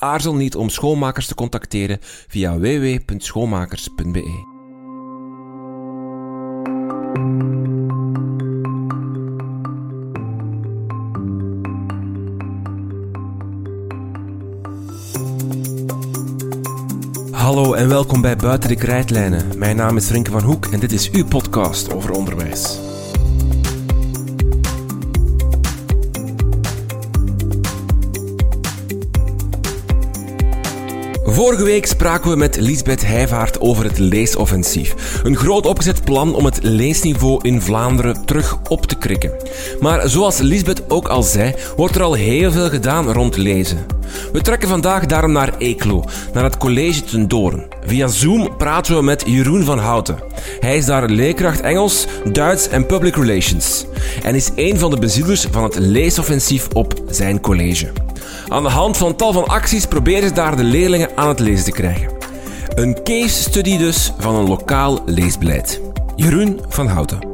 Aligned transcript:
Aarzel 0.00 0.34
niet 0.34 0.56
om 0.56 0.68
schoonmakers 0.68 1.26
te 1.26 1.34
contacteren 1.34 1.98
via 2.28 2.58
www.schoonmakers.be. 2.58 4.48
Hallo 17.32 17.72
en 17.72 17.88
welkom 17.88 18.20
bij 18.20 18.36
Buiten 18.36 18.68
de 18.68 18.76
Krijtlijnen. 18.76 19.58
Mijn 19.58 19.76
naam 19.76 19.96
is 19.96 20.10
Rinke 20.10 20.30
van 20.30 20.42
Hoek 20.42 20.66
en 20.66 20.80
dit 20.80 20.92
is 20.92 21.10
uw 21.10 21.26
podcast 21.26 21.92
over 21.92 22.10
onderwijs. 22.10 22.89
Vorige 31.32 31.64
week 31.64 31.86
spraken 31.86 32.30
we 32.30 32.36
met 32.36 32.56
Lisbeth 32.56 33.06
Heijvaart 33.06 33.60
over 33.60 33.84
het 33.84 33.98
leesoffensief. 33.98 35.20
Een 35.22 35.36
groot 35.36 35.66
opgezet 35.66 36.04
plan 36.04 36.34
om 36.34 36.44
het 36.44 36.58
leesniveau 36.62 37.38
in 37.42 37.62
Vlaanderen 37.62 38.24
terug 38.24 38.58
op 38.68 38.86
te 38.86 38.96
krikken. 38.96 39.32
Maar 39.80 40.08
zoals 40.08 40.38
Lisbeth 40.38 40.82
ook 40.88 41.08
al 41.08 41.22
zei, 41.22 41.54
wordt 41.76 41.94
er 41.94 42.02
al 42.02 42.12
heel 42.12 42.52
veel 42.52 42.68
gedaan 42.68 43.12
rond 43.12 43.36
lezen. 43.36 43.86
We 44.32 44.40
trekken 44.40 44.68
vandaag 44.68 45.06
daarom 45.06 45.32
naar 45.32 45.58
Eeklo, 45.58 46.04
naar 46.32 46.44
het 46.44 46.56
college 46.56 47.04
ten 47.04 47.28
Doorn. 47.28 47.66
Via 47.84 48.06
Zoom 48.06 48.56
praten 48.56 48.96
we 48.96 49.02
met 49.02 49.22
Jeroen 49.26 49.64
van 49.64 49.78
Houten. 49.78 50.18
Hij 50.60 50.76
is 50.76 50.86
daar 50.86 51.08
leerkracht 51.08 51.60
Engels, 51.60 52.06
Duits 52.32 52.68
en 52.68 52.86
Public 52.86 53.16
Relations. 53.16 53.86
En 54.22 54.34
is 54.34 54.50
een 54.54 54.78
van 54.78 54.90
de 54.90 54.98
bezielers 54.98 55.46
van 55.50 55.62
het 55.62 55.78
leesoffensief 55.78 56.68
op 56.72 56.94
zijn 57.10 57.40
college. 57.40 57.92
Aan 58.50 58.62
de 58.62 58.68
hand 58.68 58.96
van 58.96 59.16
tal 59.16 59.32
van 59.32 59.46
acties 59.46 59.86
proberen 59.86 60.28
ze 60.28 60.34
daar 60.34 60.56
de 60.56 60.64
leerlingen 60.64 61.10
aan 61.14 61.28
het 61.28 61.38
lezen 61.38 61.64
te 61.64 61.72
krijgen. 61.72 62.12
Een 62.74 63.02
case 63.04 63.42
study 63.42 63.78
dus 63.78 64.12
van 64.18 64.34
een 64.34 64.48
lokaal 64.48 65.02
leesbeleid. 65.06 65.80
Jeroen 66.16 66.60
van 66.68 66.86
Houten. 66.86 67.29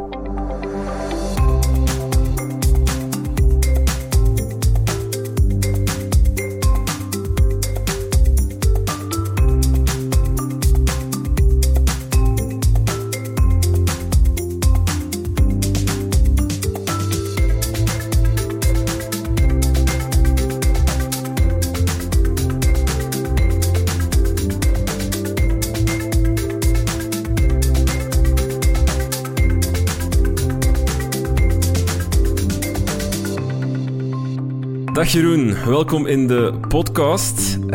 Dag 35.06 35.14
Jeroen, 35.14 35.64
welkom 35.64 36.06
in 36.06 36.26
de 36.26 36.60
podcast. 36.68 37.56
Uh, 37.56 37.70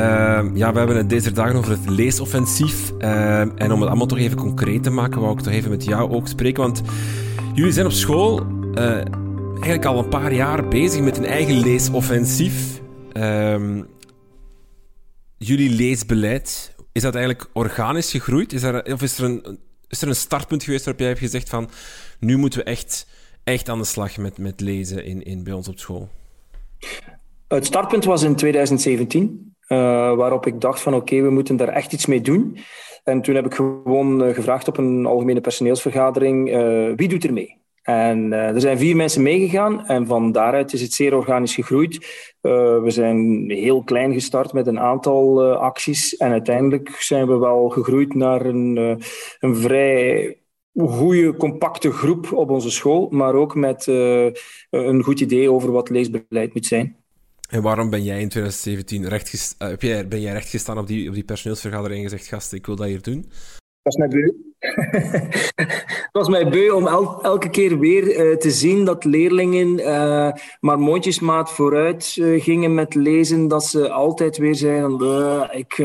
ja, 0.54 0.72
we 0.72 0.78
hebben 0.78 0.96
het 0.96 1.10
deze 1.10 1.32
dagen 1.32 1.56
over 1.56 1.72
het 1.72 1.90
leesoffensief. 1.90 2.92
Uh, 3.00 3.40
en 3.40 3.72
om 3.72 3.80
het 3.80 3.90
allemaal 3.90 4.06
toch 4.08 4.18
even 4.18 4.38
concreet 4.38 4.84
te 4.84 4.90
maken, 4.90 5.22
wou 5.22 5.34
ik 5.34 5.44
toch 5.44 5.54
even 5.54 5.70
met 5.70 5.84
jou 5.84 6.12
ook 6.12 6.28
spreken. 6.28 6.64
Want 6.64 6.82
jullie 7.54 7.72
zijn 7.72 7.86
op 7.86 7.92
school 7.92 8.46
uh, 8.76 8.96
eigenlijk 9.54 9.86
al 9.86 9.98
een 9.98 10.10
paar 10.10 10.34
jaar 10.34 10.68
bezig 10.68 11.02
met 11.02 11.18
een 11.18 11.26
eigen 11.26 11.60
leesoffensief. 11.60 12.82
Ehm, 13.14 13.84
jullie 15.38 15.70
leesbeleid, 15.70 16.76
is 16.92 17.02
dat 17.02 17.16
eigenlijk 17.16 17.50
organisch 17.54 18.12
gegroeid? 18.12 18.54
Is 18.54 18.64
er, 18.64 18.94
of 18.94 19.02
is 19.02 19.18
er, 19.18 19.24
een, 19.24 19.60
is 19.88 20.02
er 20.02 20.08
een 20.08 20.16
startpunt 20.16 20.64
geweest 20.64 20.86
waarop 20.86 21.02
jij 21.02 21.10
hebt 21.12 21.24
gezegd 21.24 21.50
van... 21.50 21.70
Nu 22.20 22.38
moeten 22.38 22.60
we 22.60 22.66
echt, 22.66 23.08
echt 23.44 23.70
aan 23.70 23.80
de 23.80 23.86
slag 23.86 24.18
met, 24.18 24.38
met 24.38 24.60
lezen 24.60 25.06
in, 25.06 25.24
in, 25.24 25.44
bij 25.44 25.54
ons 25.54 25.68
op 25.68 25.80
school? 25.80 26.10
Het 27.52 27.66
startpunt 27.66 28.06
was 28.06 28.24
in 28.24 28.36
2017, 28.36 29.56
uh, 29.68 29.78
waarop 30.16 30.46
ik 30.46 30.62
dacht 30.62 30.82
van 30.82 30.94
oké, 30.94 31.22
we 31.22 31.30
moeten 31.30 31.56
daar 31.56 31.68
echt 31.68 31.94
iets 31.94 32.06
mee 32.06 32.22
doen. 32.22 32.58
En 33.04 33.22
toen 33.22 33.36
heb 33.36 33.46
ik 33.46 33.54
gewoon 33.54 34.28
uh, 34.28 34.34
gevraagd 34.34 34.68
op 34.68 34.78
een 34.78 35.06
algemene 35.06 35.42
personeelsvergadering, 35.42 36.54
uh, 36.54 36.92
wie 36.96 37.08
doet 37.08 37.24
er 37.24 37.34
mee? 37.34 37.60
En 37.82 38.34
er 38.34 38.62
zijn 38.62 38.78
vier 38.78 38.96
mensen 38.96 39.22
meegegaan 39.22 39.86
en 39.86 40.08
van 40.08 40.32
daaruit 40.32 40.74
is 40.74 40.82
het 40.82 40.94
zeer 40.94 41.16
organisch 41.16 41.56
gegroeid. 41.56 41.98
we 42.42 42.86
zijn 42.88 43.50
heel 43.50 43.84
klein 43.84 44.14
gestart 44.14 44.54
met 44.54 44.68
een 44.68 44.80
aantal 44.80 45.54
acties 45.54 46.18
en 46.18 46.32
uiteindelijk 46.32 46.90
zijn 46.90 47.28
we 47.28 47.38
wel 47.38 47.70
gegroeid 47.70 48.14
naar 48.14 48.46
een, 48.46 48.76
een 49.40 49.56
vrij 49.56 50.38
goede, 50.78 51.36
compacte 51.36 51.92
groep 51.92 52.32
op 52.34 52.50
onze 52.50 52.72
school, 52.72 53.08
maar 53.10 53.34
ook 53.34 53.56
met 53.56 53.88
een 54.70 55.04
goed 55.04 55.20
idee 55.20 55.52
over 55.52 55.72
wat 55.72 55.90
leesbeleid 55.90 56.54
moet 56.54 56.66
zijn. 56.66 57.01
En 57.52 57.62
waarom 57.62 57.90
ben 57.90 58.04
jij 58.04 58.22
in 58.22 58.30
2017 58.30 59.08
recht 59.08 59.56
uh, 59.60 59.74
jij, 59.78 60.08
ben 60.08 60.22
jij 60.22 60.34
recht 60.34 60.50
gestaan 60.50 60.78
op 60.78 60.88
die, 60.88 61.08
op 61.08 61.14
die 61.14 61.24
personeelsvergadering 61.24 62.04
en 62.04 62.10
gezegd, 62.10 62.28
gast, 62.28 62.54
ik 62.54 62.66
wil 62.66 62.76
dat 62.76 62.88
hier 62.88 63.02
doen? 63.02 63.22
Dat 63.22 63.96
was 63.96 63.96
mij 63.96 64.08
beu. 64.08 64.32
Het 65.86 66.10
was 66.12 66.30
mij 66.30 66.50
beu 66.50 66.70
om 66.70 66.88
elke 67.22 67.50
keer 67.50 67.80
weer 67.80 68.04
uh, 68.04 68.38
te 68.38 68.52
zien 68.52 68.86
dat 68.86 69.04
leerlingen 69.04 69.80
uh, 69.80 70.32
maar 70.60 70.80
mondjesmaat 70.80 71.52
vooruit 71.52 72.18
gingen 72.38 72.74
met 72.74 72.96
lezen. 72.96 73.48
Dat 73.48 73.66
ze 73.66 73.90
altijd 73.90 74.38
weer 74.38 74.56
zeiden, 74.56 75.50
ik 75.58 75.76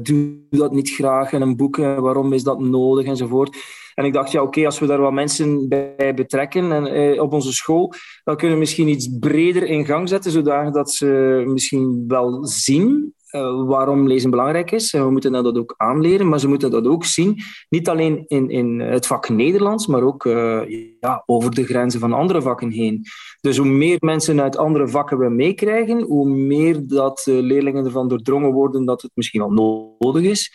doe 0.00 0.36
dat 0.50 0.72
niet 0.72 0.90
graag 0.90 1.32
in 1.32 1.40
een 1.40 1.56
boek, 1.56 1.76
waarom 1.76 2.32
is 2.32 2.42
dat 2.42 2.60
nodig 2.60 3.06
enzovoort. 3.06 3.56
En 3.96 4.04
ik 4.04 4.12
dacht, 4.12 4.32
ja, 4.32 4.42
oké, 4.42 4.64
als 4.64 4.78
we 4.78 4.86
daar 4.86 5.00
wat 5.00 5.12
mensen 5.12 5.68
bij 5.68 6.14
betrekken 6.14 6.72
en, 6.72 6.86
eh, 6.86 7.22
op 7.22 7.32
onze 7.32 7.52
school, 7.52 7.92
dan 8.24 8.36
kunnen 8.36 8.54
we 8.54 8.62
misschien 8.62 8.88
iets 8.88 9.08
breder 9.18 9.62
in 9.62 9.84
gang 9.84 10.08
zetten, 10.08 10.30
zodat 10.30 10.90
ze 10.90 11.42
misschien 11.46 12.04
wel 12.08 12.46
zien 12.46 13.14
uh, 13.30 13.66
waarom 13.66 14.06
lezen 14.06 14.30
belangrijk 14.30 14.70
is. 14.70 14.92
En 14.92 15.04
we 15.04 15.10
moeten 15.10 15.32
dat 15.32 15.58
ook 15.58 15.74
aanleren, 15.76 16.28
maar 16.28 16.40
ze 16.40 16.48
moeten 16.48 16.70
dat 16.70 16.86
ook 16.86 17.04
zien. 17.04 17.38
Niet 17.68 17.88
alleen 17.88 18.24
in, 18.26 18.50
in 18.50 18.80
het 18.80 19.06
vak 19.06 19.28
Nederlands, 19.28 19.86
maar 19.86 20.02
ook 20.02 20.24
uh, 20.24 20.60
ja, 21.00 21.22
over 21.26 21.54
de 21.54 21.64
grenzen 21.64 22.00
van 22.00 22.12
andere 22.12 22.42
vakken 22.42 22.70
heen. 22.70 23.04
Dus 23.40 23.56
hoe 23.56 23.66
meer 23.66 23.96
mensen 24.00 24.40
uit 24.40 24.56
andere 24.56 24.88
vakken 24.88 25.18
we 25.18 25.28
meekrijgen, 25.28 26.02
hoe 26.02 26.28
meer 26.28 26.86
dat 26.86 27.22
leerlingen 27.26 27.84
ervan 27.84 28.08
doordrongen 28.08 28.52
worden 28.52 28.84
dat 28.84 29.02
het 29.02 29.10
misschien 29.14 29.40
wel 29.40 29.52
nodig 29.98 30.22
is. 30.22 30.52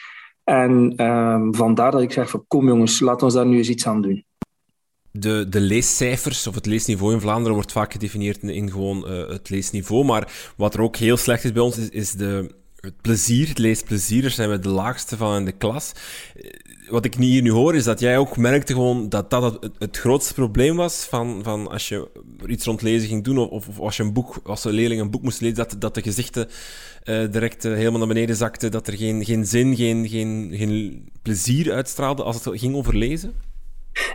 En 0.51 1.05
um, 1.05 1.55
vandaar 1.55 1.91
dat 1.91 2.01
ik 2.01 2.11
zeg 2.11 2.29
van 2.29 2.45
kom 2.47 2.67
jongens, 2.67 2.99
laten 2.99 3.27
we 3.27 3.33
daar 3.33 3.45
nu 3.45 3.57
eens 3.57 3.69
iets 3.69 3.87
aan 3.87 4.01
doen. 4.01 4.25
De, 5.11 5.45
de 5.49 5.59
leescijfers 5.59 6.47
of 6.47 6.55
het 6.55 6.65
leesniveau 6.65 7.13
in 7.13 7.19
Vlaanderen 7.19 7.53
wordt 7.53 7.71
vaak 7.71 7.91
gedefinieerd 7.91 8.43
in 8.43 8.71
gewoon 8.71 9.11
uh, 9.11 9.27
het 9.27 9.49
leesniveau. 9.49 10.05
Maar 10.05 10.53
wat 10.57 10.73
er 10.73 10.81
ook 10.81 10.95
heel 10.95 11.17
slecht 11.17 11.43
is 11.43 11.51
bij 11.51 11.61
ons, 11.61 11.77
is, 11.77 11.89
is 11.89 12.11
de, 12.11 12.55
het 12.75 13.01
plezier, 13.01 13.47
het 13.47 13.57
leesplezier. 13.57 14.21
Daar 14.21 14.31
zijn 14.31 14.49
we 14.49 14.59
de 14.59 14.69
laagste 14.69 15.17
van 15.17 15.35
in 15.35 15.45
de 15.45 15.51
klas. 15.51 15.91
Wat 16.91 17.05
ik 17.05 17.13
hier 17.13 17.41
nu 17.41 17.51
hoor, 17.51 17.75
is 17.75 17.83
dat 17.83 17.99
jij 17.99 18.17
ook 18.17 18.37
merkte 18.37 18.73
gewoon 18.73 19.09
dat 19.09 19.29
dat 19.29 19.43
het, 19.43 19.71
het 19.77 19.97
grootste 19.97 20.33
probleem 20.33 20.75
was 20.75 21.05
van, 21.09 21.43
van 21.43 21.69
als 21.69 21.87
je 21.89 22.07
iets 22.47 22.65
rond 22.65 22.81
lezen 22.81 23.07
ging 23.07 23.23
doen 23.23 23.37
of, 23.37 23.67
of 23.67 23.79
als 23.79 23.97
je 23.97 24.03
een 24.03 24.13
boek, 24.13 24.39
als 24.43 24.65
een 24.65 24.71
leerling 24.71 25.01
een 25.01 25.11
boek 25.11 25.21
moest 25.21 25.41
lezen, 25.41 25.55
dat, 25.55 25.75
dat 25.79 25.95
de 25.95 26.01
gezichten 26.01 26.47
uh, 27.03 27.31
direct 27.31 27.65
uh, 27.65 27.73
helemaal 27.73 27.99
naar 27.99 28.07
beneden 28.07 28.35
zakten, 28.35 28.71
dat 28.71 28.87
er 28.87 28.97
geen, 28.97 29.25
geen 29.25 29.45
zin, 29.45 29.75
geen, 29.75 30.07
geen, 30.09 30.51
geen 30.53 31.03
plezier 31.21 31.73
uitstraalde 31.73 32.23
als 32.23 32.45
het 32.45 32.59
ging 32.59 32.75
over 32.75 32.95
lezen? 32.97 33.33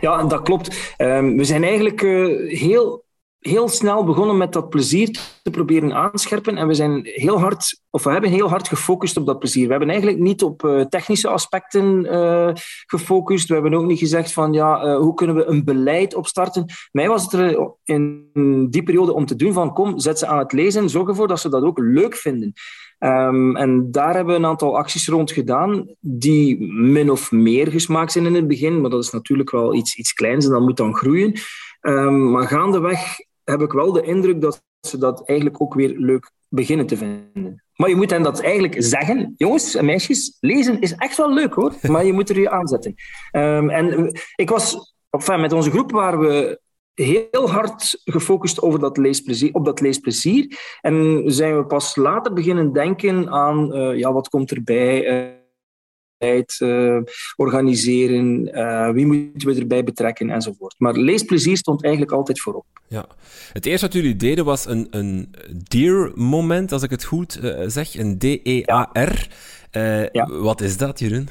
Ja, 0.01 0.23
dat 0.23 0.41
klopt. 0.41 0.95
Um, 0.97 1.37
we 1.37 1.43
zijn 1.43 1.63
eigenlijk 1.63 2.01
uh, 2.01 2.59
heel 2.59 3.05
heel 3.39 3.67
snel 3.67 4.03
begonnen 4.03 4.37
met 4.37 4.53
dat 4.53 4.69
plezier 4.69 5.19
te 5.43 5.49
proberen 5.49 5.93
aanscherpen. 5.93 6.57
En 6.57 6.67
we 6.67 6.73
zijn 6.73 6.99
heel 7.03 7.39
hard, 7.39 7.81
of 7.89 8.03
we 8.03 8.11
hebben 8.11 8.29
heel 8.29 8.49
hard 8.49 8.67
gefocust 8.67 9.17
op 9.17 9.25
dat 9.25 9.39
plezier. 9.39 9.65
We 9.65 9.71
hebben 9.71 9.89
eigenlijk 9.89 10.19
niet 10.19 10.43
op 10.43 10.63
uh, 10.63 10.81
technische 10.81 11.27
aspecten 11.27 12.05
uh, 12.05 12.49
gefocust. 12.85 13.47
We 13.47 13.53
hebben 13.53 13.73
ook 13.73 13.85
niet 13.85 13.99
gezegd 13.99 14.33
van 14.33 14.53
ja, 14.53 14.85
uh, 14.85 14.97
hoe 14.97 15.13
kunnen 15.13 15.35
we 15.35 15.45
een 15.45 15.63
beleid 15.63 16.15
opstarten. 16.15 16.65
Mij 16.91 17.07
was 17.07 17.23
het 17.23 17.33
er 17.33 17.71
in 17.83 18.29
die 18.69 18.83
periode 18.83 19.13
om 19.13 19.25
te 19.25 19.35
doen 19.35 19.53
van 19.53 19.73
kom, 19.73 19.99
zet 19.99 20.19
ze 20.19 20.27
aan 20.27 20.39
het 20.39 20.51
lezen, 20.51 20.89
zorg 20.89 21.07
ervoor 21.07 21.27
dat 21.27 21.39
ze 21.39 21.49
dat 21.49 21.63
ook 21.63 21.79
leuk 21.79 22.15
vinden. 22.15 22.53
Ehm, 22.97 23.55
en 23.55 23.91
daar 23.91 24.15
hebben 24.15 24.33
we 24.33 24.39
een 24.39 24.45
aantal 24.45 24.77
acties 24.77 25.07
rond 25.07 25.31
gedaan 25.31 25.95
die 25.99 26.73
min 26.73 27.11
of 27.11 27.31
meer 27.31 27.71
gesmaakt 27.71 28.11
zijn 28.11 28.25
in 28.25 28.35
het 28.35 28.47
begin, 28.47 28.81
maar 28.81 28.89
dat 28.89 29.03
is 29.03 29.11
natuurlijk 29.11 29.51
wel 29.51 29.75
iets, 29.75 29.95
iets 29.95 30.13
kleins 30.13 30.45
en 30.45 30.51
dat 30.51 30.61
moet 30.61 30.77
dan 30.77 30.95
groeien. 30.95 31.39
Um, 31.81 32.31
maar 32.31 32.47
gaandeweg 32.47 32.99
heb 33.51 33.61
ik 33.61 33.71
wel 33.71 33.91
de 33.91 34.01
indruk 34.01 34.41
dat 34.41 34.63
ze 34.81 34.97
dat 34.97 35.27
eigenlijk 35.27 35.61
ook 35.61 35.73
weer 35.73 35.93
leuk 35.97 36.31
beginnen 36.49 36.87
te 36.87 36.97
vinden. 36.97 37.63
Maar 37.75 37.89
je 37.89 37.95
moet 37.95 38.09
hen 38.09 38.23
dat 38.23 38.41
eigenlijk 38.41 38.75
zeggen. 38.77 39.33
Jongens 39.37 39.75
en 39.75 39.85
meisjes, 39.85 40.37
lezen 40.39 40.81
is 40.81 40.95
echt 40.95 41.17
wel 41.17 41.33
leuk 41.33 41.53
hoor. 41.53 41.73
Maar 41.81 42.05
je 42.05 42.13
moet 42.13 42.29
er 42.29 42.39
je 42.39 42.49
aanzetten. 42.49 42.95
Um, 43.31 43.69
en 43.69 44.11
ik 44.35 44.49
was, 44.49 44.95
enfin, 45.09 45.41
met 45.41 45.53
onze 45.53 45.71
groep 45.71 45.91
waren 45.91 46.19
we 46.19 46.59
heel 46.93 47.49
hard 47.49 48.01
gefocust 48.03 48.61
over 48.61 48.79
dat 48.79 48.97
leesplezier, 48.97 49.53
op 49.53 49.65
dat 49.65 49.79
leesplezier. 49.79 50.59
En 50.81 51.23
zijn 51.25 51.57
we 51.57 51.65
pas 51.65 51.95
later 51.95 52.33
beginnen 52.33 52.73
denken 52.73 53.29
aan 53.29 53.75
uh, 53.75 53.97
ja, 53.97 54.13
wat 54.13 54.29
komt 54.29 54.51
erbij. 54.51 55.05
Uh, 56.19 56.41
uh, 56.59 57.01
organiseren, 57.35 58.49
uh, 58.57 58.89
wie 58.89 59.05
moeten 59.05 59.49
we 59.49 59.59
erbij 59.59 59.83
betrekken 59.83 60.29
enzovoort. 60.29 60.75
Maar 60.77 60.93
leesplezier 60.93 61.57
stond 61.57 61.83
eigenlijk 61.83 62.13
altijd 62.13 62.39
voorop. 62.39 62.65
Ja. 62.87 63.05
Het 63.53 63.65
eerste 63.65 63.85
wat 63.85 63.95
jullie 63.95 64.15
deden 64.15 64.45
was 64.45 64.65
een, 64.65 64.87
een 64.89 65.35
DEAR-moment, 65.67 66.71
als 66.71 66.83
ik 66.83 66.89
het 66.89 67.03
goed 67.03 67.39
uh, 67.43 67.63
zeg, 67.65 67.97
een 67.97 68.17
D-E-A-R. 68.17 69.27
Ja. 70.11 70.27
Wat 70.27 70.61
is 70.61 70.77
dat, 70.77 70.99
Jeroen? 70.99 71.29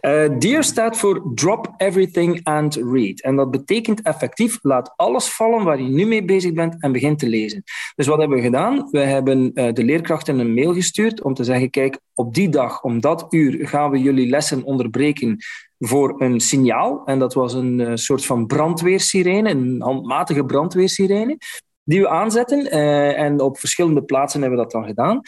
Uh, 0.00 0.38
DEAR 0.38 0.64
staat 0.64 0.96
voor 0.96 1.22
Drop 1.34 1.74
Everything 1.76 2.40
and 2.42 2.74
Read. 2.74 3.20
En 3.20 3.36
dat 3.36 3.50
betekent 3.50 4.02
effectief, 4.02 4.58
laat 4.62 4.92
alles 4.96 5.28
vallen 5.28 5.64
waar 5.64 5.80
je 5.82 5.88
nu 5.88 6.06
mee 6.06 6.24
bezig 6.24 6.52
bent 6.52 6.82
en 6.82 6.92
begin 6.92 7.16
te 7.16 7.28
lezen. 7.28 7.62
Dus 7.94 8.06
wat 8.06 8.18
hebben 8.18 8.36
we 8.36 8.42
gedaan? 8.42 8.88
We 8.90 8.98
hebben 8.98 9.50
uh, 9.54 9.72
de 9.72 9.84
leerkrachten 9.84 10.38
een 10.38 10.54
mail 10.54 10.74
gestuurd 10.74 11.22
om 11.22 11.34
te 11.34 11.44
zeggen, 11.44 11.70
kijk, 11.70 11.98
op 12.14 12.34
die 12.34 12.48
dag, 12.48 12.82
om 12.82 13.00
dat 13.00 13.26
uur, 13.30 13.68
gaan 13.68 13.90
we 13.90 13.98
jullie 13.98 14.28
lessen 14.28 14.62
onderbreken 14.62 15.36
voor 15.78 16.22
een 16.22 16.40
signaal. 16.40 17.02
En 17.04 17.18
dat 17.18 17.34
was 17.34 17.54
een 17.54 17.78
uh, 17.78 17.90
soort 17.94 18.24
van 18.24 18.46
brandweersirene, 18.46 19.50
een 19.50 19.82
handmatige 19.82 20.44
brandweersirene 20.44 21.38
die 21.84 22.00
we 22.00 22.08
aanzetten. 22.08 22.70
En 23.16 23.40
op 23.40 23.58
verschillende 23.58 24.02
plaatsen 24.02 24.40
hebben 24.40 24.58
we 24.58 24.64
dat 24.64 24.72
dan 24.72 24.84
gedaan. 24.84 25.20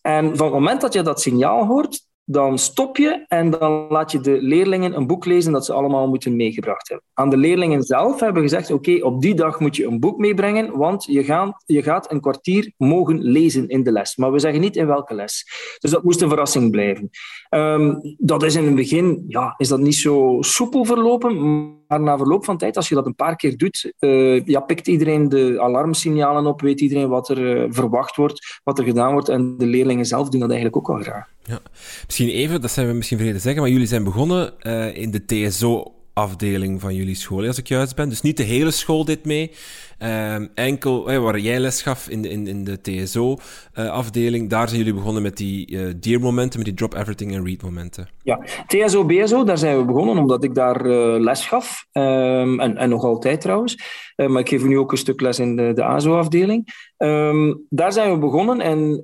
En 0.00 0.36
van 0.36 0.46
het 0.46 0.54
moment 0.54 0.80
dat 0.80 0.92
je 0.92 1.02
dat 1.02 1.20
signaal 1.20 1.66
hoort, 1.66 2.06
dan 2.24 2.58
stop 2.58 2.96
je 2.96 3.24
en 3.28 3.50
dan 3.50 3.86
laat 3.88 4.12
je 4.12 4.20
de 4.20 4.42
leerlingen 4.42 4.96
een 4.96 5.06
boek 5.06 5.24
lezen 5.24 5.52
dat 5.52 5.64
ze 5.64 5.72
allemaal 5.72 6.08
moeten 6.08 6.36
meegebracht 6.36 6.88
hebben. 6.88 7.06
Aan 7.14 7.30
de 7.30 7.36
leerlingen 7.36 7.82
zelf 7.82 8.20
hebben 8.20 8.42
we 8.42 8.48
gezegd, 8.48 8.70
oké, 8.70 8.98
op 9.04 9.20
die 9.20 9.34
dag 9.34 9.60
moet 9.60 9.76
je 9.76 9.86
een 9.86 10.00
boek 10.00 10.18
meebrengen, 10.18 10.78
want 10.78 11.04
je 11.04 11.24
gaat, 11.24 11.62
je 11.66 11.82
gaat 11.82 12.10
een 12.10 12.20
kwartier 12.20 12.72
mogen 12.76 13.22
lezen 13.22 13.68
in 13.68 13.82
de 13.82 13.92
les. 13.92 14.16
Maar 14.16 14.32
we 14.32 14.38
zeggen 14.38 14.60
niet 14.60 14.76
in 14.76 14.86
welke 14.86 15.14
les. 15.14 15.46
Dus 15.78 15.90
dat 15.90 16.02
moest 16.02 16.20
een 16.20 16.28
verrassing 16.28 16.70
blijven. 16.70 17.10
Um, 17.50 18.16
dat 18.18 18.42
is 18.42 18.54
in 18.54 18.64
het 18.64 18.74
begin, 18.74 19.24
ja, 19.28 19.54
is 19.56 19.68
dat 19.68 19.80
niet 19.80 19.94
zo 19.94 20.36
soepel 20.40 20.84
verlopen, 20.84 21.81
maar 21.98 22.10
na 22.10 22.16
verloop 22.16 22.44
van 22.44 22.58
tijd, 22.58 22.76
als 22.76 22.88
je 22.88 22.94
dat 22.94 23.06
een 23.06 23.14
paar 23.14 23.36
keer 23.36 23.56
doet, 23.56 23.92
uh, 24.00 24.44
ja, 24.44 24.60
pikt 24.60 24.88
iedereen 24.88 25.28
de 25.28 25.60
alarmsignalen 25.60 26.46
op, 26.46 26.60
weet 26.60 26.80
iedereen 26.80 27.08
wat 27.08 27.28
er 27.28 27.38
uh, 27.38 27.64
verwacht 27.68 28.16
wordt, 28.16 28.60
wat 28.64 28.78
er 28.78 28.84
gedaan 28.84 29.12
wordt 29.12 29.28
en 29.28 29.58
de 29.58 29.66
leerlingen 29.66 30.04
zelf 30.04 30.28
doen 30.28 30.40
dat 30.40 30.50
eigenlijk 30.50 30.78
ook 30.78 30.96
al 30.96 31.02
graag. 31.02 31.26
Ja. 31.44 31.60
Misschien 32.06 32.28
even, 32.28 32.60
dat 32.60 32.70
zijn 32.70 32.86
we 32.86 32.92
misschien 32.92 33.16
vergeten 33.16 33.40
te 33.40 33.46
zeggen, 33.46 33.62
maar 33.62 33.72
jullie 33.72 33.86
zijn 33.86 34.04
begonnen 34.04 34.54
uh, 34.62 34.96
in 34.96 35.10
de 35.10 35.24
TSO 35.24 35.92
afdeling 36.12 36.80
van 36.80 36.94
jullie 36.94 37.14
school, 37.14 37.46
als 37.46 37.58
ik 37.58 37.68
juist 37.68 37.96
ben. 37.96 38.08
Dus 38.08 38.22
niet 38.22 38.36
de 38.36 38.42
hele 38.42 38.70
school 38.70 39.04
dit 39.04 39.24
mee. 39.24 39.50
Um, 39.98 40.48
enkel 40.54 41.10
eh, 41.10 41.18
waar 41.18 41.38
jij 41.38 41.60
les 41.60 41.82
gaf 41.82 42.08
in 42.08 42.22
de, 42.22 42.28
in, 42.28 42.46
in 42.46 42.64
de 42.64 42.80
TSO-afdeling, 42.80 44.44
uh, 44.44 44.50
daar 44.50 44.68
zijn 44.68 44.78
jullie 44.78 44.94
begonnen 44.94 45.22
met 45.22 45.36
die 45.36 45.70
uh, 45.70 45.92
DEAR-momenten, 45.96 46.58
met 46.58 46.68
die 46.68 46.76
Drop 46.76 46.94
Everything 46.94 47.36
and 47.36 47.46
Read-momenten. 47.46 48.08
Ja, 48.22 48.40
TSO, 48.66 49.04
BSO, 49.04 49.44
daar 49.44 49.58
zijn 49.58 49.78
we 49.78 49.84
begonnen 49.84 50.18
omdat 50.18 50.44
ik 50.44 50.54
daar 50.54 50.86
uh, 50.86 51.20
les 51.20 51.46
gaf. 51.46 51.86
Um, 51.92 52.60
en, 52.60 52.76
en 52.76 52.88
nog 52.88 53.04
altijd 53.04 53.40
trouwens. 53.40 54.00
Maar 54.16 54.40
ik 54.40 54.48
geef 54.48 54.64
nu 54.64 54.78
ook 54.78 54.92
een 54.92 54.98
stuk 54.98 55.20
les 55.20 55.38
in 55.38 55.56
de, 55.56 55.72
de 55.72 55.82
ASO-afdeling. 55.82 56.90
Um, 56.98 57.66
daar 57.68 57.92
zijn 57.92 58.12
we 58.12 58.18
begonnen 58.18 58.60
en 58.60 59.02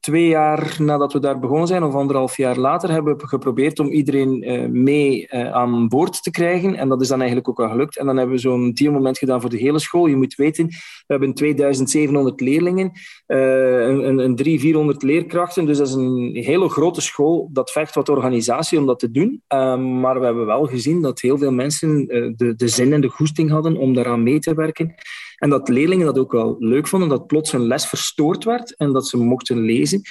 twee 0.00 0.28
jaar 0.28 0.76
nadat 0.78 1.12
we 1.12 1.18
daar 1.18 1.38
begonnen 1.38 1.66
zijn, 1.66 1.82
of 1.82 1.94
anderhalf 1.94 2.36
jaar 2.36 2.56
later, 2.56 2.90
hebben 2.90 3.16
we 3.16 3.26
geprobeerd 3.26 3.78
om 3.78 3.90
iedereen 3.90 4.44
mee 4.82 5.32
aan 5.32 5.88
boord 5.88 6.22
te 6.22 6.30
krijgen. 6.30 6.43
En 6.44 6.88
dat 6.88 7.00
is 7.00 7.08
dan 7.08 7.18
eigenlijk 7.18 7.48
ook 7.48 7.60
al 7.60 7.68
gelukt. 7.68 7.98
En 7.98 8.06
dan 8.06 8.16
hebben 8.16 8.34
we 8.34 8.40
zo'n 8.40 8.72
dealmoment 8.72 9.18
gedaan 9.18 9.40
voor 9.40 9.50
de 9.50 9.56
hele 9.56 9.78
school. 9.78 10.06
Je 10.06 10.16
moet 10.16 10.34
weten, 10.34 10.66
we 10.66 11.04
hebben 11.06 11.34
2700 11.34 12.40
leerlingen, 12.40 12.92
een, 13.26 14.08
een, 14.08 14.18
een 14.18 14.36
300, 14.36 14.60
400 14.60 15.02
leerkrachten. 15.02 15.66
Dus 15.66 15.78
dat 15.78 15.88
is 15.88 15.94
een 15.94 16.30
hele 16.34 16.68
grote 16.68 17.00
school. 17.00 17.48
Dat 17.52 17.70
vergt 17.70 17.94
wat 17.94 18.08
organisatie 18.08 18.78
om 18.78 18.86
dat 18.86 18.98
te 18.98 19.10
doen. 19.10 19.42
Um, 19.48 20.00
maar 20.00 20.18
we 20.18 20.24
hebben 20.24 20.46
wel 20.46 20.66
gezien 20.66 21.02
dat 21.02 21.20
heel 21.20 21.38
veel 21.38 21.52
mensen 21.52 22.06
de, 22.36 22.54
de 22.56 22.68
zin 22.68 22.92
en 22.92 23.00
de 23.00 23.08
goesting 23.08 23.50
hadden 23.50 23.76
om 23.76 23.94
daaraan 23.94 24.22
mee 24.22 24.38
te 24.38 24.54
werken. 24.54 24.94
En 25.36 25.50
dat 25.50 25.68
leerlingen 25.68 26.06
dat 26.06 26.18
ook 26.18 26.32
wel 26.32 26.56
leuk 26.58 26.86
vonden, 26.86 27.08
dat 27.08 27.26
plots 27.26 27.52
hun 27.52 27.66
les 27.66 27.86
verstoord 27.86 28.44
werd 28.44 28.76
en 28.76 28.92
dat 28.92 29.08
ze 29.08 29.16
mochten 29.16 29.58
lezen. 29.58 30.02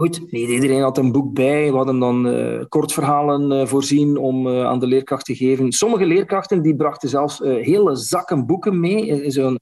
Goed, 0.00 0.32
niet 0.32 0.48
iedereen 0.48 0.80
had 0.80 0.98
een 0.98 1.12
boek 1.12 1.34
bij. 1.34 1.70
We 1.70 1.76
hadden 1.76 1.98
dan 1.98 2.26
uh, 2.26 2.64
kortverhalen 2.68 3.52
uh, 3.52 3.66
voorzien 3.66 4.16
om 4.16 4.46
uh, 4.46 4.64
aan 4.64 4.78
de 4.80 4.86
leerkracht 4.86 5.24
te 5.24 5.34
geven. 5.34 5.72
Sommige 5.72 6.06
leerkrachten 6.06 6.62
die 6.62 6.76
brachten 6.76 7.08
zelfs 7.08 7.38
hele 7.38 7.96
zakken 7.96 8.46
boeken 8.46 8.80
mee, 8.80 9.30
zo'n 9.30 9.58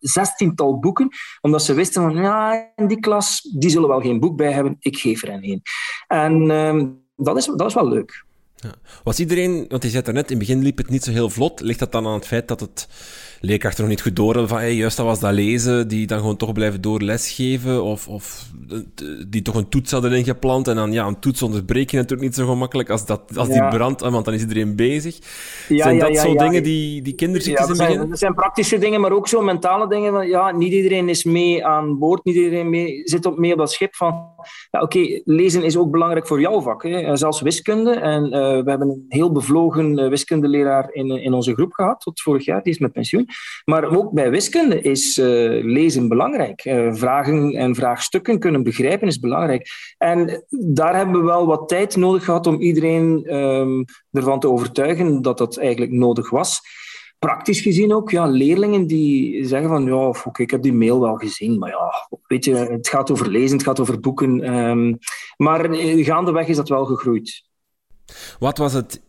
zestiental 0.00 0.78
boeken, 0.78 1.08
omdat 1.40 1.62
ze 1.62 1.74
wisten 1.74 2.02
van, 2.02 2.14
ja, 2.14 2.70
in 2.76 2.86
die 2.86 3.00
klas, 3.00 3.40
die 3.58 3.70
zullen 3.70 3.88
wel 3.88 4.00
geen 4.00 4.20
boek 4.20 4.36
bij 4.36 4.52
hebben, 4.52 4.76
ik 4.78 4.96
geef 4.96 5.22
er 5.22 5.38
een. 5.42 5.62
En 6.06 6.50
ehm, 6.50 6.88
dat, 7.16 7.36
is, 7.36 7.46
dat 7.56 7.66
is 7.66 7.74
wel 7.74 7.88
leuk. 7.88 8.24
Ja. 8.56 8.74
Was 9.04 9.18
iedereen, 9.18 9.64
want 9.68 9.82
je 9.82 9.88
zei 9.88 10.02
net, 10.12 10.30
in 10.30 10.38
het 10.38 10.46
begin 10.46 10.62
liep 10.62 10.78
het 10.78 10.88
niet 10.88 11.04
zo 11.04 11.10
heel 11.10 11.30
vlot. 11.30 11.60
Ligt 11.60 11.78
dat 11.78 11.92
dan 11.92 12.06
aan 12.06 12.14
het 12.14 12.26
feit 12.26 12.48
dat 12.48 12.60
het 12.60 12.88
leerkrachten 13.40 13.80
nog 13.80 13.90
niet 13.90 14.02
goed 14.02 14.16
door 14.16 14.48
van 14.48 14.58
hey, 14.58 14.74
juist 14.74 14.96
dat 14.96 15.06
was 15.06 15.20
dat 15.20 15.32
lezen, 15.32 15.88
die 15.88 16.06
dan 16.06 16.18
gewoon 16.18 16.36
toch 16.36 16.52
blijven 16.52 16.80
door 16.80 17.02
lesgeven, 17.02 17.82
of, 17.82 18.08
of 18.08 18.50
die 19.28 19.42
toch 19.42 19.54
een 19.54 19.68
toets 19.68 19.92
hadden 19.92 20.12
ingeplant, 20.12 20.68
en 20.68 20.74
dan 20.74 20.92
ja, 20.92 21.06
een 21.06 21.18
toets 21.18 21.42
onderbreek 21.42 21.90
je 21.90 21.96
natuurlijk 21.96 22.22
niet 22.22 22.34
zo 22.34 22.46
gemakkelijk 22.46 22.90
als, 22.90 23.06
dat, 23.06 23.36
als 23.36 23.48
die 23.48 23.68
brandt, 23.68 24.00
want 24.00 24.24
dan 24.24 24.34
is 24.34 24.40
iedereen 24.40 24.76
bezig. 24.76 25.18
Ja, 25.68 25.82
zijn 25.82 25.98
dat 25.98 26.18
zo 26.18 26.34
dingen 26.34 26.62
die, 26.62 27.02
die 27.02 27.14
kinderziektes 27.14 27.64
in 27.64 27.72
het 27.72 27.78
begin? 27.78 28.08
Dat 28.08 28.18
zijn 28.18 28.34
praktische 28.34 28.78
dingen, 28.78 29.00
maar 29.00 29.12
ook 29.12 29.28
zo 29.28 29.42
mentale 29.42 29.88
dingen. 29.88 30.12
Van, 30.12 30.28
ja, 30.28 30.50
niet 30.50 30.72
iedereen 30.72 31.08
is 31.08 31.24
mee 31.24 31.66
aan 31.66 31.98
boord, 31.98 32.24
niet 32.24 32.34
iedereen 32.34 32.70
mee, 32.70 33.00
zit 33.04 33.26
op, 33.26 33.38
mee 33.38 33.52
op 33.52 33.58
dat 33.58 33.72
schip 33.72 33.94
van, 33.94 34.14
ja, 34.70 34.80
oké, 34.80 34.98
okay, 34.98 35.22
lezen 35.24 35.62
is 35.62 35.76
ook 35.76 35.90
belangrijk 35.90 36.26
voor 36.26 36.40
jouw 36.40 36.60
vak, 36.60 36.82
hè. 36.82 37.16
zelfs 37.16 37.40
wiskunde. 37.40 37.92
En 37.92 38.24
uh, 38.24 38.30
we 38.30 38.70
hebben 38.70 38.88
een 38.88 39.04
heel 39.08 39.32
bevlogen 39.32 39.98
uh, 39.98 40.08
wiskundeleraar 40.08 40.88
in, 40.92 41.10
in 41.10 41.32
onze 41.32 41.54
groep 41.54 41.72
gehad, 41.72 42.00
tot 42.00 42.20
vorig 42.20 42.44
jaar, 42.44 42.62
die 42.62 42.72
is 42.72 42.78
met 42.78 42.92
pensioen. 42.92 43.28
Maar 43.64 43.96
ook 43.96 44.12
bij 44.12 44.30
wiskunde 44.30 44.80
is 44.80 45.18
uh, 45.18 45.26
lezen 45.64 46.08
belangrijk. 46.08 46.64
Uh, 46.64 46.94
vragen 46.94 47.52
en 47.54 47.74
vraagstukken 47.74 48.38
kunnen 48.38 48.62
begrijpen 48.62 49.08
is 49.08 49.18
belangrijk. 49.18 49.68
En 49.98 50.44
daar 50.48 50.96
hebben 50.96 51.20
we 51.20 51.26
wel 51.26 51.46
wat 51.46 51.68
tijd 51.68 51.96
nodig 51.96 52.24
gehad 52.24 52.46
om 52.46 52.60
iedereen 52.60 53.36
um, 53.36 53.84
ervan 54.10 54.40
te 54.40 54.50
overtuigen 54.50 55.22
dat 55.22 55.38
dat 55.38 55.56
eigenlijk 55.56 55.92
nodig 55.92 56.30
was. 56.30 56.60
Praktisch 57.18 57.60
gezien 57.60 57.94
ook, 57.94 58.10
ja, 58.10 58.26
leerlingen 58.26 58.86
die 58.86 59.46
zeggen 59.46 59.68
van, 59.68 59.84
ja, 59.84 60.08
oké, 60.08 60.42
ik 60.42 60.50
heb 60.50 60.62
die 60.62 60.72
mail 60.72 61.00
wel 61.00 61.16
gezien, 61.16 61.58
maar 61.58 61.70
ja, 61.70 62.08
weet 62.26 62.44
je, 62.44 62.54
het 62.54 62.88
gaat 62.88 63.10
over 63.10 63.28
lezen, 63.28 63.56
het 63.56 63.66
gaat 63.66 63.80
over 63.80 64.00
boeken. 64.00 64.54
Um, 64.54 64.98
maar 65.36 65.70
eh, 65.70 66.04
gaandeweg 66.04 66.48
is 66.48 66.56
dat 66.56 66.68
wel 66.68 66.84
gegroeid. 66.84 67.42
Wat 68.38 68.58
was 68.58 68.72
het 68.72 69.02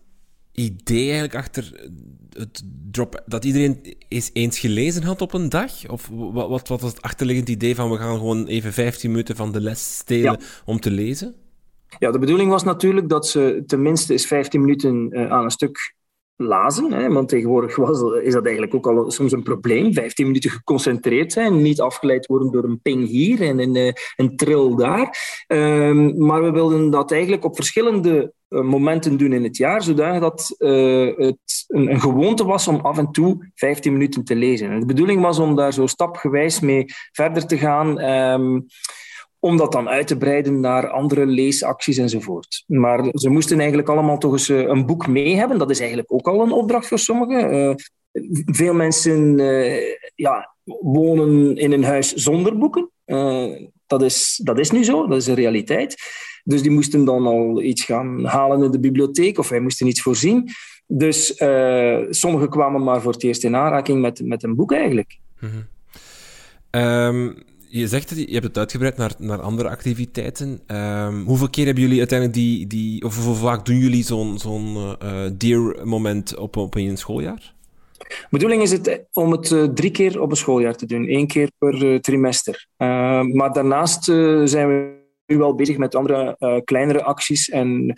idee 0.51 1.03
eigenlijk 1.03 1.35
achter 1.35 1.89
het 2.41 2.63
drop, 2.91 3.23
dat 3.25 3.45
iedereen 3.45 3.95
eens 4.07 4.29
eens 4.33 4.59
gelezen 4.59 5.03
had 5.03 5.21
op 5.21 5.33
een 5.33 5.49
dag? 5.49 5.89
Of 5.89 6.09
wat, 6.11 6.49
wat, 6.49 6.67
wat 6.67 6.81
was 6.81 6.91
het 6.91 7.01
achterliggend 7.01 7.49
idee 7.49 7.75
van 7.75 7.89
we 7.89 7.97
gaan 7.97 8.17
gewoon 8.17 8.47
even 8.47 8.73
15 8.73 9.11
minuten 9.11 9.35
van 9.35 9.51
de 9.51 9.61
les 9.61 9.97
stelen 9.97 10.37
ja. 10.39 10.45
om 10.65 10.79
te 10.79 10.91
lezen? 10.91 11.35
Ja, 11.99 12.11
de 12.11 12.19
bedoeling 12.19 12.49
was 12.49 12.63
natuurlijk 12.63 13.09
dat 13.09 13.27
ze 13.27 13.63
tenminste 13.65 14.13
eens 14.13 14.25
15 14.25 14.61
minuten 14.61 15.09
uh, 15.11 15.31
aan 15.31 15.43
een 15.43 15.51
stuk 15.51 15.95
lazen. 16.41 16.93
Hè, 16.93 17.09
want 17.09 17.29
tegenwoordig 17.29 17.75
was, 17.75 18.01
is 18.23 18.33
dat 18.33 18.43
eigenlijk 18.43 18.75
ook 18.75 18.87
al 18.87 19.11
soms 19.11 19.31
een 19.31 19.43
probleem. 19.43 19.93
15 19.93 20.25
minuten 20.25 20.49
geconcentreerd 20.49 21.33
zijn, 21.33 21.61
niet 21.61 21.81
afgeleid 21.81 22.25
worden 22.25 22.51
door 22.51 22.63
een 22.63 22.81
ping 22.81 23.07
hier 23.07 23.41
en 23.41 23.59
een, 23.59 23.75
uh, 23.75 23.91
een 24.15 24.35
trill 24.35 24.75
daar. 24.75 25.17
Um, 25.47 26.25
maar 26.25 26.43
we 26.43 26.51
wilden 26.51 26.89
dat 26.89 27.11
eigenlijk 27.11 27.45
op 27.45 27.55
verschillende 27.55 28.33
uh, 28.49 28.61
momenten 28.61 29.17
doen 29.17 29.33
in 29.33 29.43
het 29.43 29.57
jaar, 29.57 29.83
zodat 29.83 30.21
dat 30.21 30.55
uh, 30.59 31.17
het 31.17 31.65
een, 31.67 31.91
een, 31.91 32.01
gewoonte 32.01 32.45
was 32.45 32.67
om 32.67 32.79
af 32.79 32.97
en 32.97 33.11
toe 33.11 33.51
15 33.55 33.93
minuten 33.93 34.23
te 34.23 34.35
lezen. 34.35 34.71
En 34.71 34.79
de 34.79 34.85
bedoeling 34.85 35.21
was 35.21 35.39
om 35.39 35.55
daar 35.55 35.73
zo 35.73 35.87
stapgewijs 35.87 36.59
mee 36.59 36.85
verder 37.11 37.47
te 37.47 37.57
gaan. 37.57 38.03
Um, 38.03 38.65
om 39.43 39.57
dat 39.57 39.71
dan 39.71 39.89
uit 39.89 40.07
te 40.07 40.17
breiden 40.17 40.59
naar 40.59 40.89
andere 40.89 41.25
leesacties 41.25 41.97
enzovoort. 41.97 42.63
Maar 42.67 43.09
ze 43.13 43.29
moesten 43.29 43.57
eigenlijk 43.57 43.89
allemaal 43.89 44.17
toch 44.17 44.31
eens 44.31 44.47
een 44.47 44.85
boek 44.85 45.07
mee 45.07 45.35
hebben. 45.35 45.57
Dat 45.57 45.69
is 45.69 45.79
eigenlijk 45.79 46.13
ook 46.13 46.27
al 46.27 46.41
een 46.41 46.51
opdracht 46.51 46.87
voor 46.87 46.99
sommigen. 46.99 47.53
Uh, 47.53 47.75
veel 48.45 48.73
mensen 48.73 49.39
uh, 49.39 49.81
ja, 50.15 50.55
wonen 50.63 51.55
in 51.55 51.71
een 51.71 51.83
huis 51.83 52.13
zonder 52.13 52.57
boeken. 52.57 52.89
Dat 53.87 54.01
is, 54.01 54.39
dat 54.43 54.59
is 54.59 54.71
nu 54.71 54.83
zo, 54.83 55.07
dat 55.07 55.17
is 55.17 55.27
een 55.27 55.35
realiteit. 55.35 55.95
Dus 56.43 56.61
die 56.61 56.71
moesten 56.71 57.05
dan 57.05 57.25
al 57.25 57.61
iets 57.61 57.83
gaan 57.83 58.25
halen 58.25 58.63
in 58.63 58.71
de 58.71 58.79
bibliotheek 58.79 59.39
of 59.39 59.49
wij 59.49 59.59
moesten 59.59 59.87
iets 59.87 60.01
voorzien. 60.01 60.49
Dus 60.87 61.35
sommigen 62.09 62.49
kwamen 62.49 62.83
maar 62.83 63.01
voor 63.01 63.11
het 63.11 63.23
eerst 63.23 63.43
in 63.43 63.55
aanraking 63.55 64.01
met, 64.01 64.21
met 64.25 64.43
een 64.43 64.55
boek 64.55 64.71
eigenlijk. 64.71 65.19
Mm 66.71 67.49
je 67.71 67.87
zegt 67.87 68.09
het, 68.09 68.19
je 68.19 68.33
hebt 68.33 68.45
het 68.45 68.57
uitgebreid 68.57 68.97
naar, 68.97 69.13
naar 69.17 69.41
andere 69.41 69.69
activiteiten. 69.69 70.59
Um, 70.67 71.23
hoeveel 71.25 71.49
keer 71.49 71.65
hebben 71.65 71.83
jullie 71.83 71.99
uiteindelijk 71.99 72.39
die, 72.39 72.67
die 72.67 73.05
of 73.05 73.15
hoeveel 73.15 73.47
vaak 73.47 73.65
doen 73.65 73.77
jullie 73.77 74.03
zo'n 74.03 74.39
zo'n 74.39 74.95
uh, 75.03 75.23
deer-moment 75.33 76.37
op, 76.37 76.55
op 76.55 76.75
een 76.75 76.97
schooljaar? 76.97 77.53
De 77.97 78.27
bedoeling 78.29 78.61
is 78.61 78.71
het 78.71 79.05
om 79.13 79.31
het 79.31 79.51
uh, 79.51 79.63
drie 79.63 79.91
keer 79.91 80.21
op 80.21 80.29
een 80.29 80.37
schooljaar 80.37 80.75
te 80.75 80.85
doen, 80.85 81.07
één 81.07 81.27
keer 81.27 81.51
per 81.57 81.83
uh, 81.83 81.99
trimester. 81.99 82.67
Uh, 82.77 83.21
maar 83.21 83.53
daarnaast 83.53 84.03
zijn 84.03 84.67
we 84.67 84.99
nu 85.25 85.37
wel 85.37 85.55
bezig 85.55 85.77
met 85.77 85.95
andere 85.95 86.61
kleinere 86.63 87.03
acties 87.03 87.49
en, 87.49 87.93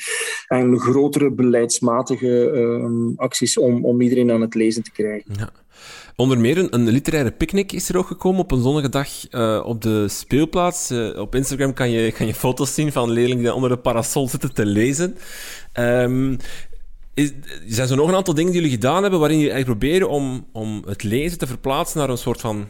en 0.47 0.79
grotere 0.79 1.31
beleidsmatige 1.31 2.49
ehm, 2.49 3.15
acties 3.15 3.57
om, 3.57 3.85
om 3.85 4.01
iedereen 4.01 4.31
aan 4.31 4.41
het 4.41 4.55
lezen 4.55 4.83
te 4.83 4.91
krijgen. 4.91 5.33
Ja. 5.37 5.49
Onder 6.15 6.39
meer 6.39 6.57
een, 6.57 6.73
een, 6.73 6.89
literaire 6.89 7.31
picknick 7.31 7.71
is 7.71 7.89
er 7.89 7.97
ook 7.97 8.07
gekomen 8.07 8.41
op 8.41 8.51
een 8.51 8.61
zonnige 8.61 8.89
dag 8.89 9.07
uh, 9.31 9.61
op 9.65 9.81
de 9.81 10.07
speelplaats. 10.07 10.91
Uh, 10.91 11.19
op 11.19 11.35
Instagram 11.35 11.73
kan 11.73 11.89
je, 11.89 12.11
kan 12.11 12.27
je 12.27 12.33
foto's 12.33 12.73
zien 12.73 12.91
van 12.91 13.11
leerlingen 13.11 13.43
die 13.43 13.53
onder 13.53 13.69
de 13.69 13.77
parasol 13.77 14.29
zitten 14.29 14.53
te 14.53 14.65
lezen. 14.65 15.17
Um, 15.73 16.37
is, 17.13 17.31
zijn 17.67 17.89
er 17.89 17.95
nog 17.95 18.07
een 18.07 18.15
aantal 18.15 18.33
dingen 18.33 18.51
die 18.51 18.61
jullie 18.61 18.75
gedaan 18.75 19.01
hebben 19.01 19.19
waarin 19.19 19.37
jullie 19.37 19.53
eigenlijk 19.53 19.79
proberen 19.79 20.09
om, 20.09 20.47
om 20.51 20.83
het 20.87 21.03
lezen 21.03 21.37
te 21.37 21.47
verplaatsen 21.47 21.99
naar 21.99 22.09
een 22.09 22.17
soort 22.17 22.41
van... 22.41 22.67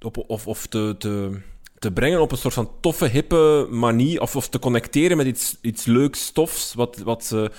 Op, 0.00 0.24
of 0.26 0.46
of 0.46 0.66
te, 0.66 0.94
te, 0.98 1.40
te 1.78 1.92
brengen 1.92 2.20
op 2.20 2.32
een 2.32 2.38
soort 2.38 2.54
van 2.54 2.70
toffe, 2.80 3.06
hippe 3.06 3.66
manier, 3.70 4.20
of, 4.20 4.36
of 4.36 4.48
te 4.48 4.58
connecteren 4.58 5.16
met 5.16 5.26
iets, 5.26 5.56
iets 5.60 5.84
leuks 5.84 6.24
stofs, 6.24 6.74
wat, 6.74 6.98
wat 6.98 7.24
ze 7.24 7.50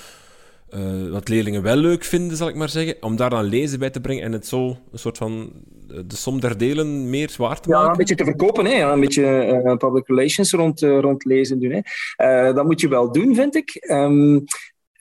wat 1.11 1.27
leerlingen 1.27 1.61
wel 1.61 1.75
leuk 1.75 2.03
vinden, 2.03 2.38
zal 2.38 2.47
ik 2.47 2.55
maar 2.55 2.69
zeggen, 2.69 2.95
om 3.01 3.15
daar 3.15 3.29
dan 3.29 3.43
lezen 3.43 3.79
bij 3.79 3.89
te 3.89 4.01
brengen 4.01 4.23
en 4.23 4.31
het 4.31 4.47
zo 4.47 4.77
een 4.91 4.99
soort 4.99 5.17
van 5.17 5.51
eh, 5.89 5.97
de 6.07 6.15
som 6.15 6.39
der 6.39 6.57
delen 6.57 7.09
meer 7.09 7.29
zwaar 7.29 7.61
te 7.61 7.69
maken. 7.69 7.85
Ja, 7.85 7.91
een 7.91 7.97
beetje 7.97 8.15
te 8.15 8.23
verkopen, 8.23 8.65
hè? 8.65 8.91
een 8.91 8.99
beetje 8.99 9.61
uh, 9.65 9.75
public 9.75 10.07
relations 10.07 10.51
rond, 10.51 10.81
uh, 10.81 10.99
rond 10.99 11.25
lezen 11.25 11.59
doen. 11.59 11.83
Hè? 12.15 12.53
dat 12.53 12.65
moet 12.65 12.81
je 12.81 12.88
wel 12.88 13.11
doen, 13.11 13.35
vind 13.35 13.55
ik. 13.55 13.88
Um, 13.91 14.43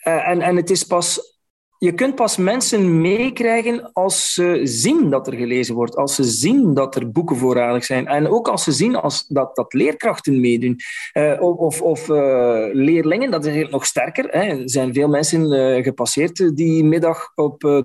en, 0.03 0.41
en 0.41 0.57
het 0.57 0.71
is 0.71 0.85
pas 0.85 1.38
je 1.79 1.93
kunt 1.93 2.15
pas 2.15 2.37
mensen 2.37 3.01
meekrijgen 3.01 3.93
als 3.93 4.33
ze 4.33 4.61
zien 4.63 5.11
dat 5.11 5.27
er 5.27 5.35
gelezen 5.35 5.75
wordt, 5.75 5.97
als 5.97 6.15
ze 6.15 6.25
zien 6.25 6.75
dat 6.75 6.97
er 6.97 7.11
boeken 7.11 7.37
voorradig 7.37 7.85
zijn 7.85 8.07
en 8.07 8.29
ook 8.29 8.49
als 8.49 8.65
ze 8.65 8.73
zien 8.73 8.97
als 8.97 9.27
dat, 9.27 9.57
dat 9.57 9.73
leerkrachten 9.73 10.41
meedoen. 10.41 10.77
Uh, 11.13 11.41
of 11.41 11.83
of 11.83 12.09
uh, 12.09 12.67
leerlingen, 12.73 13.31
dat 13.31 13.45
is 13.45 13.71
nog 13.71 13.87
sterker. 13.87 14.25
Hè. 14.31 14.41
Er 14.41 14.71
zijn 14.71 14.95
veel 14.95 15.09
mensen 15.09 15.53
uh, 15.53 15.85
gepasseerd 15.85 16.57
die 16.57 16.85
middag 16.85 17.33
op 17.35 17.85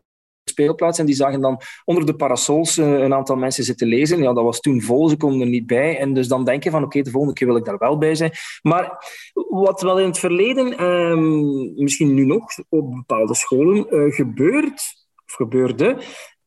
speelplaats. 0.49 0.99
En 0.99 1.05
die 1.05 1.15
zagen 1.15 1.41
dan 1.41 1.61
onder 1.85 2.05
de 2.05 2.15
parasols 2.15 2.77
eh, 2.77 2.99
een 2.99 3.13
aantal 3.13 3.35
mensen 3.35 3.63
zitten 3.63 3.87
lezen. 3.87 4.21
Ja, 4.21 4.33
dat 4.33 4.43
was 4.43 4.59
toen 4.59 4.81
vol, 4.81 5.09
ze 5.09 5.17
konden 5.17 5.41
er 5.41 5.47
niet 5.47 5.67
bij. 5.67 5.97
En 5.97 6.13
dus 6.13 6.27
dan 6.27 6.45
denk 6.45 6.63
je 6.63 6.69
van, 6.69 6.83
oké, 6.83 7.01
de 7.01 7.11
volgende 7.11 7.35
keer 7.35 7.47
wil 7.47 7.57
ik 7.57 7.65
daar 7.65 7.77
wel 7.77 7.97
bij 7.97 8.15
zijn. 8.15 8.31
Maar 8.61 9.05
wat 9.49 9.81
wel 9.81 9.99
in 9.99 10.07
het 10.07 10.19
verleden, 10.19 10.77
ehm, 10.77 11.81
misschien 11.83 12.13
nu 12.13 12.25
nog, 12.25 12.43
op 12.69 12.91
bepaalde 12.91 13.35
scholen 13.35 13.85
uh, 13.89 14.13
gebeurt, 14.13 15.05
of 15.25 15.33
gebeurde, 15.33 15.97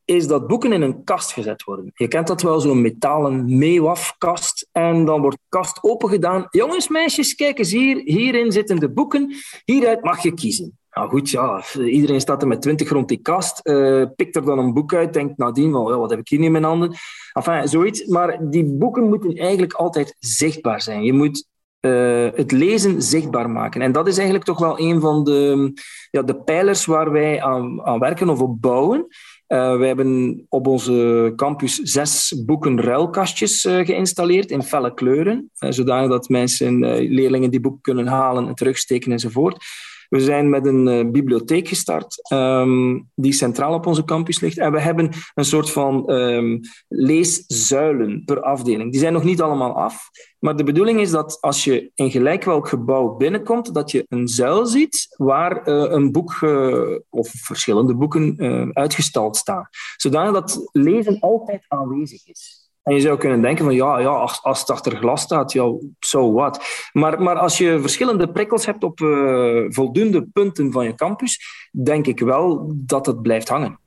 is 0.05 0.26
dat 0.26 0.47
boeken 0.47 0.73
in 0.73 0.83
een 0.83 1.05
kast 1.05 1.33
gezet 1.33 1.65
worden. 1.65 1.91
Je 1.95 2.09
kent 2.09 2.26
dat 2.26 2.43
wel, 2.43 2.61
zo'n 2.61 2.81
metalen 2.81 3.59
meewafkast. 3.59 4.69
En 4.73 5.05
dan 5.05 5.21
wordt 5.21 5.37
de 5.37 5.43
kast 5.49 5.83
opengedaan. 5.83 6.47
Jongens, 6.50 6.88
meisjes, 6.88 7.35
kijk 7.35 7.59
eens 7.59 7.71
hier. 7.71 8.00
Hierin 8.05 8.53
zitten 8.53 8.81
de 8.81 8.93
boeken. 8.93 9.35
Hieruit 9.65 10.05
mag 10.05 10.23
je 10.23 10.35
kiezen. 10.35 10.79
Nou 10.97 11.09
goed, 11.09 11.31
ja, 11.31 11.62
iedereen 11.79 12.21
staat 12.21 12.43
er 12.43 12.49
met 12.49 12.62
twintig 12.62 12.88
rond 12.88 13.09
die 13.09 13.21
kast, 13.23 13.61
uh, 13.62 14.05
pikt 14.17 14.37
er 14.37 14.45
dan 14.45 14.59
een 14.59 14.73
boek 14.73 14.95
uit, 14.95 15.12
denkt 15.12 15.38
nadien, 15.38 15.73
well, 15.73 15.97
wat 15.97 16.11
heb 16.11 16.19
ik 16.19 16.29
hier 16.29 16.38
nu 16.38 16.45
in 16.45 16.53
mijn 16.53 16.65
handen? 16.65 16.95
Enfin, 17.33 17.69
zoiets. 17.69 18.07
Maar 18.07 18.50
die 18.50 18.65
boeken 18.65 19.09
moeten 19.09 19.35
eigenlijk 19.35 19.73
altijd 19.73 20.17
zichtbaar 20.19 20.83
zijn. 20.83 21.03
Je 21.03 21.12
moet 21.12 21.47
uh, 21.81 22.29
het 22.35 22.53
lezen 22.53 23.03
zichtbaar 23.03 23.50
maken. 23.50 23.81
En 23.81 23.93
dat 23.93 24.07
is 24.07 24.15
eigenlijk 24.17 24.47
toch 24.47 24.59
wel 24.59 24.81
een 24.81 25.00
van 25.00 25.25
de, 25.25 25.73
ja, 26.11 26.23
de 26.23 26.37
pijlers 26.37 26.85
waar 26.85 27.12
wij 27.12 27.43
aan, 27.43 27.85
aan 27.85 27.99
werken 27.99 28.29
of 28.29 28.41
op 28.41 28.61
bouwen. 28.61 29.07
Uh, 29.49 29.76
wij 29.76 29.87
hebben 29.87 30.45
op 30.49 30.67
onze 30.67 31.33
campus 31.37 31.75
zes 31.75 32.43
boeken 32.47 32.81
ruilkastjes 32.81 33.65
uh, 33.65 33.87
geïnstalleerd 33.87 34.50
in 34.50 34.62
felle 34.62 34.95
kleuren, 34.95 35.50
uh, 35.59 35.71
zodanig 35.71 36.11
dat 36.11 36.29
mensen, 36.29 36.79
leerlingen 37.09 37.50
die 37.50 37.61
boeken 37.61 37.81
kunnen 37.81 38.07
halen 38.07 38.49
en 38.49 38.55
terugsteken 38.55 39.12
enzovoort. 39.12 39.65
We 40.09 40.21
zijn 40.21 40.51
met 40.51 40.67
een 40.67 40.87
uh, 40.87 41.11
bibliotheek 41.11 41.69
gestart 41.69 42.33
um, 42.33 43.11
die 43.15 43.33
centraal 43.33 43.75
op 43.75 43.87
onze 43.87 44.05
campus 44.05 44.41
ligt. 44.41 44.59
En 44.59 44.73
we 44.73 44.81
hebben 44.81 45.11
een 45.35 45.45
soort 45.45 45.71
van 45.71 46.11
um, 46.11 46.61
leeszuilen 46.89 48.25
per 48.25 48.41
afdeling. 48.41 48.91
Die 48.91 49.01
zijn 49.01 49.13
nog 49.13 49.25
niet 49.25 49.43
allemaal 49.43 49.73
af. 49.73 50.09
Maar 50.39 50.57
de 50.57 50.65
bedoeling 50.65 51.01
is 51.01 51.11
dat 51.11 51.41
als 51.41 51.65
je 51.65 51.91
in 51.95 52.11
gelijk 52.11 52.45
welk 52.45 52.69
gebouw 52.69 53.17
binnenkomt, 53.17 53.75
dat 53.75 53.91
je 53.91 54.07
een 54.09 54.29
zuil 54.29 54.67
ziet 54.67 55.07
waar 55.17 55.69
uh, 55.69 55.91
een 55.91 56.13
boek 56.13 56.41
uh, 56.41 56.99
of 57.09 57.31
verschillende 57.31 57.95
boeken 57.95 58.35
uitgestald 58.73 59.37
staan. 59.37 59.69
Zodanig 59.97 60.33
dat 60.33 60.69
lezen 60.73 61.21
altijd 61.21 61.65
aanwezig 61.69 62.27
is. 62.27 62.65
En 62.87 62.95
je 62.95 63.00
zou 63.00 63.19
kunnen 63.19 63.43
denken 63.43 63.64
van 63.64 63.75
ja, 63.75 63.99
ja 63.99 64.09
als, 64.09 64.43
als 64.43 64.61
het 64.61 64.71
achter 64.71 64.97
glas 64.97 65.23
staat, 65.23 65.52
ja, 65.52 65.73
so 66.00 66.33
what. 66.33 66.64
Maar, 66.93 67.23
maar 67.23 67.37
als 67.37 67.59
je 67.59 67.81
verschillende 67.81 68.28
prikkels 68.28 68.66
hebt 68.66 68.85
op 68.85 69.00
uh, 69.00 69.64
voldoende 69.69 70.26
punten 70.33 70.73
van 70.73 70.85
je 70.85 70.95
campus, 70.95 71.40
denk 71.71 72.07
ik 72.07 72.21
wel 72.21 72.73
dat 72.75 73.07
het 73.07 73.23
blijft 73.23 73.49
hangen. 73.49 73.78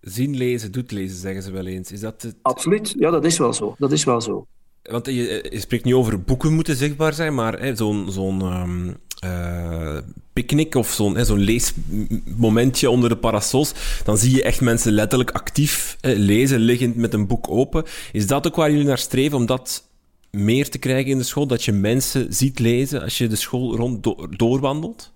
Zien 0.00 0.36
lezen 0.36 0.72
doet 0.72 0.90
lezen, 0.90 1.16
zeggen 1.16 1.42
ze 1.42 1.52
wel 1.52 1.66
eens. 1.66 1.92
Is 1.92 2.00
dat 2.00 2.22
het... 2.22 2.36
Absoluut, 2.42 2.94
ja, 2.98 3.10
dat 3.10 3.24
is 3.24 3.38
wel 3.38 3.52
zo. 3.52 3.74
Dat 3.78 3.92
is 3.92 4.04
wel 4.04 4.20
zo. 4.20 4.46
Want 4.82 5.06
je, 5.06 5.46
je 5.50 5.60
spreekt 5.60 5.84
niet 5.84 5.94
over 5.94 6.22
boeken 6.22 6.52
moeten 6.52 6.76
zichtbaar 6.76 7.12
zijn, 7.12 7.34
maar 7.34 7.76
zo'n 7.76 8.10
zo'n 8.10 8.42
um, 8.60 8.96
uh, 9.24 9.98
picknick 10.38 10.74
of 10.74 10.88
zo'n 10.88 11.24
zo'n 11.24 11.38
leesmomentje 11.38 12.90
onder 12.90 13.08
de 13.08 13.16
parasols, 13.16 13.74
dan 14.04 14.18
zie 14.18 14.36
je 14.36 14.42
echt 14.42 14.60
mensen 14.60 14.92
letterlijk 14.92 15.30
actief 15.30 15.96
lezen, 16.00 16.58
liggend 16.58 16.96
met 16.96 17.14
een 17.14 17.26
boek 17.26 17.50
open. 17.50 17.84
Is 18.12 18.26
dat 18.26 18.46
ook 18.46 18.56
waar 18.56 18.70
jullie 18.70 18.86
naar 18.86 18.98
streven, 18.98 19.38
om 19.38 19.46
dat 19.46 19.88
meer 20.30 20.70
te 20.70 20.78
krijgen 20.78 21.10
in 21.10 21.18
de 21.18 21.24
school? 21.24 21.46
Dat 21.46 21.64
je 21.64 21.72
mensen 21.72 22.26
ziet 22.32 22.58
lezen 22.58 23.02
als 23.02 23.18
je 23.18 23.26
de 23.26 23.36
school 23.36 23.76
rond 23.76 24.02
do 24.02 24.28
doorwandelt? 24.36 25.12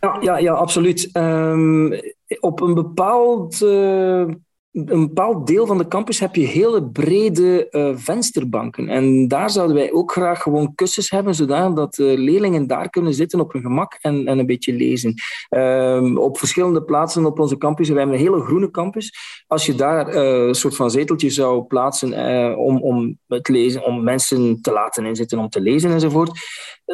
Ja, 0.00 0.18
ja, 0.20 0.38
ja 0.38 0.52
absoluut. 0.52 1.10
Um, 1.12 2.00
op 2.40 2.60
een 2.60 2.74
bepaald 2.74 3.60
uh, 3.62 4.24
een 4.72 5.06
bepaald 5.06 5.46
deel 5.46 5.66
van 5.66 5.78
de 5.78 5.88
campus 5.88 6.20
heb 6.20 6.34
je 6.34 6.46
hele 6.46 6.84
brede 6.84 7.66
uh, 7.70 7.96
vensterbanken. 7.96 8.88
En 8.88 9.28
daar 9.28 9.50
zouden 9.50 9.76
wij 9.76 9.92
ook 9.92 10.12
graag 10.12 10.42
gewoon 10.42 10.74
kussens 10.74 11.10
hebben, 11.10 11.34
zodat 11.34 11.98
uh, 11.98 12.18
leerlingen 12.18 12.66
daar 12.66 12.90
kunnen 12.90 13.14
zitten 13.14 13.40
op 13.40 13.52
hun 13.52 13.62
gemak 13.62 13.98
en, 14.00 14.26
en 14.26 14.38
een 14.38 14.46
beetje 14.46 14.72
lezen. 14.72 15.14
Uh, 15.50 16.16
op 16.16 16.38
verschillende 16.38 16.82
plaatsen 16.82 17.26
op 17.26 17.38
onze 17.38 17.58
campus, 17.58 17.88
we 17.88 17.96
hebben 17.98 18.14
een 18.14 18.20
hele 18.20 18.40
groene 18.40 18.70
campus. 18.70 19.12
Als 19.46 19.66
je 19.66 19.74
daar 19.74 20.14
uh, 20.14 20.46
een 20.46 20.54
soort 20.54 20.76
van 20.76 20.90
zeteltje 20.90 21.30
zou 21.30 21.62
plaatsen 21.62 22.56
om, 22.58 22.82
om 22.82 23.18
het 23.26 23.48
lezen, 23.48 23.84
om 23.84 24.04
mensen 24.04 24.60
te 24.62 24.72
laten 24.72 25.04
inzitten 25.04 25.38
om 25.38 25.48
te 25.48 25.60
lezen 25.60 25.90
enzovoort, 25.90 26.40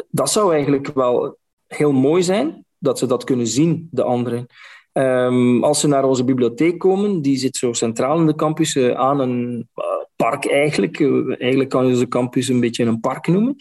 dat 0.09 0.29
zou 0.29 0.53
eigenlijk 0.53 0.91
wel 0.93 1.37
heel 1.67 1.91
mooi 1.91 2.23
zijn, 2.23 2.65
dat 2.77 2.99
ze 2.99 3.05
dat 3.05 3.23
kunnen 3.23 3.47
zien, 3.47 3.87
de 3.91 4.03
anderen. 4.03 4.47
Um, 4.97 5.63
als 5.63 5.79
ze 5.79 5.87
naar 5.87 6.03
onze 6.03 6.23
bibliotheek 6.23 6.79
komen, 6.79 7.21
die 7.21 7.37
zit 7.37 7.57
zo 7.57 7.73
centraal 7.73 8.19
in 8.19 8.25
de 8.25 8.35
campus 8.35 8.75
uh, 8.75 8.91
aan 8.91 9.19
een 9.19 9.69
uh, 9.75 9.85
park 10.15 10.45
eigenlijk. 10.45 10.99
Uh, 10.99 11.41
eigenlijk 11.41 11.69
kan 11.69 11.85
je 11.85 11.91
onze 11.91 12.07
campus 12.07 12.47
een 12.47 12.59
beetje 12.59 12.85
een 12.85 12.99
park 12.99 13.27
noemen. 13.27 13.55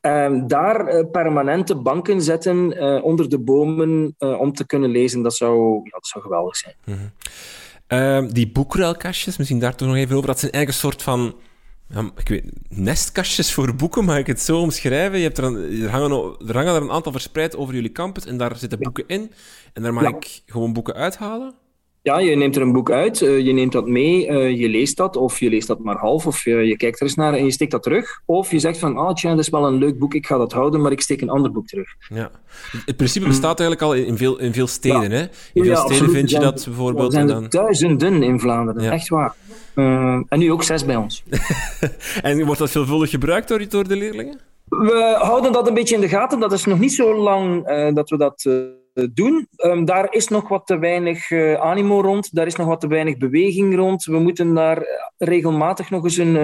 Um, 0.00 0.46
daar 0.46 1.06
permanente 1.06 1.76
banken 1.76 2.22
zetten 2.22 3.02
onder 3.02 3.28
de 3.28 3.38
bomen 3.38 4.14
om 4.18 4.52
te 4.52 4.66
kunnen 4.66 4.90
lezen, 4.90 5.22
dat 5.22 5.34
zou, 5.34 5.80
dat 5.90 6.06
zou 6.06 6.24
geweldig 6.24 6.56
zijn. 6.56 6.74
Mm 6.84 6.94
-hmm. 7.88 8.32
die 8.32 8.52
boekruilkastjes, 8.52 9.36
misschien 9.36 9.58
daar 9.58 9.74
toch 9.74 9.88
nog 9.88 9.96
even 9.96 10.16
over. 10.16 10.28
Dat 10.28 10.38
zijn 10.38 10.52
eigenlijk 10.52 10.82
een 10.82 10.90
soort 10.90 11.02
van 11.02 11.34
ja, 11.94 12.10
ik 12.16 12.28
weet, 12.28 12.44
nestkastjes 12.68 13.52
voor 13.52 13.74
boeken, 13.74 14.04
mag 14.04 14.18
ik 14.18 14.26
het 14.26 14.40
zo 14.40 14.60
omschrijven? 14.60 15.18
Je 15.18 15.24
hebt 15.24 15.38
er, 15.38 15.44
een, 15.44 15.82
er, 15.82 15.90
hangen, 15.90 16.36
er 16.46 16.54
hangen 16.54 16.74
er 16.74 16.82
een 16.82 16.90
aantal 16.90 17.12
verspreid 17.12 17.56
over 17.56 17.74
jullie 17.74 17.92
campus 17.92 18.26
en 18.26 18.36
daar 18.36 18.56
zitten 18.56 18.78
boeken 18.78 19.04
in. 19.06 19.32
En 19.72 19.82
daar 19.82 19.94
mag 19.94 20.08
ik 20.08 20.42
gewoon 20.46 20.72
boeken 20.72 20.94
uithalen? 20.94 21.54
Ja, 22.04 22.18
je 22.18 22.36
neemt 22.36 22.56
er 22.56 22.62
een 22.62 22.72
boek 22.72 22.90
uit, 22.90 23.20
uh, 23.20 23.38
je 23.38 23.52
neemt 23.52 23.72
dat 23.72 23.86
mee, 23.86 24.28
uh, 24.28 24.58
je 24.58 24.68
leest 24.68 24.96
dat, 24.96 25.16
of 25.16 25.40
je 25.40 25.48
leest 25.48 25.66
dat 25.66 25.78
maar 25.78 25.96
half, 25.96 26.26
of 26.26 26.44
je, 26.44 26.54
je, 26.54 26.76
kijkt 26.76 27.00
er 27.00 27.06
eens 27.06 27.14
naar 27.14 27.34
en 27.34 27.44
je 27.44 27.50
steekt 27.50 27.70
dat 27.70 27.82
terug. 27.82 28.20
Of 28.26 28.50
je 28.50 28.58
zegt 28.58 28.78
van, 28.78 28.96
ah 28.96 29.14
tja, 29.14 29.30
dat 29.30 29.38
is 29.38 29.48
wel 29.48 29.66
een 29.66 29.78
leuk 29.78 29.98
boek, 29.98 30.14
ik 30.14 30.26
ga 30.26 30.38
dat 30.38 30.52
houden, 30.52 30.80
maar 30.80 30.92
ik 30.92 31.00
steek 31.00 31.20
een 31.20 31.30
ander 31.30 31.52
boek 31.52 31.66
terug. 31.66 31.88
Ja. 32.08 32.30
Het 32.86 32.96
principe 32.96 33.26
bestaat 33.26 33.60
eigenlijk 33.60 33.82
al 33.82 33.94
in 33.94 34.16
veel, 34.16 34.38
in 34.38 34.52
veel 34.52 34.66
steden, 34.66 35.10
ja. 35.10 35.16
hè? 35.16 35.22
In 35.52 35.62
veel 35.62 35.64
ja, 35.64 35.84
steden 35.86 36.10
vind 36.10 36.30
je 36.30 36.38
dat 36.38 36.64
bijvoorbeeld... 36.64 37.06
Er 37.06 37.12
zijn 37.12 37.26
dan... 37.26 37.46
duizenden 37.48 38.22
in 38.22 38.40
Vlaanderen, 38.40 38.92
echt 38.92 39.08
waar. 39.08 39.34
en 40.28 40.38
nu 40.38 40.52
ook 40.52 40.62
zes 40.62 40.84
bij 40.84 40.96
ons. 40.96 41.24
en 42.22 42.44
wordt 42.44 42.60
dat 42.60 42.70
veelvuldig 42.70 43.10
gebruikt 43.10 43.48
door, 43.48 43.68
door 43.68 43.88
de 43.88 43.96
leerlingen? 43.96 44.40
We 44.68 45.16
houden 45.18 45.52
dat 45.52 45.68
een 45.68 45.74
beetje 45.74 45.94
in 45.94 46.00
de 46.00 46.08
gaten. 46.08 46.40
Dat 46.40 46.52
is 46.52 46.64
nog 46.64 46.78
niet 46.78 46.94
zo 46.94 47.14
lang 47.14 47.66
dat 47.94 48.10
we 48.10 48.16
dat 48.16 48.46
doen. 49.12 49.48
Um, 49.56 49.84
daar 49.84 50.12
is 50.12 50.28
nog 50.28 50.48
wat 50.48 50.66
te 50.66 50.78
weinig 50.78 51.30
uh, 51.30 51.54
animo 51.54 52.00
rond, 52.00 52.34
daar 52.34 52.46
is 52.46 52.56
nog 52.56 52.66
wat 52.66 52.80
te 52.80 52.88
weinig 52.88 53.16
beweging 53.16 53.74
rond. 53.74 54.04
We 54.04 54.18
moeten 54.18 54.54
daar 54.54 54.86
regelmatig 55.16 55.90
nog 55.90 56.04
eens 56.04 56.16
een, 56.16 56.36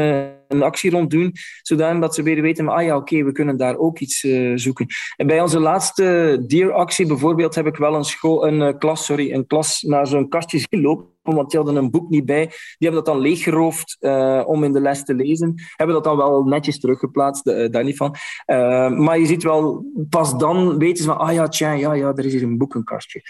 een 0.50 0.62
actie 0.62 0.90
rond 0.90 1.10
doen, 1.10 1.32
zodat 1.62 2.14
ze 2.14 2.22
weer 2.22 2.42
weten, 2.42 2.68
ah 2.68 2.82
ja, 2.82 2.96
oké, 2.96 3.24
we 3.24 3.32
kunnen 3.32 3.56
daar 3.56 3.76
ook 3.76 3.98
iets 3.98 4.24
uh, 4.24 4.52
zoeken. 4.54 4.86
En 5.16 5.26
bij 5.26 5.40
onze 5.40 5.60
laatste 5.60 6.38
dieractie 6.46 7.06
bijvoorbeeld 7.06 7.54
heb 7.54 7.66
ik 7.66 7.76
wel 7.76 7.94
een, 7.94 8.04
school, 8.04 8.46
een 8.46 8.78
klas, 8.78 9.04
sorry, 9.04 9.32
een 9.32 9.46
klas 9.46 9.82
naar 9.82 10.06
zo'n 10.06 10.28
kastje 10.28 10.66
gelopen 10.70 11.08
want 11.22 11.50
die 11.50 11.60
hadden 11.60 11.82
een 11.82 11.90
boek 11.90 12.08
niet 12.08 12.24
bij. 12.24 12.46
Die 12.46 12.56
hebben 12.88 13.04
dat 13.04 13.14
dan 13.14 13.22
leeggeroofd 13.22 13.96
uh, 14.00 14.42
om 14.46 14.64
in 14.64 14.72
de 14.72 14.80
les 14.80 15.04
te 15.04 15.14
lezen. 15.14 15.54
Hebben 15.76 15.94
dat 15.94 16.04
dan 16.04 16.16
wel 16.16 16.42
netjes 16.42 16.80
teruggeplaatst, 16.80 17.44
daar 17.44 17.84
niet 17.84 17.96
van. 17.96 18.14
Maar 18.96 19.18
je 19.18 19.26
ziet 19.26 19.42
wel, 19.42 19.84
pas 20.08 20.38
dan 20.38 20.78
weten 20.78 21.04
ze 21.04 21.10
van, 21.10 21.18
ah 21.18 21.32
ja, 21.32 21.48
tja, 21.48 21.72
ja, 21.72 21.92
ja, 21.92 22.12
er 22.14 22.24
is 22.24 22.32
hier 22.32 22.42
een 22.42 22.58
boekenkastje. 22.58 23.22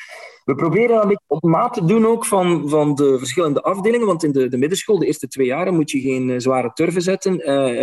We 0.44 0.54
proberen 0.54 1.02
een 1.02 1.08
beetje 1.08 1.24
op 1.26 1.42
maat 1.42 1.74
te 1.74 1.84
doen 1.84 2.06
ook 2.06 2.26
van, 2.26 2.68
van 2.68 2.94
de 2.94 3.18
verschillende 3.18 3.62
afdelingen, 3.62 4.06
want 4.06 4.24
in 4.24 4.32
de, 4.32 4.48
de 4.48 4.58
middenschool, 4.58 4.98
de 4.98 5.06
eerste 5.06 5.28
twee 5.28 5.46
jaren, 5.46 5.74
moet 5.74 5.90
je 5.90 6.00
geen 6.00 6.40
zware 6.40 6.70
turven 6.72 7.02
zetten. 7.02 7.40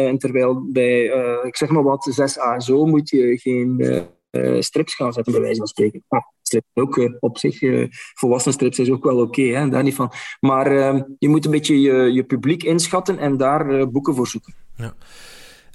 en 0.08 0.18
terwijl 0.18 0.66
bij, 0.72 1.04
ik 1.44 1.56
zeg 1.56 1.70
maar 1.70 1.84
wat, 1.84 2.20
6a 2.22 2.58
zo, 2.58 2.86
moet 2.86 3.10
je 3.10 3.38
geen 3.38 3.84
strips 4.60 4.96
gaan 4.96 5.14
zetten, 5.14 5.34
bij 5.34 5.42
wijze 5.42 5.58
van 5.58 5.68
spreken. 5.68 6.04
Ah, 6.08 6.22
strips 6.42 6.68
ook 6.74 7.18
op 7.20 7.38
zich, 7.38 7.60
volwassen 8.14 8.54
strips 8.54 8.80
is 8.80 8.92
ook 8.92 9.04
wel 9.04 9.20
oké, 9.20 9.42
okay, 9.42 9.70
daar 9.70 9.84
niet 9.84 9.96
van. 9.96 10.12
Maar 10.40 10.78
ehm, 10.78 11.02
je 11.20 11.30
moet 11.30 11.46
een 11.46 11.52
beetje 11.52 11.82
je, 12.14 12.24
publiek 12.24 12.64
inschatten 12.64 13.18
en 13.18 13.38
daar 13.38 13.92
boeken 13.92 14.16
voor 14.16 14.28
zoeken. 14.28 14.54
Ja. 14.76 14.94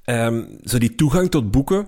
Um, 0.07 0.59
zo 0.63 0.79
die 0.79 0.95
toegang 0.95 1.31
tot 1.31 1.51
boeken. 1.51 1.87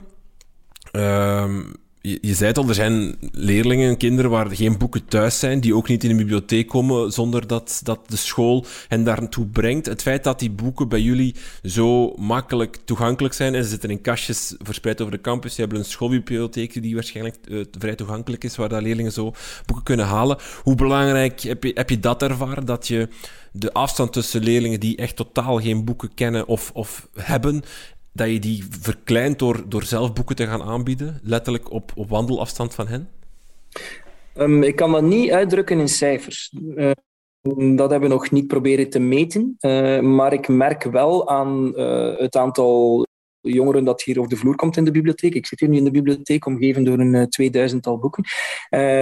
Um, 0.92 1.72
je, 2.06 2.34
zei 2.34 2.48
het 2.48 2.58
al, 2.58 2.68
er 2.68 2.74
zijn 2.74 3.16
leerlingen, 3.32 3.96
kinderen 3.96 4.30
waar 4.30 4.50
geen 4.50 4.78
boeken 4.78 5.04
thuis 5.04 5.38
zijn, 5.38 5.60
die 5.60 5.74
ook 5.74 5.88
niet 5.88 6.04
in 6.04 6.08
de 6.08 6.16
bibliotheek 6.16 6.68
komen 6.68 7.12
zonder 7.12 7.46
dat, 7.46 7.80
dat 7.82 8.00
de 8.06 8.16
school 8.16 8.66
hen 8.88 9.04
daar 9.04 9.20
naartoe 9.20 9.46
brengt. 9.46 9.86
Het 9.86 10.02
feit 10.02 10.24
dat 10.24 10.38
die 10.38 10.50
boeken 10.50 10.88
bij 10.88 11.00
jullie 11.00 11.34
zo 11.62 12.14
makkelijk 12.16 12.78
toegankelijk 12.84 13.34
zijn 13.34 13.54
en 13.54 13.62
ze 13.62 13.68
zitten 13.68 13.90
in 13.90 14.00
kastjes 14.00 14.54
verspreid 14.58 15.00
over 15.00 15.12
de 15.12 15.20
campus, 15.20 15.56
je 15.56 15.62
hebt 15.62 15.74
een 15.74 15.84
schoolbibliotheek 15.84 16.82
die 16.82 16.94
waarschijnlijk 16.94 17.36
uh, 17.48 17.64
vrij 17.78 17.94
toegankelijk 17.94 18.44
is, 18.44 18.56
waar 18.56 18.68
dat 18.68 18.82
leerlingen 18.82 19.12
zo 19.12 19.32
boeken 19.66 19.84
kunnen 19.84 20.06
halen. 20.06 20.38
Hoe 20.62 20.74
belangrijk 20.74 21.40
heb 21.40 21.64
je, 21.64 21.70
heb 21.74 21.90
je 21.90 22.00
dat 22.00 22.22
ervaren, 22.22 22.66
dat 22.66 22.88
je 22.88 23.08
de 23.52 23.72
afstand 23.72 24.12
tussen 24.12 24.42
leerlingen 24.42 24.80
die 24.80 24.96
echt 24.96 25.16
totaal 25.16 25.60
geen 25.60 25.84
boeken 25.84 26.14
kennen 26.14 26.46
of, 26.46 26.70
of 26.74 27.08
hebben 27.14 27.62
dat 28.14 28.30
je 28.30 28.38
die 28.38 28.64
verkleint 28.80 29.38
door, 29.38 29.64
door 29.68 29.82
zelf 29.82 30.12
boeken 30.12 30.36
te 30.36 30.46
gaan 30.46 30.62
aanbieden, 30.62 31.20
letterlijk 31.22 31.70
op, 31.70 31.92
op 31.94 32.08
wandelafstand 32.08 32.74
van 32.74 32.86
hen? 32.86 33.08
Um, 34.36 34.62
ik 34.62 34.76
kan 34.76 34.92
dat 34.92 35.02
niet 35.02 35.30
uitdrukken 35.30 35.78
in 35.78 35.88
cijfers. 35.88 36.54
Uh, 36.76 36.90
dat 37.76 37.90
hebben 37.90 38.08
we 38.08 38.14
nog 38.14 38.30
niet 38.30 38.46
proberen 38.46 38.90
te 38.90 38.98
meten. 38.98 39.56
Uh, 39.60 40.00
maar 40.00 40.32
ik 40.32 40.48
merk 40.48 40.82
wel 40.82 41.28
aan 41.28 41.72
uh, 41.76 42.18
het 42.18 42.36
aantal 42.36 43.06
jongeren 43.40 43.84
dat 43.84 44.02
hier 44.02 44.20
op 44.20 44.28
de 44.28 44.36
vloer 44.36 44.56
komt 44.56 44.76
in 44.76 44.84
de 44.84 44.90
bibliotheek. 44.90 45.34
Ik 45.34 45.46
zit 45.46 45.60
hier 45.60 45.68
nu 45.68 45.76
in 45.76 45.84
de 45.84 45.90
bibliotheek, 45.90 46.46
omgeven 46.46 46.84
door 46.84 46.98
een 46.98 47.28
tweeduizendtal 47.28 47.98
boeken. 47.98 48.24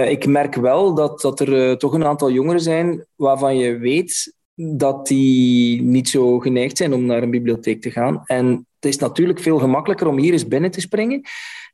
ik 0.09 0.25
merk 0.25 0.55
wel 0.55 0.93
dat, 0.93 1.21
dat 1.21 1.39
er 1.39 1.77
toch 1.77 1.93
een 1.93 2.05
aantal 2.05 2.31
jongeren 2.31 2.61
zijn 2.61 3.05
waarvan 3.15 3.57
je 3.57 3.77
weet 3.77 4.33
dat 4.55 5.07
die 5.07 5.81
niet 5.81 6.09
zo 6.09 6.39
geneigd 6.39 6.77
zijn 6.77 6.93
om 6.93 7.05
naar 7.05 7.23
een 7.23 7.31
bibliotheek 7.31 7.81
te 7.81 7.91
gaan. 7.91 8.21
En 8.25 8.67
het 8.83 8.93
is 8.93 8.99
natuurlijk 8.99 9.39
veel 9.39 9.59
gemakkelijker 9.59 10.07
om 10.07 10.17
hier 10.17 10.33
eens 10.33 10.47
binnen 10.47 10.71
te 10.71 10.81
springen. 10.81 11.21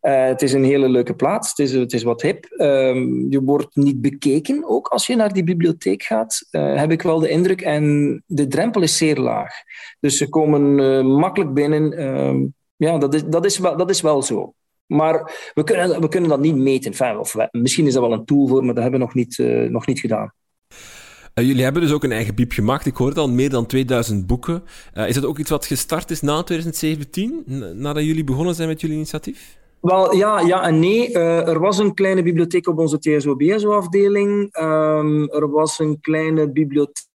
Uh, 0.01 0.25
het 0.25 0.41
is 0.41 0.53
een 0.53 0.63
hele 0.63 0.89
leuke 0.89 1.15
plaats, 1.15 1.49
het 1.49 1.59
is, 1.59 1.71
het 1.71 1.93
is 1.93 2.03
wat 2.03 2.21
hip. 2.21 2.45
Uh, 2.51 2.95
je 3.29 3.41
wordt 3.43 3.75
niet 3.75 4.01
bekeken, 4.01 4.63
ook 4.67 4.87
als 4.87 5.07
je 5.07 5.15
naar 5.15 5.33
die 5.33 5.43
bibliotheek 5.43 6.03
gaat, 6.03 6.47
uh, 6.51 6.75
heb 6.75 6.91
ik 6.91 7.01
wel 7.01 7.19
de 7.19 7.29
indruk. 7.29 7.61
En 7.61 8.23
de 8.25 8.47
drempel 8.47 8.81
is 8.81 8.97
zeer 8.97 9.17
laag. 9.17 9.53
Dus 9.99 10.17
ze 10.17 10.29
komen 10.29 10.79
eh, 10.79 11.05
makkelijk 11.05 11.53
binnen. 11.53 11.93
Ehm, 11.93 12.45
ja, 12.75 12.97
dat 12.97 13.13
is, 13.13 13.23
dat, 13.25 13.45
is 13.45 13.57
wel, 13.57 13.77
dat 13.77 13.89
is 13.89 14.01
wel 14.01 14.21
zo. 14.21 14.53
Maar 14.85 15.51
we 15.53 15.63
kunnen, 15.63 16.01
we 16.01 16.07
kunnen 16.07 16.29
dat 16.29 16.39
niet 16.39 16.55
meten. 16.55 17.19
Of, 17.19 17.35
misschien 17.51 17.87
is 17.87 17.93
dat 17.93 18.01
wel 18.01 18.13
een 18.13 18.25
tool 18.25 18.47
voor, 18.47 18.65
maar 18.65 18.73
dat 18.73 18.83
hebben 18.83 18.99
we 18.99 19.05
nog 19.05 19.15
niet, 19.15 19.37
nog 19.71 19.85
niet 19.85 19.99
gedaan. 19.99 20.33
Uh, 21.35 21.45
jullie 21.45 21.63
hebben 21.63 21.81
dus 21.81 21.91
ook 21.91 22.03
een 22.03 22.11
eigen 22.11 22.35
biep 22.35 22.51
gemaakt. 22.51 22.85
Ik 22.85 22.95
hoorde 22.95 23.19
al 23.19 23.29
meer 23.29 23.49
dan 23.49 23.65
2000 23.65 24.27
boeken. 24.27 24.63
Uh, 24.93 25.07
is 25.07 25.15
dat 25.15 25.25
ook 25.25 25.37
iets 25.37 25.49
wat 25.49 25.65
gestart 25.65 26.11
is 26.11 26.21
na 26.21 26.43
2017, 26.43 27.43
nadat 27.75 28.03
jullie 28.03 28.23
begonnen 28.23 28.55
zijn 28.55 28.67
met 28.67 28.81
jullie 28.81 28.95
initiatief? 28.95 29.57
Wel, 29.81 30.15
ja, 30.15 30.39
ja 30.39 30.63
en 30.63 30.79
nee. 30.79 31.09
Uh, 31.09 31.47
er 31.47 31.59
was 31.59 31.77
een 31.77 31.93
kleine 31.93 32.23
bibliotheek 32.23 32.67
op 32.67 32.77
onze 32.77 32.99
TSO-BSO-afdeling. 32.99 34.57
Um, 34.59 35.29
er 35.29 35.49
was 35.49 35.79
een 35.79 35.99
kleine 36.01 36.51
bibliotheek 36.51 37.07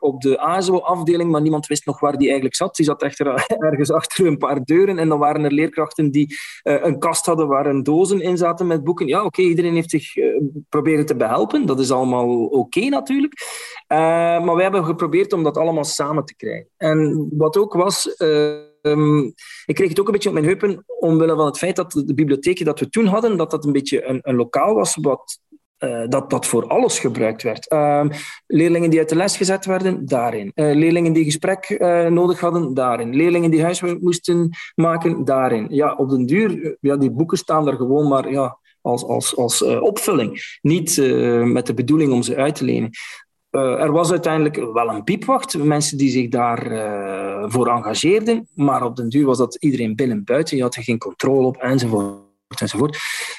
op 0.00 0.20
de 0.20 0.38
ASO-afdeling, 0.38 1.30
maar 1.30 1.40
niemand 1.40 1.66
wist 1.66 1.86
nog 1.86 2.00
waar 2.00 2.16
die 2.16 2.26
eigenlijk 2.26 2.54
zat. 2.54 2.74
Die 2.76 2.84
zat 2.84 3.02
echter 3.02 3.46
ergens 3.58 3.92
achter 4.00 4.26
een 4.26 4.38
paar 4.38 4.64
deuren. 4.64 4.98
En 4.98 5.08
dan 5.08 5.18
waren 5.18 5.44
er 5.44 5.52
leerkrachten 5.52 6.10
die 6.10 6.36
uh, 6.62 6.84
een 6.84 6.98
kast 6.98 7.26
hadden 7.26 7.48
waar 7.48 7.66
een 7.66 7.82
dozen 7.82 8.20
in 8.20 8.36
zaten 8.36 8.66
met 8.66 8.84
boeken. 8.84 9.06
Ja, 9.06 9.24
oké, 9.24 9.42
iedereen 9.42 9.74
heeft 9.74 9.90
zich 9.90 10.16
uh, 10.16 10.40
proberen 10.68 11.06
te 11.06 11.16
behelpen. 11.16 11.66
Dat 11.66 11.80
is 11.80 11.90
allemaal 11.90 12.44
oké 12.44 12.80
natuurlijk. 12.80 13.34
Maar 13.88 14.54
wij 14.54 14.62
hebben 14.62 14.84
geprobeerd 14.84 15.32
om 15.32 15.42
dat 15.42 15.56
allemaal 15.56 15.84
samen 15.84 16.24
te 16.24 16.36
krijgen. 16.36 16.68
En 16.76 17.28
wat 17.30 17.56
ook 17.56 17.74
was... 17.74 18.14
Um, 18.82 19.34
ik 19.66 19.74
kreeg 19.74 19.88
het 19.88 20.00
ook 20.00 20.06
een 20.06 20.12
beetje 20.12 20.28
op 20.28 20.34
mijn 20.34 20.46
heupen 20.46 20.84
omwille 20.86 21.34
van 21.34 21.46
het 21.46 21.58
feit 21.58 21.76
dat 21.76 21.92
de 21.92 22.14
bibliotheek 22.14 22.64
dat 22.64 22.80
we 22.80 22.88
toen 22.88 23.06
hadden, 23.06 23.36
dat 23.36 23.50
dat 23.50 23.64
een 23.64 23.72
beetje 23.72 24.04
een, 24.04 24.18
een 24.22 24.36
lokaal 24.36 24.74
was 24.74 24.96
wat 25.00 25.40
uh, 25.80 26.02
dat 26.08 26.30
dat 26.30 26.46
voor 26.46 26.66
alles 26.66 26.98
gebruikt 26.98 27.42
werd. 27.42 27.72
Uh, 27.72 28.04
leerlingen 28.46 28.90
die 28.90 28.98
uit 28.98 29.08
de 29.08 29.16
les 29.16 29.36
gezet 29.36 29.64
werden, 29.64 30.06
daarin. 30.06 30.52
Uh, 30.54 30.74
leerlingen 30.74 31.12
die 31.12 31.24
gesprek 31.24 31.64
eh, 31.64 32.06
nodig 32.06 32.40
hadden, 32.40 32.74
daarin. 32.74 33.14
Leerlingen 33.14 33.50
die 33.50 33.62
huiswerk 33.62 34.00
moesten 34.00 34.50
maken, 34.74 35.24
daarin. 35.24 35.66
Ja, 35.70 35.94
op 35.94 36.10
den 36.10 36.26
duur, 36.26 36.76
ja, 36.80 36.96
die 36.96 37.10
boeken 37.10 37.38
staan 37.38 37.68
er 37.68 37.76
gewoon 37.76 38.08
maar 38.08 38.30
ja, 38.30 38.58
als, 38.80 39.04
als, 39.04 39.36
als 39.36 39.62
opvulling. 39.62 40.58
Niet 40.62 40.96
met 41.44 41.66
de 41.66 41.74
bedoeling 41.74 42.12
om 42.12 42.22
ze 42.22 42.36
uit 42.36 42.54
te 42.54 42.64
lenen. 42.64 42.90
er 43.50 43.92
was 43.92 44.10
uiteindelijk 44.10 44.56
wel 44.56 44.88
een 44.88 45.04
piepwacht, 45.04 45.58
mensen 45.58 45.98
die 45.98 46.10
zich 46.10 46.28
daarvoor 46.28 47.50
voor 47.50 47.66
engageerden, 47.66 48.48
maar 48.54 48.84
op 48.84 48.96
den 48.96 49.08
duur 49.08 49.26
was 49.26 49.38
dat 49.38 49.54
iedereen 49.54 49.96
binnen 49.96 50.16
en 50.16 50.24
buiten, 50.24 50.56
je 50.56 50.62
had 50.62 50.74
er 50.74 50.82
geen 50.82 50.98
controle 50.98 51.46
op 51.46 51.56
enzovoort 51.56 52.29
enzovoort. 52.58 52.98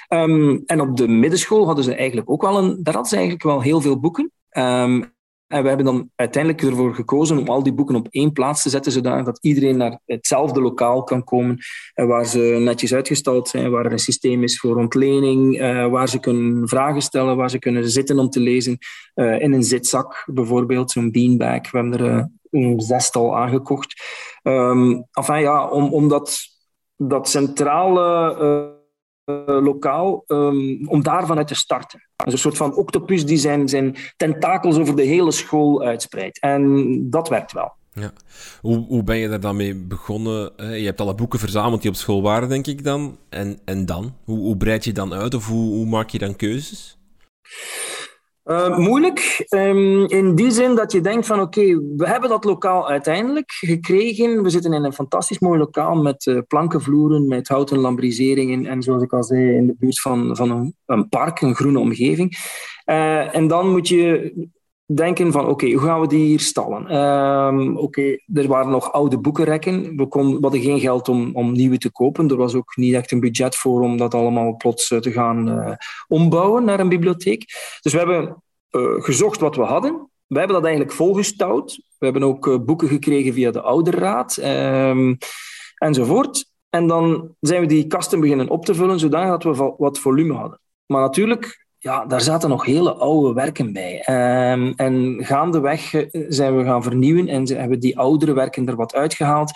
Um, 0.10 0.64
en 0.66 0.82
op 0.82 0.98
de 0.98 1.08
middenschool 1.08 1.66
hadden 1.66 1.84
ze 1.84 1.96
eigenlijk 1.96 2.30
ook 2.30 2.42
wel 2.42 2.58
een... 2.58 2.80
Daar 2.84 2.94
hadden 2.94 3.12
ze 3.12 3.16
eigenlijk 3.16 3.46
wel 3.46 3.62
heel 3.62 3.82
veel 3.82 4.00
boeken. 4.00 4.32
Um, 4.52 5.14
en 5.52 5.62
we 5.62 5.68
hebben 5.68 5.86
dan 5.86 6.10
uiteindelijk 6.16 6.64
ervoor 6.64 6.96
gekozen 6.96 7.38
om 7.38 7.48
al 7.48 7.64
die 7.64 7.74
boeken 7.74 7.96
op 7.96 8.08
één 8.10 8.32
plaats 8.32 8.62
te 8.62 8.70
zetten, 8.70 8.92
zodat 8.92 9.38
iedereen 9.42 9.78
naar 9.78 10.00
hetzelfde 10.06 10.62
lokaal 10.62 11.04
kan 11.04 11.24
komen, 11.24 11.58
waar 11.94 12.26
ze 12.26 12.40
netjes 12.40 12.94
uitgestald 12.94 13.48
zijn, 13.48 13.72
waar 13.72 13.86
er 13.86 13.92
een 13.92 14.00
systeem 14.00 14.44
is 14.44 14.60
voor 14.60 14.76
ontlening, 14.76 15.62
uh, 15.62 15.88
waar 15.88 16.10
ze 16.10 16.20
kunnen 16.20 16.68
vragen 16.68 17.02
stellen, 17.02 17.38
waar 17.38 17.50
ze 17.50 17.60
kunnen 17.60 17.90
zitten 17.90 18.20
om 18.20 18.30
te 18.30 18.40
lezen, 18.40 18.78
uh, 19.16 19.42
in 19.42 19.54
een 19.54 19.64
zitzak 19.64 20.24
bijvoorbeeld, 20.26 20.92
zo'n 20.92 21.12
beanbag. 21.12 21.72
We 21.72 21.78
hebben 21.78 22.00
er 22.00 22.30
een 22.52 22.82
zestal 22.82 23.38
aangekocht. 23.38 23.94
Um, 24.44 25.08
enfin 25.12 25.40
ja, 25.40 25.68
om, 25.68 26.08
dat, 26.08 26.38
dat 26.96 27.30
centrale 27.30 28.36
eh, 28.38 28.80
lokaal, 29.46 30.24
um, 30.28 30.88
om 30.88 31.04
daarvan 31.04 31.38
uit 31.38 31.48
te 31.48 31.56
starten. 31.56 32.08
een 32.16 32.38
soort 32.38 32.58
van 32.58 32.76
octopus 32.76 33.26
die 33.26 33.38
zijn, 33.38 33.70
zijn 33.70 33.96
tentakels 34.18 34.78
over 34.78 34.96
de 34.96 35.04
hele 35.04 35.32
school 35.32 35.82
uitspreidt. 35.82 36.40
En 36.40 37.10
dat 37.10 37.30
werkt 37.30 37.52
wel. 37.52 37.74
Ja. 37.94 38.14
Hoe, 38.62 38.86
hoe 38.88 39.04
ben 39.04 39.18
je 39.18 39.30
daar 39.30 39.40
dan 39.40 39.56
mee 39.56 39.76
begonnen? 39.76 40.54
Je 40.58 40.86
hebt 40.86 41.02
alle 41.02 41.16
boeken 41.16 41.40
verzameld 41.40 41.82
die 41.82 41.92
op 41.92 41.98
school 41.98 42.22
waren, 42.22 42.50
denk 42.50 42.68
ik 42.68 42.84
dan. 42.84 43.18
En, 43.30 43.60
en 43.66 43.86
dan? 43.86 44.16
Hoe, 44.24 44.38
hoe 44.38 44.58
breid 44.58 44.84
je 44.84 44.94
dan 44.94 45.14
uit 45.14 45.34
of 45.34 45.48
hoe, 45.48 45.74
hoe 45.74 45.86
maak 45.86 46.10
je 46.10 46.18
dan 46.18 46.36
keuzes? 46.36 46.98
Uh, 48.46 48.78
moeilijk, 48.78 49.46
um, 49.50 50.08
in 50.08 50.36
die 50.36 50.52
zin 50.52 50.76
dat 50.76 50.92
je 50.92 51.02
denkt 51.02 51.26
van 51.26 51.42
oké, 51.42 51.62
we 51.96 52.08
hebben 52.08 52.30
dat 52.30 52.44
lokaal 52.44 52.90
uiteindelijk 52.90 53.52
gekregen. 53.52 54.44
We 54.44 54.50
zitten 54.50 54.74
in 54.74 54.84
een 54.84 54.94
fantastisch 54.94 55.40
mooi 55.40 55.60
lokaal 55.60 55.96
met 55.96 56.26
uh, 56.26 56.40
plankenvloeren, 56.48 57.28
met 57.28 57.48
houten 57.48 57.78
lambriseringen 57.78 58.66
en 58.66 58.82
zoals 58.82 59.04
ik 59.04 59.14
al 59.14 59.24
zei, 59.24 59.56
in 59.56 59.68
de 59.68 59.76
buurt 59.80 60.02
van, 60.02 60.36
van 60.36 60.74
een, 60.86 61.10
park, 61.10 61.42
een 61.42 61.56
groene 61.56 61.80
omgeving. 61.80 62.38
Uh, 62.86 63.36
en 63.36 63.48
dan 63.48 63.72
moet 63.72 63.88
je 63.88 64.34
denken 64.96 65.32
van 65.32 65.48
oké, 65.48 65.72
hoe 65.72 65.82
gaan 65.82 66.02
we 66.02 66.08
die 66.08 66.26
hier 66.26 66.40
stallen? 66.40 66.96
Um, 66.96 67.78
oké, 67.78 68.18
er 68.34 68.48
waren 68.48 68.72
nog 68.72 68.92
oude 68.92 69.20
boekenrekken. 69.20 69.96
We, 69.96 70.08
kon, 70.08 70.36
we 70.36 70.38
hadden 70.42 70.62
geen 70.62 70.80
geld 70.80 71.10
om, 71.10 71.36
om 71.36 71.52
nieuwe 71.52 71.78
te 71.78 71.92
kopen. 71.92 72.30
Er 72.30 72.36
was 72.36 72.56
ook 72.56 72.76
niet 72.76 72.94
echt 72.94 73.12
een 73.12 73.20
budget 73.20 73.56
voor 73.56 73.82
om 73.82 73.98
dat 73.98 74.14
allemaal 74.14 74.56
plots 74.56 74.88
te 74.88 75.12
gaan 75.12 75.50
uh, 75.50 75.72
ombouwen 76.08 76.64
naar 76.64 76.80
een 76.80 76.90
bibliotheek. 76.90 77.46
Dus 77.82 77.92
we 77.92 77.98
hebben 77.98 78.44
uh, 78.72 79.02
gezocht 79.04 79.40
wat 79.40 79.56
we 79.56 79.64
hadden. 79.64 79.92
wij 80.28 80.38
hebben 80.38 80.56
dat 80.56 80.66
eigenlijk 80.66 80.96
volgestouwd. 80.96 81.82
We 81.98 82.06
hebben 82.06 82.24
ook 82.24 82.66
boeken 82.66 82.88
gekregen 82.88 83.34
via 83.34 83.52
de 83.52 83.62
ouderraad 83.62 84.38
um, 84.38 85.18
enzovoort. 85.76 86.50
En 86.70 86.88
dan 86.88 87.36
zijn 87.40 87.62
we 87.62 87.68
die 87.68 87.88
kasten 87.88 88.20
beginnen 88.20 88.50
op 88.50 88.66
te 88.66 88.76
vullen, 88.76 89.00
zodat 89.00 89.44
we 89.44 89.74
wat 89.78 90.00
volume 90.00 90.34
hadden. 90.34 90.60
Maar 90.86 91.02
natuurlijk, 91.02 91.61
ja, 91.84 92.06
daar 92.06 92.22
zaten 92.22 92.50
nog 92.50 92.66
hele 92.66 92.94
oude 92.94 93.34
werken 93.34 93.74
bij. 93.74 94.06
Um, 94.52 94.74
en 94.76 95.18
gaandeweg 95.20 95.94
eh, 95.94 96.26
zijn 96.28 96.58
we 96.58 96.64
gaan 96.64 96.84
vernieuwen 96.84 97.28
en 97.28 97.58
hebben 97.58 97.80
die 97.80 97.98
oudere 97.98 98.34
werken 98.34 98.68
er 98.68 98.76
wat 98.76 98.96
uitgehaald. 98.96 99.52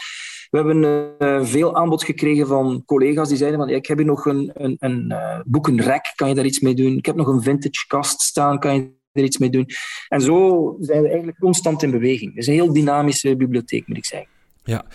We 0.50 0.58
hebben 0.58 1.16
uh, 1.20 1.46
veel 1.46 1.76
aanbod 1.76 2.04
gekregen 2.04 2.48
van 2.48 2.84
collega's 2.86 3.28
die 3.28 3.38
zeiden 3.38 3.60
van 3.60 3.70
ik 3.70 3.86
heb 3.86 3.98
hier 3.98 4.08
nog 4.08 4.26
een, 4.26 4.52
een, 4.54 4.76
een 4.80 5.06
uh, 5.12 5.40
boekenrek, 5.46 6.14
kan 6.16 6.30
je 6.30 6.36
daar 6.36 6.46
iets 6.46 6.60
mee 6.60 6.74
doen? 6.74 6.98
Ik 6.98 7.06
heb 7.06 7.16
nog 7.16 7.28
een 7.28 7.42
vintage 7.42 7.88
kast 7.88 8.22
staan, 8.22 8.60
kan 8.60 8.76
je 8.76 8.92
er 9.12 9.24
iets 9.24 9.38
mee 9.38 9.50
doen? 9.50 9.66
En 10.08 10.22
zo 10.22 10.76
zijn 10.80 11.02
we 11.02 11.08
eigenlijk 11.08 11.40
constant 11.40 11.84
in 11.84 11.92
beweging. 11.92 12.30
Het 12.30 12.40
is 12.40 12.48
een 12.48 12.54
heel 12.54 12.74
dynamische 12.74 13.36
bibliotheek, 13.36 13.88
moet 13.88 13.98
ik 13.98 14.06
zeggen. 14.06 14.30
Ja, 14.64 14.86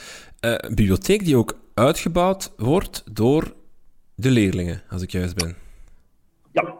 een 0.40 0.74
bibliotheek 0.74 1.24
die 1.24 1.36
ook 1.36 1.58
uitgebouwd 1.74 2.52
wordt 2.56 3.04
door 3.12 3.54
de 4.14 4.30
leerlingen, 4.30 4.82
als 4.88 5.02
ik 5.02 5.10
juist 5.10 5.34
ben. 5.34 5.56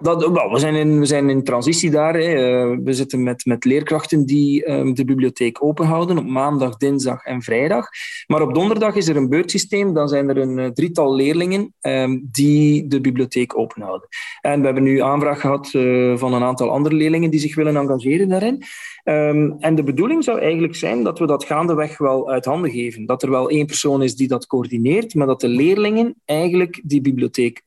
Dat, 0.00 0.26
we, 0.50 0.58
zijn 0.58 0.74
in, 0.74 0.98
we 0.98 1.06
zijn 1.06 1.30
in 1.30 1.44
transitie 1.44 1.90
daar. 1.90 2.14
Hè. 2.14 2.20
Eh, 2.20 2.78
we 2.84 2.92
zitten 2.92 3.22
met, 3.22 3.44
met 3.44 3.64
leerkrachten 3.64 4.26
die 4.26 4.70
um, 4.70 4.94
de 4.94 5.04
bibliotheek 5.04 5.64
openhouden 5.64 6.18
op 6.18 6.26
maandag, 6.26 6.76
dinsdag 6.76 7.24
en 7.24 7.42
vrijdag. 7.42 7.86
Maar 8.26 8.42
op 8.42 8.54
donderdag 8.54 8.94
is 8.94 9.08
er 9.08 9.16
een 9.16 9.28
beurtsysteem. 9.28 9.94
Dan 9.94 10.08
zijn 10.08 10.28
er 10.28 10.36
een 10.36 10.58
uh, 10.58 10.66
drietal 10.66 11.14
leerlingen 11.14 11.74
um, 11.80 12.28
die 12.30 12.86
de 12.86 13.00
bibliotheek 13.00 13.58
openhouden. 13.58 14.08
En 14.40 14.58
we 14.58 14.64
hebben 14.64 14.82
nu 14.82 15.00
aanvraag 15.00 15.40
gehad 15.40 15.72
uh, 15.72 16.16
van 16.16 16.34
een 16.34 16.42
aantal 16.42 16.70
andere 16.70 16.94
leerlingen 16.94 17.30
die 17.30 17.40
zich 17.40 17.54
willen 17.54 17.76
engageren 17.76 18.28
daarin. 18.28 18.62
Um, 19.04 19.56
en 19.58 19.74
de 19.74 19.82
bedoeling 19.82 20.24
zou 20.24 20.40
eigenlijk 20.40 20.74
zijn 20.74 21.02
dat 21.02 21.18
we 21.18 21.26
dat 21.26 21.44
gaandeweg 21.44 21.98
wel 21.98 22.30
uit 22.30 22.44
handen 22.44 22.70
geven. 22.70 23.06
Dat 23.06 23.22
er 23.22 23.30
wel 23.30 23.50
één 23.50 23.66
persoon 23.66 24.02
is 24.02 24.16
die 24.16 24.28
dat 24.28 24.46
coördineert, 24.46 25.14
maar 25.14 25.26
dat 25.26 25.40
de 25.40 25.48
leerlingen 25.48 26.14
eigenlijk 26.24 26.80
die 26.84 27.00
bibliotheek 27.00 27.62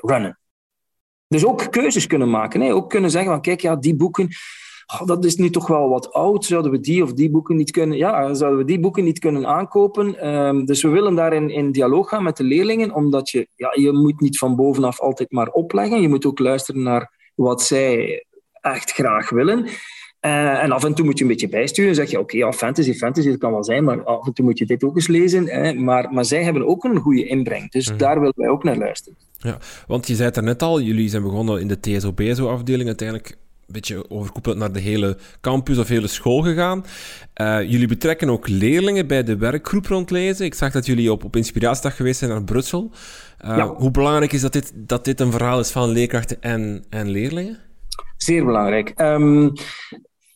runnen. 0.00 0.39
Dus 1.30 1.46
ook 1.46 1.70
keuzes 1.70 2.06
kunnen 2.06 2.30
maken. 2.30 2.60
Hè? 2.60 2.74
Ook 2.74 2.90
kunnen 2.90 3.10
zeggen 3.10 3.30
van 3.30 3.40
kijk, 3.40 3.60
ja, 3.60 3.76
die 3.76 3.96
boeken, 3.96 4.28
oh, 4.86 5.06
dat 5.06 5.24
is 5.24 5.36
nu 5.36 5.50
toch 5.50 5.66
wel 5.66 5.88
wat 5.88 6.12
oud. 6.12 6.44
Zouden 6.44 6.70
we 6.70 6.80
die 6.80 7.02
of 7.02 7.12
die 7.12 7.30
boeken 7.30 7.56
niet 7.56 7.70
kunnen, 7.70 7.96
ja, 7.98 8.34
zouden 8.34 8.58
we 8.58 8.64
die 8.64 8.80
boeken 8.80 9.04
niet 9.04 9.18
kunnen 9.18 9.46
aankopen? 9.46 10.28
Um, 10.28 10.64
dus 10.64 10.82
we 10.82 10.88
willen 10.88 11.14
daarin 11.14 11.50
in 11.50 11.72
dialoog 11.72 12.08
gaan 12.08 12.22
met 12.22 12.36
de 12.36 12.44
leerlingen, 12.44 12.94
omdat 12.94 13.30
je, 13.30 13.48
ja, 13.56 13.70
je 13.74 13.92
moet 13.92 14.20
niet 14.20 14.38
van 14.38 14.56
bovenaf 14.56 15.00
altijd 15.00 15.30
maar 15.30 15.48
opleggen. 15.48 16.00
Je 16.00 16.08
moet 16.08 16.26
ook 16.26 16.38
luisteren 16.38 16.82
naar 16.82 17.32
wat 17.34 17.62
zij 17.62 18.24
echt 18.60 18.90
graag 18.90 19.30
willen. 19.30 19.66
Uh, 20.20 20.62
en 20.62 20.72
af 20.72 20.84
en 20.84 20.94
toe 20.94 21.04
moet 21.04 21.18
je 21.18 21.24
een 21.24 21.30
beetje 21.30 21.48
bijsturen. 21.48 21.94
Dan 21.94 22.04
zeg 22.04 22.10
je, 22.10 22.20
oké, 22.20 22.36
okay, 22.36 22.48
ja, 22.48 22.56
fantasy, 22.56 22.94
fantasy, 22.94 23.28
dat 23.28 23.38
kan 23.38 23.52
wel 23.52 23.64
zijn, 23.64 23.84
maar 23.84 24.04
af 24.04 24.26
en 24.26 24.32
toe 24.32 24.44
moet 24.44 24.58
je 24.58 24.66
dit 24.66 24.84
ook 24.84 24.96
eens 24.96 25.06
lezen. 25.06 25.46
Hè. 25.46 25.74
Maar, 25.74 26.12
maar 26.12 26.24
zij 26.24 26.42
hebben 26.42 26.66
ook 26.66 26.84
een 26.84 26.96
goede 26.96 27.26
inbreng. 27.26 27.70
Dus 27.70 27.90
mm. 27.90 27.96
daar 27.96 28.18
willen 28.18 28.34
wij 28.36 28.48
ook 28.48 28.64
naar 28.64 28.76
luisteren. 28.76 29.18
Ja, 29.38 29.58
want 29.86 30.06
je 30.06 30.14
zei 30.14 30.28
het 30.28 30.36
er 30.36 30.42
net 30.42 30.62
al, 30.62 30.80
jullie 30.80 31.08
zijn 31.08 31.22
begonnen 31.22 31.60
in 31.60 31.68
de 31.68 31.80
TSO-BSO-afdeling, 31.80 32.86
uiteindelijk 32.86 33.28
een 33.30 33.72
beetje 33.72 34.10
overkoepeld 34.10 34.56
naar 34.56 34.72
de 34.72 34.80
hele 34.80 35.16
campus 35.40 35.78
of 35.78 35.88
hele 35.88 36.06
school 36.06 36.42
gegaan. 36.42 36.84
Uh, 37.40 37.70
jullie 37.70 37.88
betrekken 37.88 38.28
ook 38.28 38.48
leerlingen 38.48 39.06
bij 39.06 39.22
de 39.22 39.36
werkgroep 39.36 39.86
rondlezen. 39.86 40.44
Ik 40.44 40.54
zag 40.54 40.72
dat 40.72 40.86
jullie 40.86 41.12
op, 41.12 41.24
op 41.24 41.36
inspiratiedag 41.36 41.96
geweest 41.96 42.18
zijn 42.18 42.30
naar 42.30 42.44
Brussel. 42.44 42.90
Uh, 43.44 43.56
ja. 43.56 43.66
Hoe 43.66 43.90
belangrijk 43.90 44.32
is 44.32 44.40
dat 44.40 44.52
dit, 44.52 44.72
dat 44.74 45.04
dit 45.04 45.20
een 45.20 45.32
verhaal 45.32 45.60
is 45.60 45.70
van 45.70 45.88
leerkrachten 45.88 46.42
en, 46.42 46.84
en 46.88 47.08
leerlingen? 47.08 47.58
Zeer 48.16 48.44
belangrijk. 48.44 48.92
Um, 48.96 49.52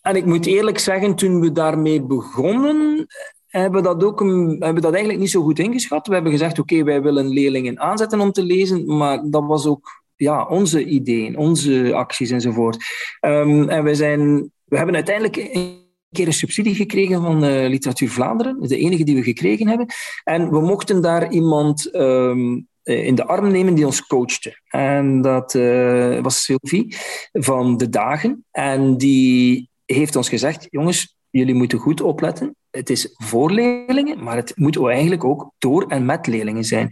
en 0.04 0.16
ik 0.16 0.24
moet 0.24 0.46
eerlijk 0.46 0.78
zeggen, 0.78 1.14
toen 1.14 1.40
we 1.40 1.52
daarmee 1.52 2.02
begonnen, 2.02 3.06
hebben 3.46 3.82
we 3.82 3.88
dat, 3.88 4.04
ook 4.04 4.20
hebben 4.58 4.82
dat 4.82 4.92
eigenlijk 4.92 5.18
niet 5.18 5.30
zo 5.30 5.42
goed 5.42 5.58
ingeschat. 5.58 6.06
We 6.06 6.14
hebben 6.14 6.32
gezegd, 6.32 6.58
oké, 6.58 6.84
wij 6.84 7.02
willen 7.02 7.28
leerlingen 7.28 7.80
aanzetten 7.80 8.20
om 8.20 8.32
te 8.32 8.42
lezen, 8.42 8.96
maar 8.96 9.22
dat 9.30 9.44
was 9.46 9.66
ook 9.66 10.02
ja, 10.16 10.46
onze 10.46 10.84
ideeën, 10.84 11.36
onze 11.36 11.94
acties 11.94 12.30
enzovoort. 12.30 12.84
Um, 13.20 13.68
en 13.68 13.84
we, 13.84 13.94
zijn, 13.94 14.50
we 14.64 14.76
hebben 14.76 14.94
uiteindelijk 14.94 15.36
een 15.36 15.82
keer 16.10 16.26
een 16.26 16.32
subsidie 16.32 16.74
gekregen 16.74 17.22
van 17.22 17.44
uh, 17.44 17.68
Literatuur 17.68 18.10
Vlaanderen, 18.10 18.60
de 18.60 18.76
enige 18.76 19.04
die 19.04 19.14
we 19.14 19.22
gekregen 19.22 19.68
hebben. 19.68 19.86
En 20.24 20.50
we 20.50 20.60
mochten 20.60 21.02
daar 21.02 21.32
iemand 21.32 21.94
um, 21.94 22.68
in 22.82 23.14
de 23.14 23.26
arm 23.26 23.50
nemen 23.50 23.74
die 23.74 23.86
ons 23.86 24.06
coachte. 24.06 24.60
En 24.68 25.20
dat 25.20 25.54
uh, 25.54 26.20
was 26.20 26.44
Sylvie 26.44 26.96
van 27.32 27.76
De 27.76 27.88
Dagen. 27.88 28.44
En 28.50 28.96
die 28.96 29.72
heeft 29.86 30.16
ons 30.16 30.28
gezegd, 30.28 30.66
jongens, 30.70 31.16
jullie 31.30 31.54
moeten 31.54 31.78
goed 31.78 32.00
opletten. 32.00 32.56
Het 32.70 32.90
is 32.90 33.14
voor 33.16 33.50
leerlingen, 33.50 34.22
maar 34.22 34.36
het 34.36 34.52
moet 34.56 34.86
eigenlijk 34.86 35.24
ook 35.24 35.52
door 35.58 35.86
en 35.86 36.04
met 36.04 36.26
leerlingen 36.26 36.64
zijn. 36.64 36.88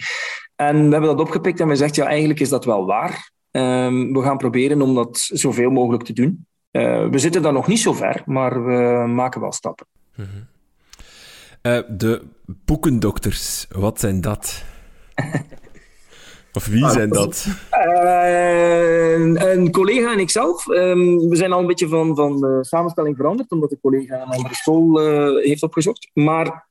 En 0.57 0.77
we 0.77 0.93
hebben 0.93 1.17
dat 1.17 1.21
opgepikt 1.21 1.61
en 1.61 1.69
we 1.69 1.77
zeggen, 1.77 2.03
ja, 2.03 2.09
eigenlijk 2.09 2.41
is 2.41 2.49
dat 2.49 2.65
wel 2.65 2.87
waar. 2.87 3.31
Um, 3.51 4.13
we 4.13 4.23
gaan 4.23 4.37
proberen 4.37 4.83
om 4.83 4.95
dat 4.95 5.19
zoveel 5.19 5.71
mogelijk 5.71 6.05
te 6.05 6.13
doen. 6.13 6.47
Uh, 6.73 7.09
we 7.09 7.19
zitten 7.19 7.43
daar 7.43 7.53
nog 7.53 7.67
niet 7.67 7.81
zo 7.81 7.93
ver, 7.93 8.23
maar 8.27 8.65
we 8.65 9.07
maken 9.07 9.41
wel 9.41 9.53
stappen. 9.53 9.87
-hmm. 10.15 10.27
uh, 11.63 11.81
de 11.89 12.23
boekendokters, 12.47 13.67
wat 13.71 14.01
zijn 14.01 14.21
dat? 14.21 14.65
Of 16.55 16.67
wie 16.67 16.89
zijn 16.89 17.09
dat? 17.09 17.47
Uh, 17.87 19.53
een 19.53 19.71
collega 19.71 20.13
en 20.13 20.19
ikzelf. 20.19 20.67
Um, 20.67 21.29
we 21.29 21.37
zijn 21.37 21.53
al 21.53 21.61
een 21.61 21.67
beetje 21.67 21.89
van, 21.89 22.17
van 22.17 22.41
de 22.41 22.59
samenstelling 22.61 23.17
veranderd, 23.17 23.51
omdat 23.51 23.71
de 23.71 23.79
collega 23.81 24.15
een 24.15 24.29
andere 24.29 24.55
school 24.55 25.03
uh, 25.03 25.45
heeft 25.45 25.63
opgezocht. 25.63 26.11
Maar 26.13 26.69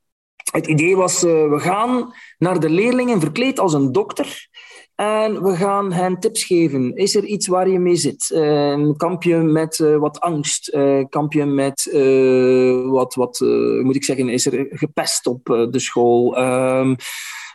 het 0.51 0.67
idee 0.67 0.95
was, 0.95 1.21
we 1.21 1.57
gaan 1.57 2.13
naar 2.37 2.59
de 2.59 2.69
leerlingen 2.69 3.19
verkleed 3.19 3.59
als 3.59 3.73
een 3.73 3.91
dokter. 3.91 4.49
En 4.95 5.43
we 5.43 5.55
gaan 5.55 5.91
hen 5.91 6.19
tips 6.19 6.43
geven. 6.43 6.95
Is 6.95 7.15
er 7.15 7.23
iets 7.23 7.47
waar 7.47 7.69
je 7.69 7.79
mee 7.79 7.95
zit? 7.95 8.31
Uh, 8.33 8.89
kamp 8.97 9.23
je 9.23 9.35
met 9.35 9.77
wat 9.77 10.19
angst? 10.19 10.77
Kamp 11.09 11.33
je 11.33 11.45
met 11.45 11.89
wat, 12.85 13.15
wat 13.15 13.39
moet 13.83 13.95
ik 13.95 14.03
zeggen, 14.03 14.29
is 14.29 14.45
er 14.45 14.67
gepest 14.69 15.27
op 15.27 15.45
de 15.45 15.79
school? 15.79 16.37
Ehm, 16.37 16.95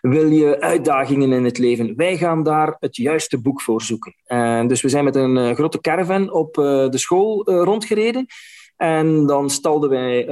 wil 0.01 0.27
je 0.31 0.61
uitdagingen 0.61 1.33
in 1.33 1.45
het 1.45 1.59
leven? 1.59 1.97
Wij 1.97 2.17
gaan 2.17 2.43
daar 2.43 2.77
het 2.79 2.97
juiste 2.97 3.41
boek 3.41 3.63
voor 3.63 3.83
zoeken. 3.83 4.15
En 4.25 4.69
dus 4.69 4.83
we 4.83 4.89
zijn 4.89 5.05
met 5.05 5.17
een 5.17 5.55
grote 5.55 5.81
caravan 5.81 6.33
op 6.33 6.55
de 6.55 6.99
school 6.99 7.45
rondgereden. 7.45 8.27
En 8.77 9.27
dan 9.27 9.51
stalden 9.51 9.91
wij 9.91 10.27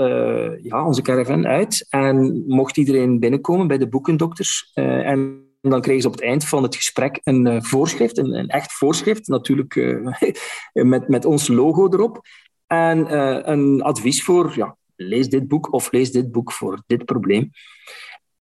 ja, 0.63 0.87
onze 0.87 1.03
caravan 1.03 1.47
uit 1.47 1.87
en 1.89 2.45
mocht 2.47 2.77
iedereen 2.77 3.21
binnenkomen 3.21 3.67
bij 3.67 3.79
de 3.79 3.89
boekendokters. 3.89 4.71
En 4.75 5.43
dan 5.61 5.81
kregen 5.81 6.03
ze 6.03 6.09
op 6.09 6.15
het 6.15 6.23
eind 6.23 6.45
van 6.45 6.63
het 6.63 6.77
gesprek 6.77 7.21
een 7.23 7.65
voorschrift, 7.65 8.19
een, 8.19 8.33
een, 8.33 8.49
echt 8.49 8.73
voorschrift, 8.73 9.29
natuurlijk 9.29 9.75
met, 10.73 11.09
met 11.09 11.25
ons 11.25 11.49
logo 11.49 11.89
erop. 11.89 12.21
En 12.67 13.19
een 13.51 13.83
advies 13.83 14.25
voor, 14.25 14.53
ja, 14.57 14.77
lees 14.97 15.29
dit 15.29 15.49
boek 15.49 15.73
of 15.73 15.93
lees 15.93 16.13
dit 16.13 16.33
boek 16.33 16.53
voor 16.53 16.83
dit 16.87 17.05
probleem. 17.05 17.51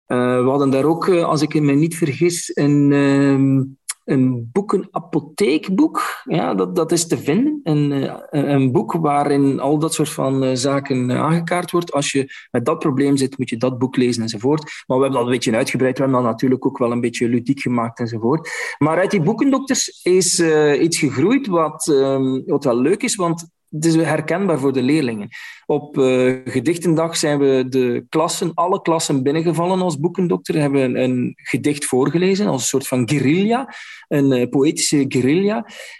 We 0.09 0.44
hadden 0.49 0.71
daar 0.71 0.85
ook, 0.85 1.09
als 1.09 1.42
ik 1.42 1.61
me 1.61 1.73
niet 1.73 1.97
vergis, 1.97 2.51
een 2.55 2.92
ehm, 2.92 3.62
een 4.09 4.49
boekenapotheekboek. 4.53 6.23
Ja, 6.25 6.55
dat, 6.55 6.77
dat 6.77 6.92
is 6.92 7.07
te 7.07 7.18
vinden. 7.18 7.61
Een, 7.62 7.92
eh, 7.92 8.14
een 8.31 8.73
boek 8.73 8.92
waarin 8.92 9.61
al 9.61 9.79
dat 9.79 9.94
soort 9.94 10.09
van 10.09 10.44
eh, 10.44 10.55
zaken 10.55 11.11
eh, 11.11 11.21
aangekaart 11.21 11.71
wordt. 11.71 11.92
Als 11.92 12.12
je 12.12 12.33
met 12.51 12.64
dat 12.64 12.79
probleem 12.79 13.16
zit, 13.16 13.38
moet 13.38 13.49
je 13.49 13.57
dat 13.57 13.79
boek 13.79 13.97
lezen 13.97 14.23
enzovoort. 14.23 14.62
Maar 14.62 14.97
we 14.97 15.03
hebben 15.03 15.12
dat 15.12 15.23
een 15.23 15.35
beetje 15.35 15.57
uitgebreid. 15.57 15.99
We 15.99 16.03
hebben 16.03 16.23
dat 16.23 16.31
natuurlijk 16.31 16.66
ook 16.66 16.79
wel 16.79 16.92
een 16.92 17.01
beetje 17.01 17.29
ludiek 17.29 17.61
gemaakt 17.61 17.99
enzovoort. 17.99 18.51
Maar 18.79 18.99
uit 18.99 19.11
die 19.11 19.23
boekendokters 19.23 20.01
is 20.03 20.40
iets 20.81 20.99
gegroeid 20.99 21.47
wat, 21.47 21.87
um, 21.87 22.42
wat 22.47 22.64
wel 22.64 22.81
leuk 22.81 23.03
is, 23.03 23.14
want 23.14 23.49
het 23.70 23.85
is 23.85 23.96
herkenbaar 23.96 24.59
voor 24.59 24.72
de 24.72 24.83
leerlingen. 24.83 25.28
Op 25.66 25.98
uh, 25.98 26.35
gedichtendag 26.44 27.16
zijn 27.16 27.38
we 27.38 27.64
de 27.68 28.07
klassen, 28.09 28.54
alle 28.54 28.83
klassen 28.83 29.22
binnengevallen 29.22 29.81
als 29.81 30.00
boekendokter. 30.00 30.61
Hebben 30.61 31.02
een, 31.02 31.33
gedicht 31.37 31.85
voorgelezen 31.85 32.46
als 32.46 32.61
een 32.61 32.68
soort 32.68 32.87
van 32.87 33.09
guerrilla, 33.09 33.74
een 34.09 34.33
uh, 34.33 34.48
poëtische 34.48 35.04
guerrilla. 35.09 35.57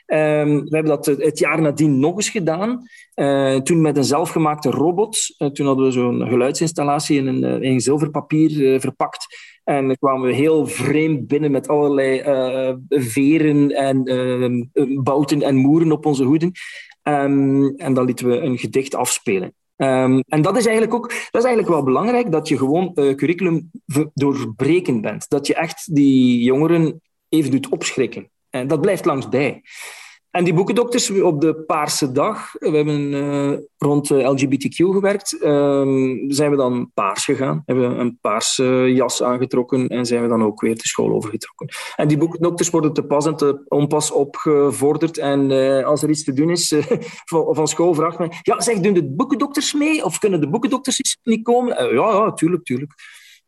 Um, 0.07 0.65
we 0.65 0.77
hebben 0.77 0.85
dat 0.85 1.07
het 1.07 1.39
jaar 1.39 1.61
nadien 1.61 1.99
nog 1.99 2.17
eens 2.17 2.31
gedaan. 2.31 2.83
Uh, 3.15 3.57
toen 3.57 3.81
met 3.81 3.97
een 3.97 4.05
zelfgemaakte 4.05 4.71
robot. 4.71 5.19
toen 5.53 5.67
hadden 5.67 5.85
we 5.85 5.91
zo'n 5.91 6.27
geluidsinstallatie 6.29 7.19
in 7.19 7.43
een, 7.43 7.81
zilverpapier 7.81 8.81
verpakt. 8.81 9.27
En 9.65 9.87
dan 9.87 9.97
kwamen 9.97 10.27
we 10.27 10.35
heel 10.35 10.67
vreemd 10.67 11.27
binnen 11.27 11.51
met 11.51 11.69
allerlei 11.69 12.23
veren 12.89 13.71
en 13.71 14.71
bouten 15.03 15.43
en 15.43 15.57
moeren 15.57 15.93
op 15.93 16.07
onze 16.07 16.25
hoeden. 16.25 16.53
Um, 17.09 17.77
en 17.77 17.95
dan 17.95 18.05
lieten 18.05 18.29
we 18.29 18.41
een 18.41 18.59
gedicht 18.59 18.95
afspelen. 18.95 19.55
Um, 19.77 20.21
en 20.29 20.43
dat 20.43 20.57
is 20.57 20.67
eigenlijk 20.67 20.95
ook 20.95 21.09
dat 21.09 21.43
is 21.43 21.49
eigenlijk 21.49 21.69
wel 21.69 21.83
belangrijk, 21.83 22.33
dat 22.33 22.49
je 22.49 22.59
gewoon 22.59 22.93
uh, 22.95 23.15
curriculum 23.15 23.71
doorbreken 24.15 25.01
bent. 25.01 25.29
Dat 25.29 25.47
je 25.47 25.55
echt 25.55 25.95
die 25.95 26.43
jongeren 26.43 27.01
even 27.29 27.51
doet 27.51 27.69
opschrikken. 27.69 28.31
En 28.51 28.67
dat 28.67 28.81
blijft 28.81 29.05
langs 29.05 29.29
bij. 29.29 29.63
En 30.39 30.45
die 30.45 30.55
boekendokters 30.55 31.11
op 31.11 31.41
de 31.41 31.55
Paarse 31.55 32.13
Dag, 32.13 32.53
we 32.59 32.77
hebben 32.77 33.13
uh, 33.13 33.59
rond 33.79 34.11
LGBTQ 34.11 34.77
gewerkt, 34.77 35.33
uh, 35.33 35.41
zijn 36.29 36.51
we 36.51 36.57
dan 36.57 36.91
paars 36.95 37.25
gegaan. 37.25 37.63
Hebben 37.67 37.91
we 37.91 38.01
een 38.01 38.19
paarse 38.21 38.93
jas 38.95 39.23
aangetrokken 39.23 39.89
en 39.89 40.07
zijn 40.07 40.23
we 40.23 40.29
dan 40.29 40.45
ook 40.45 40.61
weer 40.61 40.75
de 40.75 40.89
school 40.89 41.13
overgetrokken. 41.13 41.69
En 41.97 42.09
die 42.09 42.19
boekendokters 42.19 42.71
worden 42.71 42.93
te 42.93 43.03
pas 43.03 43.27
en 43.27 43.37
te 43.37 43.65
onpas 43.69 44.11
opgevorderd. 44.11 45.19
En 45.19 45.51
uh, 45.51 45.85
als 45.85 46.03
er 46.03 46.11
iets 46.11 46.25
te 46.25 46.33
doen 46.33 46.51
is, 46.51 46.75
van, 47.31 47.55
van, 47.55 47.69
school 47.69 47.95
vraagt 47.95 48.19
men, 48.19 48.31
ja, 48.43 48.61
zeg, 48.61 48.81
doen 48.81 48.95
de 48.95 49.11
boekendokters 49.11 49.75
mee? 49.75 50.05
Of 50.05 50.19
kunnen 50.19 50.41
de 50.41 50.49
boekendokters 50.49 51.19
niet 51.23 51.43
komen? 51.43 51.95
ja, 51.95 52.11
ja, 52.11 52.33
tuurlijk, 52.33 52.65
tuurlijk. 52.65 52.93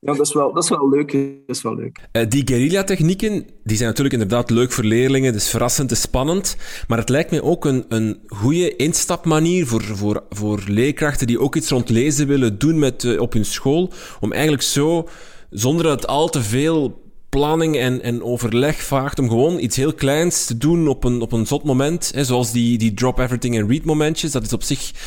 Ja, 0.01 0.13
dat 0.13 0.27
is 0.27 0.33
wel, 0.33 0.53
dat 0.53 0.63
is 0.63 0.69
wel 0.69 0.89
leuk. 0.89 1.13
Dat 1.47 1.57
is 1.57 1.63
wel 1.63 1.75
leuk. 1.75 2.09
Uh, 2.13 2.23
die 2.29 2.47
guerrilla-technieken 2.47 3.47
die 3.65 3.77
zijn 3.77 3.89
natuurlijk 3.89 4.15
inderdaad 4.15 4.51
leuk 4.51 4.73
voor 4.73 4.85
leerlingen. 4.85 5.35
Is 5.35 5.51
verrassend, 5.51 5.91
is 5.91 6.01
spannend. 6.01 6.57
Maar 6.89 6.99
het 6.99 7.09
lijkt 7.09 7.31
mij 7.31 7.43
ook 7.43 7.65
een, 7.65 7.85
een 7.89 8.21
goede 8.27 8.77
instapmanier 8.77 9.67
voor, 9.67 9.83
voor, 9.83 10.23
voor 10.31 10.63
leerkrachten 10.67 11.27
die 11.27 11.41
ook 11.41 11.57
iets 11.57 11.69
rond 11.69 11.89
lezen 11.89 12.27
willen 12.27 12.59
doen 12.59 12.79
met, 12.79 13.05
uh, 13.05 13.21
op 13.21 13.33
hun 13.33 13.45
school. 13.45 13.93
Om 14.21 14.33
eigenlijk 14.33 14.63
zo, 14.63 15.09
zonder 15.51 15.85
dat 15.85 16.07
al 16.07 16.29
te 16.29 16.43
veel 16.43 17.03
planning 17.29 17.77
en, 17.77 18.03
en 18.03 18.23
overleg 18.23 18.77
vraagt 18.77 19.19
om 19.19 19.29
gewoon 19.29 19.59
iets 19.59 19.77
heel 19.77 19.95
kleins 19.95 20.45
te 20.45 20.57
doen 20.59 20.89
op 20.89 21.05
een, 21.05 21.21
op 21.21 21.33
een 21.33 21.47
zot 21.47 21.65
moment. 21.65 22.11
Hè, 22.15 22.25
zoals 22.25 22.53
die, 22.53 22.79
die 22.79 22.95
drop 22.95 23.19
everything 23.19 23.61
and 23.61 23.71
read 23.71 23.85
momentjes. 23.85 24.33
Dat 24.33 24.43
is 24.43 24.53
op 24.53 24.63
zich 24.63 24.91
eh, 24.91 24.99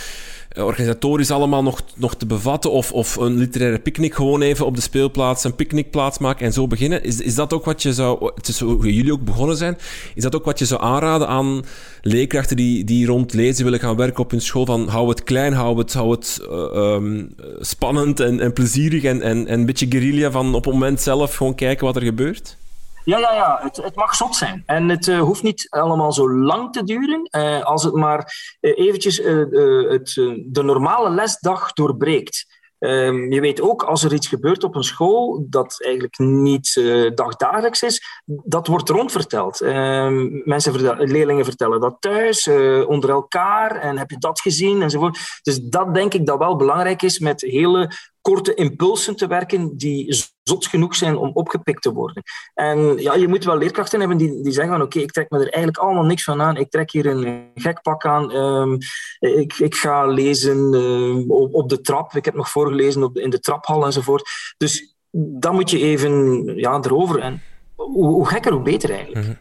organisatorisch 0.55 1.31
allemaal 1.31 1.63
nog, 1.63 1.81
nog 1.95 2.15
te 2.15 2.25
bevatten? 2.25 2.71
Of, 2.71 2.91
of 2.91 3.15
een 3.15 3.37
literaire 3.37 3.79
picknick 3.79 4.13
gewoon 4.13 4.41
even 4.41 4.65
op 4.65 4.75
de 4.75 4.81
speelplaats 4.81 5.43
een 5.43 5.55
picknickplaats 5.55 6.17
maken 6.17 6.45
en 6.45 6.53
zo 6.53 6.67
beginnen? 6.67 7.03
Is, 7.03 7.19
is 7.19 7.35
dat 7.35 7.53
ook 7.53 7.65
wat 7.65 7.81
je 7.81 7.93
zou, 7.93 8.31
het 8.35 8.47
is 8.47 8.59
hoe 8.59 8.93
jullie 8.93 9.13
ook 9.13 9.23
begonnen 9.23 9.57
zijn, 9.57 9.77
is 10.15 10.23
dat 10.23 10.35
ook 10.35 10.45
wat 10.45 10.59
je 10.59 10.65
zou 10.65 10.81
aanraden 10.81 11.27
aan 11.27 11.63
leerkrachten 12.01 12.55
die, 12.55 12.83
die 12.83 13.05
rond 13.05 13.33
lezen 13.33 13.63
willen 13.63 13.79
gaan 13.79 13.95
werken 13.95 14.23
op 14.23 14.31
hun 14.31 14.41
school? 14.41 14.65
Van 14.65 14.87
hou 14.87 15.09
het 15.09 15.23
klein, 15.23 15.53
hou 15.53 15.77
het, 15.77 15.93
hou 15.93 16.11
het 16.11 16.39
uh, 16.41 16.93
um, 16.93 17.35
spannend 17.59 18.19
en, 18.19 18.39
en 18.39 18.53
plezierig 18.53 19.03
en, 19.03 19.21
en, 19.21 19.47
en 19.47 19.59
een 19.59 19.65
beetje 19.65 19.85
guerrilla 19.89 20.31
van 20.31 20.55
op 20.55 20.65
het 20.65 20.73
moment 20.73 21.01
zelf 21.01 21.35
gewoon 21.35 21.55
kijken 21.55 21.85
wat 21.85 21.95
er 21.95 22.01
gebeurt? 22.01 22.57
Ja, 23.05 23.17
ja, 23.17 23.33
ja. 23.33 23.59
Het, 23.61 23.77
het 23.77 23.95
mag 23.95 24.15
zot 24.15 24.35
zijn. 24.35 24.63
En 24.65 24.89
het 24.89 25.07
uh, 25.07 25.19
hoeft 25.19 25.43
niet 25.43 25.67
allemaal 25.69 26.11
zo 26.11 26.29
lang 26.29 26.71
te 26.71 26.83
duren, 26.83 27.27
uh, 27.31 27.63
als 27.63 27.83
het 27.83 27.93
maar 27.93 28.33
uh, 28.61 28.77
eventjes 28.77 29.17
het, 29.17 30.13
de 30.45 30.63
normale 30.63 31.09
lesdag 31.09 31.73
doorbreekt. 31.73 32.61
Um, 32.79 33.31
je 33.31 33.41
weet 33.41 33.61
ook, 33.61 33.83
als 33.83 34.03
er 34.03 34.13
iets 34.13 34.27
gebeurt 34.27 34.63
op 34.63 34.75
een 34.75 34.83
school 34.83 35.45
dat 35.49 35.75
eigenlijk 35.79 36.17
niet 36.17 36.81
dagdagelijks 37.15 37.81
is, 37.81 38.21
dat 38.25 38.67
wordt 38.67 38.89
rondverteld. 38.89 39.61
Um, 39.61 40.41
mensen 40.45 40.97
leerlingen 41.09 41.45
vertellen 41.45 41.79
dat 41.79 41.95
thuis, 41.99 42.47
onder 42.85 43.09
elkaar, 43.09 43.75
en 43.75 43.97
heb 43.97 44.09
je 44.09 44.17
dat 44.17 44.41
gezien, 44.41 44.81
enzovoort. 44.81 45.19
Dus 45.41 45.59
dat 45.59 45.93
denk 45.93 46.13
ik 46.13 46.25
dat 46.25 46.37
wel 46.37 46.55
belangrijk 46.55 47.01
is 47.01 47.19
met 47.19 47.41
hele 47.41 47.91
korte 48.21 48.53
impulsen 48.53 49.15
te 49.15 49.27
werken 49.27 49.77
die 49.77 50.32
zot 50.43 50.67
genoeg 50.67 50.95
zijn 50.95 51.17
om 51.17 51.31
opgepikt 51.33 51.81
te 51.81 51.93
worden. 51.93 52.23
En 52.53 52.97
ja, 52.97 53.13
je 53.13 53.27
moet 53.27 53.43
wel 53.43 53.57
leerkrachten 53.57 53.99
hebben 53.99 54.17
die, 54.17 54.43
die 54.43 54.51
zeggen 54.51 54.73
van 54.73 54.81
oké, 54.81 54.99
ik 54.99 55.11
trek 55.11 55.29
me 55.29 55.37
er 55.37 55.43
eigenlijk 55.43 55.77
allemaal 55.77 56.03
niks 56.03 56.23
van 56.23 56.41
aan. 56.41 56.57
Ik 56.57 56.69
trek 56.69 56.91
hier 56.91 57.05
een 57.05 57.51
gek 57.55 57.81
pak 57.81 58.05
aan. 58.05 58.35
Um, 58.35 58.77
ik, 59.19 59.53
ik 59.53 59.75
ga 59.75 60.05
lezen 60.05 60.73
um, 60.73 61.31
op, 61.31 61.53
op, 61.53 61.69
de 61.69 61.81
trap. 61.81 62.15
Ik 62.15 62.25
heb 62.25 62.33
nog 62.33 62.49
voorgelezen 62.49 63.03
op 63.03 63.17
in 63.17 63.29
de 63.29 63.39
traphal 63.39 63.85
enzovoort. 63.85 64.29
Dus 64.57 64.95
dan 65.11 65.53
moet 65.53 65.69
je 65.69 65.79
even 65.79 66.43
ja, 66.55 66.79
erover. 66.81 67.19
En 67.19 67.41
hoe, 67.75 68.27
gekker, 68.27 68.51
hoe 68.51 68.61
beter 68.61 68.89
eigenlijk. 68.89 69.27
Mm 69.27 69.37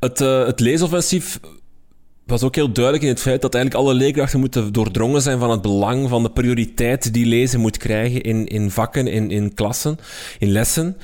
Het, 0.00 0.20
uh, 0.20 0.44
het 0.44 0.60
leesoffensief 0.60 1.40
was 2.26 2.42
ook 2.42 2.54
heel 2.54 2.72
duidelijk 2.72 3.04
in 3.04 3.10
het 3.10 3.20
feit 3.20 3.42
dat 3.42 3.54
eigenlijk 3.54 3.84
alle 3.84 3.94
leerkrachten 3.94 4.40
moeten 4.40 4.72
doordrongen 4.72 5.22
zijn 5.22 5.38
van 5.38 5.50
het 5.50 5.62
belang 5.62 6.08
van 6.08 6.22
de 6.22 6.30
prioriteit 6.30 7.12
die 7.12 7.26
lezen 7.26 7.60
moet 7.60 7.76
krijgen 7.76 8.20
in, 8.20 8.46
in 8.46 8.70
vakken, 8.70 9.06
in, 9.06 9.30
in 9.30 9.54
klassen, 9.54 9.98
in 10.38 10.50
lessen. 10.50 10.96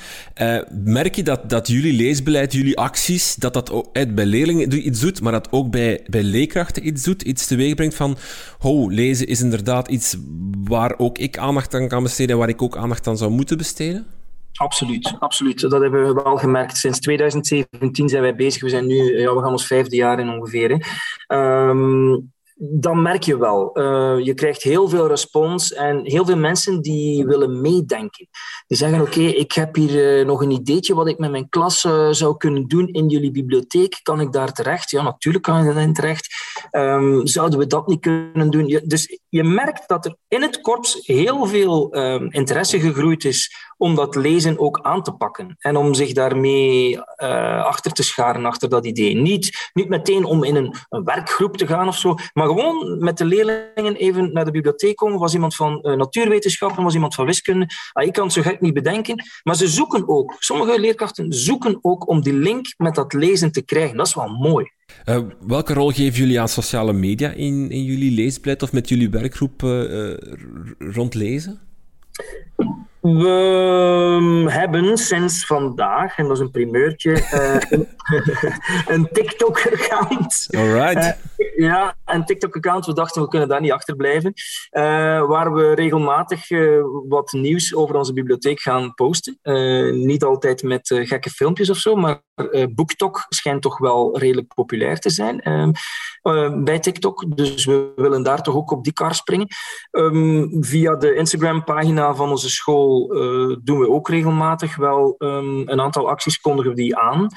Uh, 0.43 0.59
merk 0.85 1.15
je 1.15 1.23
dat, 1.23 1.51
dat 1.51 1.69
jullie 1.69 1.93
leesbeleid, 1.93 2.53
jullie 2.53 2.79
acties, 2.79 3.35
dat 3.35 3.55
dat 3.55 3.71
ook 3.71 3.89
eh, 3.93 4.15
bij 4.15 4.27
leerlingen 4.27 4.87
iets 4.87 5.01
doet, 5.01 5.21
maar 5.21 5.33
dat 5.33 5.49
ook 5.53 5.71
bij, 5.71 6.01
bij 6.07 6.23
leerkrachten 6.23 6.87
iets 6.87 7.03
doet, 7.03 7.23
iets 7.23 7.47
teweeg 7.47 7.75
brengt 7.75 7.95
van, 7.95 8.17
ho, 8.59 8.91
lezen 8.91 9.27
is 9.27 9.41
inderdaad 9.41 9.89
iets 9.89 10.17
waar 10.65 10.99
ook 10.99 11.19
ik 11.19 11.39
aandacht 11.39 11.75
aan 11.75 11.89
kan 11.89 12.03
besteden, 12.03 12.39
waar 12.39 12.49
ik 12.49 12.63
ook 12.63 12.77
aandacht 12.77 13.07
aan 13.07 13.17
zou 13.17 13.31
moeten 13.31 13.57
besteden? 13.57 14.07
Absoluut, 14.53 15.15
absoluut. 15.19 15.61
Dat 15.61 15.81
hebben 15.81 16.07
we 16.07 16.23
wel 16.23 16.37
gemerkt. 16.37 16.77
Sinds 16.77 17.01
2017 17.01 18.09
zijn 18.09 18.23
wij 18.23 18.35
bezig. 18.35 18.63
We 18.63 18.69
zijn 18.69 18.87
nu, 18.87 19.19
ja, 19.19 19.35
we 19.35 19.41
gaan 19.43 19.53
ons 19.53 19.67
vijfde 19.67 19.97
jaar 19.97 20.21
in 20.21 20.29
ongeveer. 20.29 20.87
Um, 21.29 22.32
dan 22.65 23.03
merk 23.03 23.23
je 23.23 23.39
wel, 23.39 23.71
uh, 23.75 24.25
je 24.25 24.35
krijgt 24.35 24.63
heel 24.63 24.89
veel 24.89 25.09
respons 25.09 25.73
en 25.73 26.01
heel 26.03 26.25
veel 26.25 26.37
mensen 26.37 26.81
die 26.81 27.27
willen 27.27 27.61
meedenken. 27.61 28.29
Die 28.67 28.77
zeggen, 28.77 29.01
oké, 29.01 29.21
ik 29.21 29.53
heb 29.53 29.75
hier 29.75 30.19
uh, 30.19 30.27
nog 30.27 30.43
een 30.43 30.51
ideetje 30.51 30.95
wat 30.95 31.09
ik 31.09 31.19
met 31.19 31.31
mijn 31.31 31.49
klas 31.49 31.85
uh, 31.85 32.09
zou 32.11 32.37
kunnen 32.37 32.69
doen 32.69 32.89
in 32.89 33.09
jullie 33.09 33.31
bibliotheek. 33.31 34.01
Kan 34.03 34.21
ik 34.21 34.33
daar 34.33 34.53
terecht? 34.53 34.91
Ja, 34.91 35.03
natuurlijk 35.03 35.45
kan 35.45 35.59
je 35.59 35.73
daarin 35.73 35.93
terecht. 35.93 36.29
Um, 36.71 37.27
zouden 37.27 37.59
we 37.59 37.67
dat 37.67 37.87
niet 37.87 38.01
kunnen 38.01 38.51
doen? 38.51 38.81
Dus 38.85 39.19
je 39.29 39.45
merkt 39.45 39.89
dat 39.89 40.05
er 40.05 40.17
in 40.29 40.43
het 40.43 40.61
korps 40.61 41.07
heel 41.07 41.47
veel 41.47 41.97
um, 41.97 42.31
interesse 42.31 42.81
gegroeid 42.81 43.25
is 43.25 43.71
om 43.77 43.95
dat 43.95 44.15
lezen 44.15 44.59
ook 44.59 44.81
aan 44.83 45.03
te 45.03 45.13
pakken. 45.13 45.57
En 45.59 45.77
om 45.77 45.95
zich 45.95 46.13
daarmee 46.13 47.01
achter 47.01 47.93
te 47.93 48.03
scharen, 48.03 48.45
achter 48.45 48.69
dat 48.69 48.87
idee. 48.87 49.15
Niet, 49.15 49.71
niet 49.73 49.89
meteen 49.89 50.25
om 50.25 50.45
in 50.45 50.57
een, 50.57 50.75
een 50.89 51.05
werkgroep 51.05 51.57
te 51.57 51.67
gaan 51.67 51.89
of 51.89 51.97
zo, 51.97 52.15
maar 52.33 52.51
gewoon 52.55 53.05
met 53.05 53.19
de 53.19 53.25
leerlingen 53.25 53.95
even 53.95 54.33
naar 54.33 54.45
de 54.45 54.51
bibliotheek 54.51 54.97
komen. 54.97 55.19
Was 55.19 55.35
iemand 55.35 55.55
van 55.55 55.79
uh, 55.83 55.97
natuurwetenschappen, 55.97 56.85
was 56.85 56.95
iemand 56.95 57.15
van 57.15 57.27
wiskunde. 57.27 57.67
Ah, 57.93 58.07
ik 58.07 58.13
kan 58.13 58.25
het 58.25 58.33
zo 58.33 58.43
gek 58.43 58.61
niet 58.61 58.75
bedenken. 58.75 59.25
Maar 59.43 59.57
ze 59.57 59.69
zoeken 59.69 60.09
ook, 60.09 60.37
sommige 60.39 60.81
leerkrachten 60.81 61.33
zoeken 61.33 61.79
ook 61.81 62.09
om 62.09 62.23
die 62.23 62.33
link 62.33 62.67
met 62.77 62.95
dat 62.95 63.13
lezen 63.13 63.53
te 63.53 63.63
krijgen. 63.63 63.97
Dat 63.97 64.07
is 64.07 64.15
wel 64.15 64.29
mooi. 64.29 64.71
Uh, 65.09 65.19
welke 65.47 65.75
rol 65.75 65.91
geven 65.91 66.19
jullie 66.19 66.41
aan 66.41 66.49
sociale 66.49 66.93
media 66.93 67.31
in, 67.31 67.71
in 67.71 67.85
jullie 67.85 68.11
leesbeleid 68.11 68.63
of 68.63 68.73
met 68.73 68.89
jullie 68.89 69.11
werkgroep 69.11 69.63
uh, 69.63 70.17
rond 70.79 71.15
lezen? 71.15 71.61
We 73.03 74.45
hebben 74.49 74.97
sinds 74.97 75.47
vandaag, 75.47 76.19
en 76.19 76.25
dat 76.25 76.37
is 76.37 76.43
een 76.43 76.51
primeurtje, 76.51 77.11
uh, 77.11 77.81
een, 78.95 79.09
TikTok-account. 79.13 80.49
Alright. 80.51 81.19
Uh, 81.37 81.57
ja, 81.57 81.95
een 82.05 82.25
TikTok-account. 82.25 82.87
We 82.87 82.95
dachten, 82.95 83.23
we 83.23 83.29
kunnen 83.29 83.49
daar 83.49 83.61
niet 83.61 83.73
achterblijven. 83.73 84.33
Uh, 84.71 84.83
waar 85.27 85.53
we 85.53 85.75
regelmatig 85.75 86.49
wat 87.09 87.33
nieuws 87.33 87.75
over 87.75 87.97
onze 87.97 88.13
bibliotheek 88.13 88.61
gaan 88.61 88.95
posten. 88.95 89.39
niet 90.07 90.25
altijd 90.25 90.63
met 90.63 91.01
gekke 91.03 91.31
filmpjes 91.31 91.71
of 91.71 91.77
zo, 91.77 91.95
maar 91.95 92.21
BookTok 92.75 93.27
schijnt 93.29 93.63
toch 93.63 93.79
wel 93.79 94.19
redelijk 94.19 94.55
populair 94.55 94.99
te 94.99 95.11
zijn 95.11 95.41
ehm, 95.41 95.73
bij 96.65 96.79
TikTok. 96.79 97.37
Dus 97.37 97.65
we 97.65 97.93
willen 97.97 98.23
daar 98.23 98.43
toch 98.43 98.55
ook 98.55 98.71
op 98.71 98.85
die 98.85 98.93
kar 98.93 99.15
springen. 99.15 99.47
Um, 99.91 100.65
via 100.65 100.97
de 100.97 101.15
Instagram-pagina 101.15 102.15
van 102.15 102.31
onze 102.31 102.51
school 102.51 102.92
uh, 103.01 103.57
doen 103.63 103.79
we 103.79 103.89
ook 103.89 104.09
regelmatig 104.09 104.77
wel 104.77 105.15
um, 105.19 105.69
een 105.69 105.81
aantal 105.81 106.09
acties, 106.09 106.41
kondigen 106.41 106.71
we 106.71 106.77
die 106.77 106.97
aan. 106.97 107.29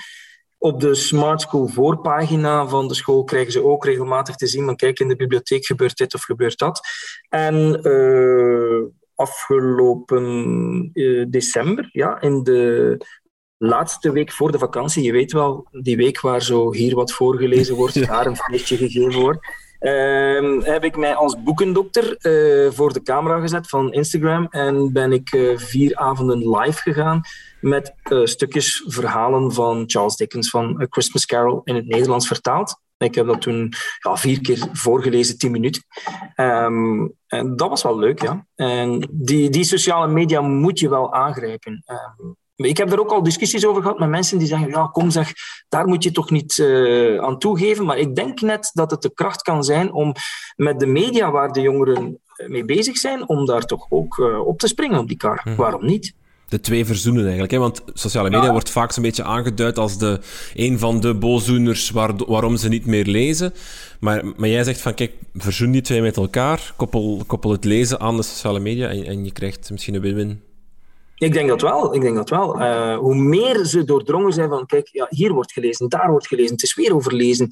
Op 0.57 0.79
de 0.79 0.95
Smart 0.95 1.41
School 1.41 1.67
voorpagina 1.67 2.67
van 2.67 2.87
de 2.87 2.93
school 2.93 3.23
krijgen 3.23 3.51
ze 3.51 3.63
ook 3.63 3.85
regelmatig 3.85 4.35
te 4.35 4.47
zien, 4.47 4.65
van 4.65 4.75
kijk, 4.75 4.99
in 4.99 5.07
de 5.07 5.15
bibliotheek 5.15 5.65
gebeurt 5.65 5.97
dit 5.97 6.13
of 6.13 6.23
gebeurt 6.23 6.57
dat. 6.57 6.81
En 7.29 7.79
uh, 7.87 8.83
afgelopen 9.15 10.25
uh, 10.93 11.25
december, 11.29 11.89
ja, 11.91 12.21
in 12.21 12.43
de 12.43 12.97
laatste 13.57 14.11
week 14.11 14.31
voor 14.31 14.51
de 14.51 14.59
vakantie, 14.59 15.03
je 15.03 15.11
weet 15.11 15.31
wel, 15.31 15.67
die 15.71 15.97
week 15.97 16.19
waar 16.21 16.41
zo 16.41 16.73
hier 16.73 16.95
wat 16.95 17.11
voorgelezen 17.11 17.75
wordt, 17.75 18.07
daar 18.07 18.25
een 18.25 18.35
feestje 18.35 18.77
gegeven 18.77 19.21
wordt, 19.21 19.47
heb 20.63 20.83
ik 20.83 20.97
mij 20.97 21.15
als 21.15 21.43
boekendokter 21.43 22.17
uh, 22.19 22.71
voor 22.71 22.93
de 22.93 23.01
camera 23.01 23.39
gezet 23.39 23.69
van 23.69 23.93
Instagram 23.93 24.47
en 24.49 24.93
ben 24.93 25.11
ik 25.11 25.33
uh, 25.33 25.57
vier 25.57 25.95
avonden 25.95 26.49
live 26.49 26.81
gegaan 26.81 27.21
met 27.61 27.95
uh, 28.11 28.25
stukjes 28.25 28.83
verhalen 28.87 29.53
van 29.53 29.83
Charles 29.87 30.15
Dickens 30.15 30.49
van 30.49 30.81
A 30.81 30.85
Christmas 30.89 31.25
Carol 31.25 31.61
in 31.63 31.75
het 31.75 31.87
Nederlands 31.87 32.27
vertaald. 32.27 32.83
Ik 32.97 33.15
heb 33.15 33.27
dat 33.27 33.41
toen 33.41 33.73
ja, 33.99 34.17
vier 34.17 34.41
keer 34.41 34.67
voorgelezen, 34.71 35.37
tien 35.37 35.51
minuten. 35.51 35.83
Um, 36.35 37.13
en 37.27 37.55
dat 37.55 37.69
was 37.69 37.83
wel 37.83 37.99
leuk, 37.99 38.21
ja. 38.21 38.45
En 38.55 39.09
die, 39.11 39.49
die 39.49 39.63
sociale 39.63 40.07
media 40.07 40.41
moet 40.41 40.79
je 40.79 40.89
wel 40.89 41.13
aangrijpen. 41.13 41.83
Um, 42.19 42.35
ik 42.55 42.77
heb 42.77 42.91
er 42.91 42.99
ook 42.99 43.11
al 43.11 43.23
discussies 43.23 43.65
over 43.65 43.81
gehad 43.81 43.99
met 43.99 44.09
mensen 44.09 44.37
die 44.37 44.47
zeggen, 44.47 44.69
ja, 44.69 44.89
kom 44.91 45.09
zeg, 45.09 45.33
daar 45.69 45.87
moet 45.87 46.03
je 46.03 46.11
toch 46.11 46.29
niet 46.29 46.57
uh, 46.57 47.19
aan 47.19 47.39
toegeven. 47.39 47.85
Maar 47.85 47.97
ik 47.97 48.15
denk 48.15 48.41
net 48.41 48.71
dat 48.73 48.91
het 48.91 49.01
de 49.01 49.13
kracht 49.13 49.41
kan 49.41 49.63
zijn 49.63 49.93
om 49.93 50.13
met 50.55 50.79
de 50.79 50.85
media 50.85 51.31
waar 51.31 51.51
de 51.51 51.61
jongeren 51.61 52.19
mee 52.47 52.65
bezig 52.65 52.97
zijn, 52.97 53.29
om 53.29 53.45
daar 53.45 53.65
toch 53.65 53.85
ook 53.89 54.17
uh, 54.17 54.47
op 54.47 54.59
te 54.59 54.67
springen 54.67 54.99
op 54.99 55.07
die 55.07 55.17
kar. 55.17 55.41
Mhm. 55.43 55.55
Waarom 55.55 55.85
niet? 55.85 56.13
de 56.47 56.59
twee 56.59 56.85
verzoenen 56.85 57.23
eigenlijk. 57.23 57.51
Hè? 57.51 57.59
Want 57.59 57.81
sociale 57.93 58.29
media 58.29 58.51
wordt 58.51 58.69
vaak 58.69 58.91
zo'n 58.91 59.03
beetje 59.03 59.23
aangeduid 59.23 59.77
als 59.77 59.97
de, 59.97 60.19
een 60.53 60.79
van 60.79 60.99
de 60.99 61.13
boosdoeners 61.13 61.89
waarom 62.27 62.57
ze 62.57 62.69
niet 62.69 62.85
meer 62.85 63.05
lezen. 63.05 63.53
Maar, 63.99 64.25
maar 64.37 64.49
jij 64.49 64.63
zegt 64.63 64.81
van, 64.81 64.93
kijk, 64.93 65.11
verzoen 65.33 65.71
die 65.71 65.81
twee 65.81 66.01
met 66.01 66.17
elkaar, 66.17 66.73
koppel, 66.75 67.23
koppel 67.27 67.51
het 67.51 67.63
lezen 67.63 67.99
aan 67.99 68.15
de 68.15 68.23
sociale 68.23 68.59
media 68.59 68.87
en, 68.87 69.05
en 69.05 69.25
je 69.25 69.31
krijgt 69.31 69.71
misschien 69.71 69.95
een 69.95 70.01
win-win. 70.01 70.41
Ik 71.17 71.33
denk 71.33 71.47
dat 71.47 71.61
wel. 71.61 71.95
Ik 71.95 72.01
denk 72.01 72.15
dat 72.15 72.29
wel. 72.29 72.61
Uh, 72.61 72.97
hoe 72.97 73.15
meer 73.15 73.65
ze 73.65 73.83
doordrongen 73.83 74.33
zijn 74.33 74.49
van, 74.49 74.65
kijk, 74.65 74.89
ja, 74.91 75.07
hier 75.09 75.33
wordt 75.33 75.51
gelezen, 75.51 75.89
daar 75.89 76.09
wordt 76.09 76.27
gelezen, 76.27 76.51
het 76.51 76.63
is 76.63 76.75
weer 76.75 76.95
over 76.95 77.13
lezen. 77.13 77.47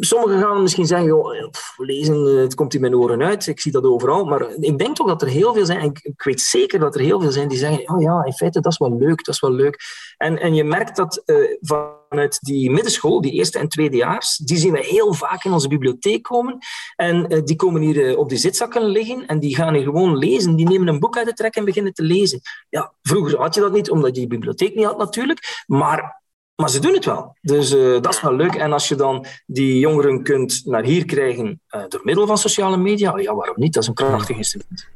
Sommigen 0.00 0.40
gaan 0.40 0.62
misschien 0.62 0.86
zeggen, 0.86 1.06
joh, 1.06 1.50
lezen, 1.76 2.26
eh, 2.26 2.36
het 2.36 2.54
komt 2.54 2.74
in 2.74 2.80
mijn 2.80 2.96
oren 2.96 3.22
uit, 3.22 3.46
ik 3.46 3.60
zie 3.60 3.72
dat 3.72 3.84
overal. 3.84 4.24
Maar 4.24 4.50
ik 4.60 4.78
denk 4.78 4.96
toch 4.96 5.06
dat 5.06 5.22
er 5.22 5.28
heel 5.28 5.54
veel 5.54 5.66
zijn, 5.66 5.78
en 5.78 5.92
ik 6.02 6.22
weet 6.22 6.40
zeker 6.40 6.78
dat 6.78 6.94
er 6.94 7.00
heel 7.00 7.20
veel 7.20 7.32
zijn 7.32 7.48
die 7.48 7.58
zeggen, 7.58 7.90
oh 7.90 8.02
ja, 8.02 8.24
in 8.24 8.32
feite, 8.32 8.60
dat 8.60 8.72
is 8.72 8.78
wel 8.78 8.96
leuk, 8.96 9.24
dat 9.24 9.34
is 9.34 9.40
wel 9.40 9.52
leuk. 9.52 9.78
En, 10.16 10.38
en 10.38 10.54
je 10.54 10.64
merkt 10.64 10.96
dat 10.96 11.22
uh, 11.26 11.56
vanuit 11.60 12.38
die 12.40 12.70
middenschool, 12.70 13.20
die 13.20 13.32
eerste 13.32 13.58
en 13.58 13.68
tweedejaars, 13.68 14.36
die 14.36 14.56
zien 14.56 14.72
we 14.72 14.84
heel 14.84 15.14
vaak 15.14 15.44
in 15.44 15.52
onze 15.52 15.68
bibliotheek 15.68 16.22
komen. 16.22 16.58
En 16.96 17.32
uh, 17.32 17.42
die 17.44 17.56
komen 17.56 17.80
hier 17.80 18.16
op 18.16 18.28
die 18.28 18.38
zitzakken 18.38 18.84
liggen 18.84 19.26
en 19.26 19.38
die 19.38 19.56
gaan 19.56 19.74
hier 19.74 19.82
gewoon 19.82 20.16
lezen. 20.16 20.56
Die 20.56 20.68
nemen 20.68 20.88
een 20.88 21.00
boek 21.00 21.16
uit 21.16 21.26
de 21.26 21.32
trek 21.32 21.54
en 21.54 21.64
beginnen 21.64 21.92
te 21.92 22.02
lezen. 22.02 22.40
Ja, 22.68 22.92
vroeger 23.02 23.38
had 23.38 23.54
je 23.54 23.60
dat 23.60 23.72
niet, 23.72 23.90
omdat 23.90 24.14
je 24.14 24.20
die 24.20 24.26
bibliotheek 24.26 24.74
niet 24.74 24.84
had 24.84 24.98
natuurlijk. 24.98 25.64
Maar 25.66 26.24
maar 26.56 26.70
ze 26.70 26.80
doen 26.80 26.94
het 26.94 27.04
wel. 27.04 27.36
Dus 27.40 27.72
uh, 27.72 28.00
dat 28.00 28.14
is 28.14 28.20
wel 28.20 28.34
leuk. 28.34 28.54
En 28.54 28.72
als 28.72 28.88
je 28.88 28.94
dan 28.94 29.26
die 29.46 29.78
jongeren 29.78 30.22
kunt 30.22 30.62
naar 30.64 30.84
hier 30.84 31.04
krijgen 31.04 31.60
uh, 31.70 31.82
door 31.88 32.00
middel 32.04 32.26
van 32.26 32.38
sociale 32.38 32.76
media, 32.76 33.18
ja, 33.18 33.34
waarom 33.34 33.54
niet? 33.58 33.72
Dat 33.72 33.82
is 33.82 33.88
een 33.88 33.94
krachtig 33.94 34.36
instrument. 34.36 34.88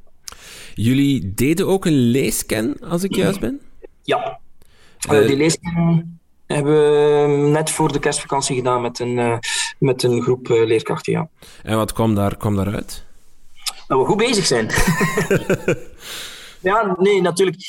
Jullie 0.75 1.35
deden 1.35 1.67
ook 1.67 1.85
een 1.85 2.11
leescan, 2.11 2.77
als 2.89 3.03
ik 3.03 3.15
juist 3.15 3.41
ben? 3.41 3.61
Ja. 4.03 4.39
Uh, 5.11 5.27
die 5.27 5.37
leescan 5.37 6.19
hebben 6.47 6.73
we 6.73 7.49
net 7.49 7.71
voor 7.71 7.93
de 7.93 7.99
kerstvakantie 7.99 8.57
gedaan 8.57 8.81
met 8.81 8.99
een, 8.99 9.41
met 9.79 10.03
een 10.03 10.23
groep 10.23 10.49
leerkrachten, 10.49 11.13
ja. 11.13 11.29
En 11.63 11.77
wat 11.77 11.93
kwam, 11.93 12.15
daar, 12.15 12.37
kwam 12.37 12.57
daaruit? 12.57 13.05
Dat 13.87 13.99
we 13.99 14.05
goed 14.05 14.17
bezig 14.17 14.47
zijn. 14.47 14.71
ja, 16.71 16.95
nee, 16.99 17.21
natuurlijk. 17.21 17.63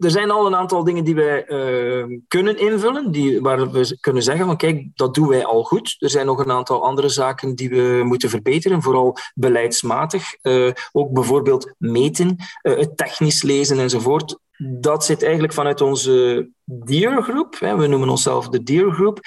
Er 0.00 0.10
zijn 0.10 0.30
al 0.30 0.46
een 0.46 0.56
aantal 0.56 0.84
dingen 0.84 1.04
die 1.04 1.14
wij 1.14 1.48
uh, 1.48 2.18
kunnen 2.28 2.58
invullen, 2.58 3.12
die, 3.12 3.40
waar 3.40 3.70
we 3.70 3.98
kunnen 4.00 4.22
zeggen 4.22 4.46
van 4.46 4.56
kijk, 4.56 4.86
dat 4.94 5.14
doen 5.14 5.28
wij 5.28 5.44
al 5.44 5.62
goed. 5.62 5.96
Er 5.98 6.10
zijn 6.10 6.26
nog 6.26 6.38
een 6.38 6.50
aantal 6.50 6.84
andere 6.84 7.08
zaken 7.08 7.54
die 7.54 7.70
we 7.70 8.02
moeten 8.04 8.28
verbeteren, 8.28 8.82
vooral 8.82 9.16
beleidsmatig. 9.34 10.24
Uh, 10.42 10.70
ook 10.92 11.12
bijvoorbeeld 11.12 11.74
meten, 11.78 12.36
uh, 12.62 12.76
het 12.76 12.96
technisch 12.96 13.42
lezen 13.42 13.78
enzovoort. 13.78 14.38
Dat 14.56 15.04
zit 15.04 15.22
eigenlijk 15.22 15.52
vanuit 15.52 15.80
onze 15.80 16.48
DEAR-groep. 16.64 17.58
We 17.58 17.86
noemen 17.86 18.08
onszelf 18.08 18.48
de 18.48 18.62
DEAR-groep. 18.62 19.20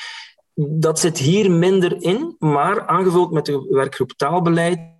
Dat 0.55 0.99
zit 0.99 1.17
hier 1.17 1.51
minder 1.51 2.01
in, 2.01 2.35
maar 2.39 2.87
aangevuld 2.87 3.31
met 3.31 3.45
de 3.45 3.67
werkgroep 3.69 4.11
taalbeleid 4.11 4.77
eh, 4.77 4.92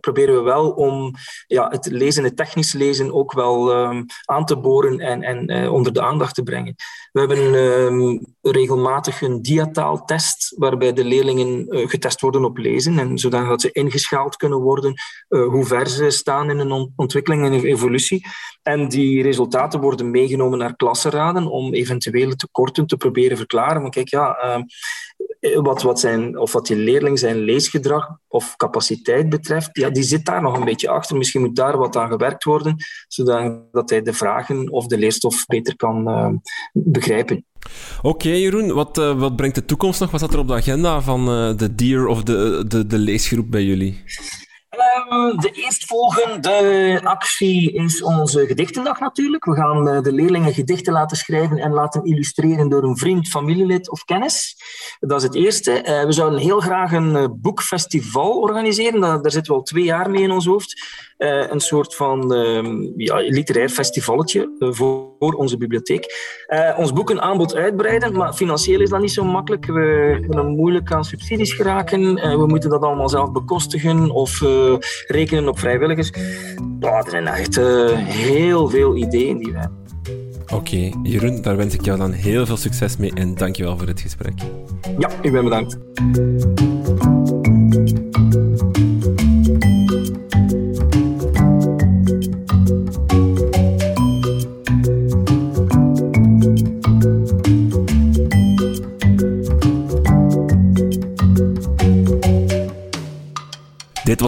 proberen 0.00 0.34
we 0.34 0.40
wel 0.40 0.70
om 0.70 1.14
ja, 1.46 1.68
het 1.68 1.86
lezen, 1.86 2.24
het 2.24 2.36
technisch 2.36 2.72
lezen 2.72 3.12
ook 3.12 3.32
wel 3.32 3.76
um, 3.76 4.06
aan 4.24 4.44
te 4.44 4.56
boren 4.56 5.00
en, 5.00 5.22
en 5.22 5.50
uh, 5.50 5.72
onder 5.72 5.92
de 5.92 6.02
aandacht 6.02 6.34
te 6.34 6.42
brengen. 6.42 6.74
We 7.12 7.20
hebben 7.20 7.54
um, 7.54 8.26
regelmatig 8.40 9.20
een 9.20 9.42
diataaltest 9.42 10.54
waarbij 10.56 10.92
de 10.92 11.04
leerlingen 11.04 11.76
uh, 11.76 11.88
getest 11.88 12.20
worden 12.20 12.44
op 12.44 12.56
lezen 12.58 12.98
en 12.98 13.18
zodat 13.18 13.60
ze 13.60 13.72
ingeschaald 13.72 14.36
kunnen 14.36 14.58
worden 14.58 14.94
hoe 15.28 15.64
ver 15.64 15.88
ze 15.88 16.10
staan 16.10 16.50
in 16.50 16.58
een 16.58 16.92
ontwikkeling 16.96 17.44
en 17.44 17.52
evolutie. 17.52 18.26
En 18.62 18.88
die 18.88 19.22
resultaten 19.22 19.80
worden 19.80 20.10
meegenomen 20.10 20.58
naar 20.58 20.76
klassenraden 20.76 21.46
om 21.46 21.74
eventuele 21.74 22.36
tekorten 22.36 22.86
te 22.86 22.96
proberen 22.96 23.36
verklaren. 23.36 23.82
Maar 23.82 23.90
kijk, 23.90 24.08
ja, 24.08 24.34
ehm, 24.34 24.62
wat, 25.40 25.82
wat, 25.82 26.00
zijn, 26.00 26.38
of 26.38 26.52
wat 26.52 26.66
die 26.66 26.76
leerling 26.76 27.18
zijn 27.18 27.36
leesgedrag 27.36 28.08
of 28.28 28.56
capaciteit 28.56 29.28
betreft, 29.28 29.68
ja, 29.72 29.90
die 29.90 30.02
zit 30.02 30.24
daar 30.24 30.42
nog 30.42 30.56
een 30.56 30.64
beetje 30.64 30.88
achter. 30.88 31.16
Misschien 31.16 31.40
moet 31.40 31.56
daar 31.56 31.78
wat 31.78 31.96
aan 31.96 32.10
gewerkt 32.10 32.44
worden, 32.44 32.76
zodat 33.08 33.90
hij 33.90 34.02
de 34.02 34.12
vragen 34.12 34.70
of 34.70 34.86
de 34.86 34.98
leerstof 34.98 35.46
beter 35.46 35.76
kan 35.76 36.08
uh, 36.08 36.30
begrijpen. 36.72 37.44
Oké, 38.02 38.28
Jeroen, 38.28 38.72
wat, 38.72 38.98
uh, 38.98 39.18
wat 39.18 39.36
brengt 39.36 39.54
de 39.54 39.64
toekomst 39.64 40.00
nog? 40.00 40.10
Wat 40.10 40.20
staat 40.20 40.32
er 40.32 40.38
op 40.38 40.48
de 40.48 40.54
agenda 40.54 41.00
van 41.00 41.24
de 41.56 41.74
DEAR 41.74 42.06
of 42.06 42.22
de, 42.22 42.64
de, 42.68 42.86
de 42.86 42.98
leesgroep 42.98 43.50
bij 43.50 43.64
jullie? 43.64 44.02
Um, 44.70 45.40
de 45.40 45.50
eerstvolgende 45.50 47.00
actie 47.04 47.72
is 47.72 48.02
onze 48.02 48.46
gedichtendag 48.46 49.00
natuurlijk. 49.00 49.44
We 49.44 49.54
gaan 49.54 49.88
uh, 49.88 50.02
de 50.02 50.12
leerlingen 50.12 50.52
gedichten 50.52 50.92
laten 50.92 51.16
schrijven 51.16 51.58
en 51.58 51.72
laten 51.72 52.04
illustreren 52.04 52.68
door 52.68 52.82
een 52.82 52.96
vriend, 52.96 53.28
familielid 53.28 53.90
of 53.90 54.04
kennis. 54.04 54.56
Dat 55.00 55.18
is 55.18 55.22
het 55.22 55.34
eerste. 55.34 55.84
Uh, 55.84 56.04
we 56.04 56.12
zouden 56.12 56.38
heel 56.38 56.60
graag 56.60 56.92
een 56.92 57.14
uh, 57.14 57.24
boekfestival 57.30 58.40
organiseren. 58.40 59.00
Daar 59.00 59.30
zitten 59.30 59.52
we 59.52 59.58
al 59.58 59.64
twee 59.64 59.84
jaar 59.84 60.10
mee 60.10 60.22
in 60.22 60.30
ons 60.30 60.46
hoofd. 60.46 60.82
Een 61.18 61.60
soort 61.60 61.94
van 61.94 62.34
ehm, 62.34 62.82
ja, 62.96 63.16
literair 63.16 63.68
festivalletje 63.68 64.56
voor, 64.58 65.06
voor, 65.18 65.32
onze 65.32 65.56
bibliotheek. 65.56 66.06
ons 66.76 66.92
boekenaanbod 66.92 67.54
uitbreiden, 67.54 68.12
maar 68.12 68.32
financieel 68.32 68.80
is 68.80 68.90
dat 68.90 69.00
niet 69.00 69.12
zo 69.12 69.24
makkelijk. 69.24 69.66
We 69.66 70.18
kunnen 70.28 70.46
moeilijk 70.46 70.92
aan 70.92 71.04
subsidies 71.04 71.52
geraken. 71.52 72.14
we 72.14 72.46
moeten 72.46 72.70
dat 72.70 72.82
allemaal 72.82 73.08
zelf 73.08 73.32
bekostigen 73.32 74.10
of 74.10 74.40
rekenen 75.06 75.48
op 75.48 75.58
vrijwilligers. 75.58 76.10
Oh, 76.80 76.96
er 76.96 77.10
zijn 77.10 77.26
echt 77.26 77.56
heel 78.04 78.68
veel 78.68 78.96
ideeën 78.96 79.38
die 79.38 79.52
we 79.52 79.58
hebben. 79.58 79.86
Oké, 80.54 80.90
Jeroen, 81.02 81.42
daar 81.42 81.56
wens 81.56 81.74
ik 81.74 81.84
jou 81.84 81.98
dan 81.98 82.12
heel 82.12 82.46
veel 82.46 82.56
succes 82.56 82.96
mee 82.96 83.12
en 83.14 83.34
dankjewel 83.34 83.78
voor 83.78 83.86
het 83.86 84.00
gesprek. 84.00 84.40
Ja, 84.98 85.10
ik 85.22 85.32
ben 85.32 85.44
bedankt. 85.44 85.78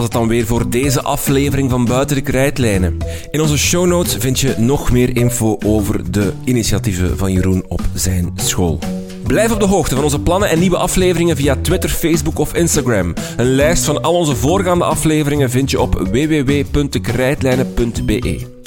Was 0.01 0.09
het 0.09 0.19
dan 0.19 0.29
weer 0.29 0.45
voor 0.45 0.69
deze 0.69 1.01
aflevering 1.01 1.69
van 1.69 1.85
Buiten 1.85 2.15
de 2.15 2.21
Krijtlijnen. 2.21 2.97
In 3.31 3.41
onze 3.41 3.57
show 3.57 3.85
notes 3.85 4.15
vind 4.15 4.39
je 4.39 4.55
nog 4.57 4.91
meer 4.91 5.15
info 5.15 5.57
over 5.65 6.11
de 6.11 6.33
initiatieven 6.43 7.17
van 7.17 7.31
Jeroen 7.31 7.63
op 7.67 7.81
zijn 7.93 8.31
school. 8.35 8.79
Blijf 9.23 9.51
op 9.51 9.59
de 9.59 9.65
hoogte 9.65 9.95
van 9.95 10.03
onze 10.03 10.19
plannen 10.19 10.49
en 10.49 10.59
nieuwe 10.59 10.77
afleveringen 10.77 11.35
via 11.35 11.55
Twitter, 11.61 11.89
Facebook 11.89 12.39
of 12.39 12.53
Instagram. 12.53 13.13
Een 13.37 13.55
lijst 13.55 13.83
van 13.83 14.01
al 14.01 14.13
onze 14.13 14.35
voorgaande 14.35 14.83
afleveringen 14.83 15.49
vind 15.49 15.71
je 15.71 15.81
op 15.81 15.93
www.krijtlijnen.be. 15.93 18.60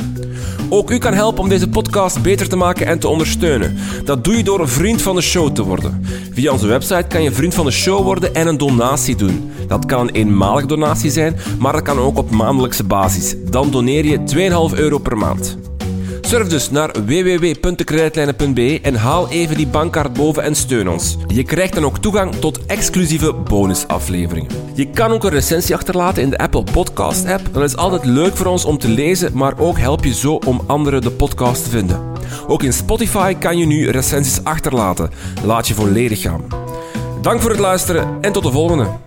Ook 0.68 0.90
u 0.90 0.98
kan 0.98 1.14
helpen 1.14 1.42
om 1.42 1.48
deze 1.48 1.68
podcast 1.68 2.22
beter 2.22 2.48
te 2.48 2.57
maken 2.57 2.87
en 2.87 2.98
te 2.98 3.09
ondersteunen. 3.09 3.77
Dat 4.05 4.24
doe 4.24 4.37
je 4.37 4.44
door 4.44 4.61
een 4.61 4.68
vriend 4.68 5.03
van 5.03 5.16
de 5.16 5.22
show 5.22 5.55
te 5.55 5.62
worden. 5.62 6.07
Via 6.33 6.53
onze 6.53 6.66
website 6.66 7.05
kan 7.09 7.22
je 7.22 7.33
vriend 7.33 7.55
van 7.55 7.64
de 7.64 7.70
show 7.70 8.03
worden 8.03 8.35
en 8.35 8.46
een 8.46 8.59
donatie 8.59 9.16
doen. 9.16 9.50
Dat 9.68 9.87
kan 9.87 10.00
een 10.00 10.14
eenmalige 10.14 10.66
donatie 10.66 11.11
zijn, 11.11 11.37
maar 11.59 11.72
dat 11.72 11.83
kan 11.83 11.98
ook 11.98 12.18
op 12.18 12.31
maandelijkse 12.31 12.85
basis. 12.85 13.35
Dan 13.50 13.70
doneer 13.70 14.05
je 14.05 14.18
2,5 14.72 14.79
euro 14.79 14.98
per 14.98 15.16
maand. 15.16 15.57
Surf 16.26 16.48
dus 16.48 16.70
naar 16.70 16.90
www.kredietlijnen.be 16.92 18.80
en 18.82 18.94
haal 18.94 19.28
even 19.28 19.56
die 19.56 19.66
bankkaart 19.66 20.12
boven 20.12 20.42
en 20.42 20.54
steun 20.54 20.88
ons. 20.88 21.16
Je 21.26 21.42
krijgt 21.42 21.74
dan 21.74 21.84
ook 21.84 21.98
toegang 21.98 22.34
tot 22.34 22.66
exclusieve 22.66 23.34
bonusafleveringen. 23.34 24.50
Je 24.74 24.90
kan 24.90 25.10
ook 25.10 25.24
een 25.24 25.30
recensie 25.30 25.74
achterlaten 25.74 26.22
in 26.22 26.30
de 26.30 26.38
Apple 26.38 26.64
Podcast 26.72 27.26
app. 27.26 27.48
Dat 27.52 27.62
is 27.62 27.76
altijd 27.76 28.04
leuk 28.04 28.37
voor 28.37 28.46
ons 28.46 28.64
om 28.64 28.78
te 28.78 28.88
lezen, 28.88 29.30
maar 29.34 29.58
ook 29.58 29.78
help 29.78 30.04
je 30.04 30.14
zo 30.14 30.34
om 30.46 30.62
anderen 30.66 31.00
de 31.00 31.10
podcast 31.10 31.64
te 31.64 31.70
vinden. 31.70 32.00
Ook 32.46 32.62
in 32.62 32.72
Spotify 32.72 33.34
kan 33.34 33.58
je 33.58 33.66
nu 33.66 33.90
recensies 33.90 34.44
achterlaten. 34.44 35.10
Laat 35.44 35.68
je 35.68 35.74
volledig 35.74 36.20
gaan. 36.20 36.44
Dank 37.22 37.40
voor 37.40 37.50
het 37.50 37.60
luisteren 37.60 38.18
en 38.20 38.32
tot 38.32 38.42
de 38.42 38.50
volgende. 38.50 39.04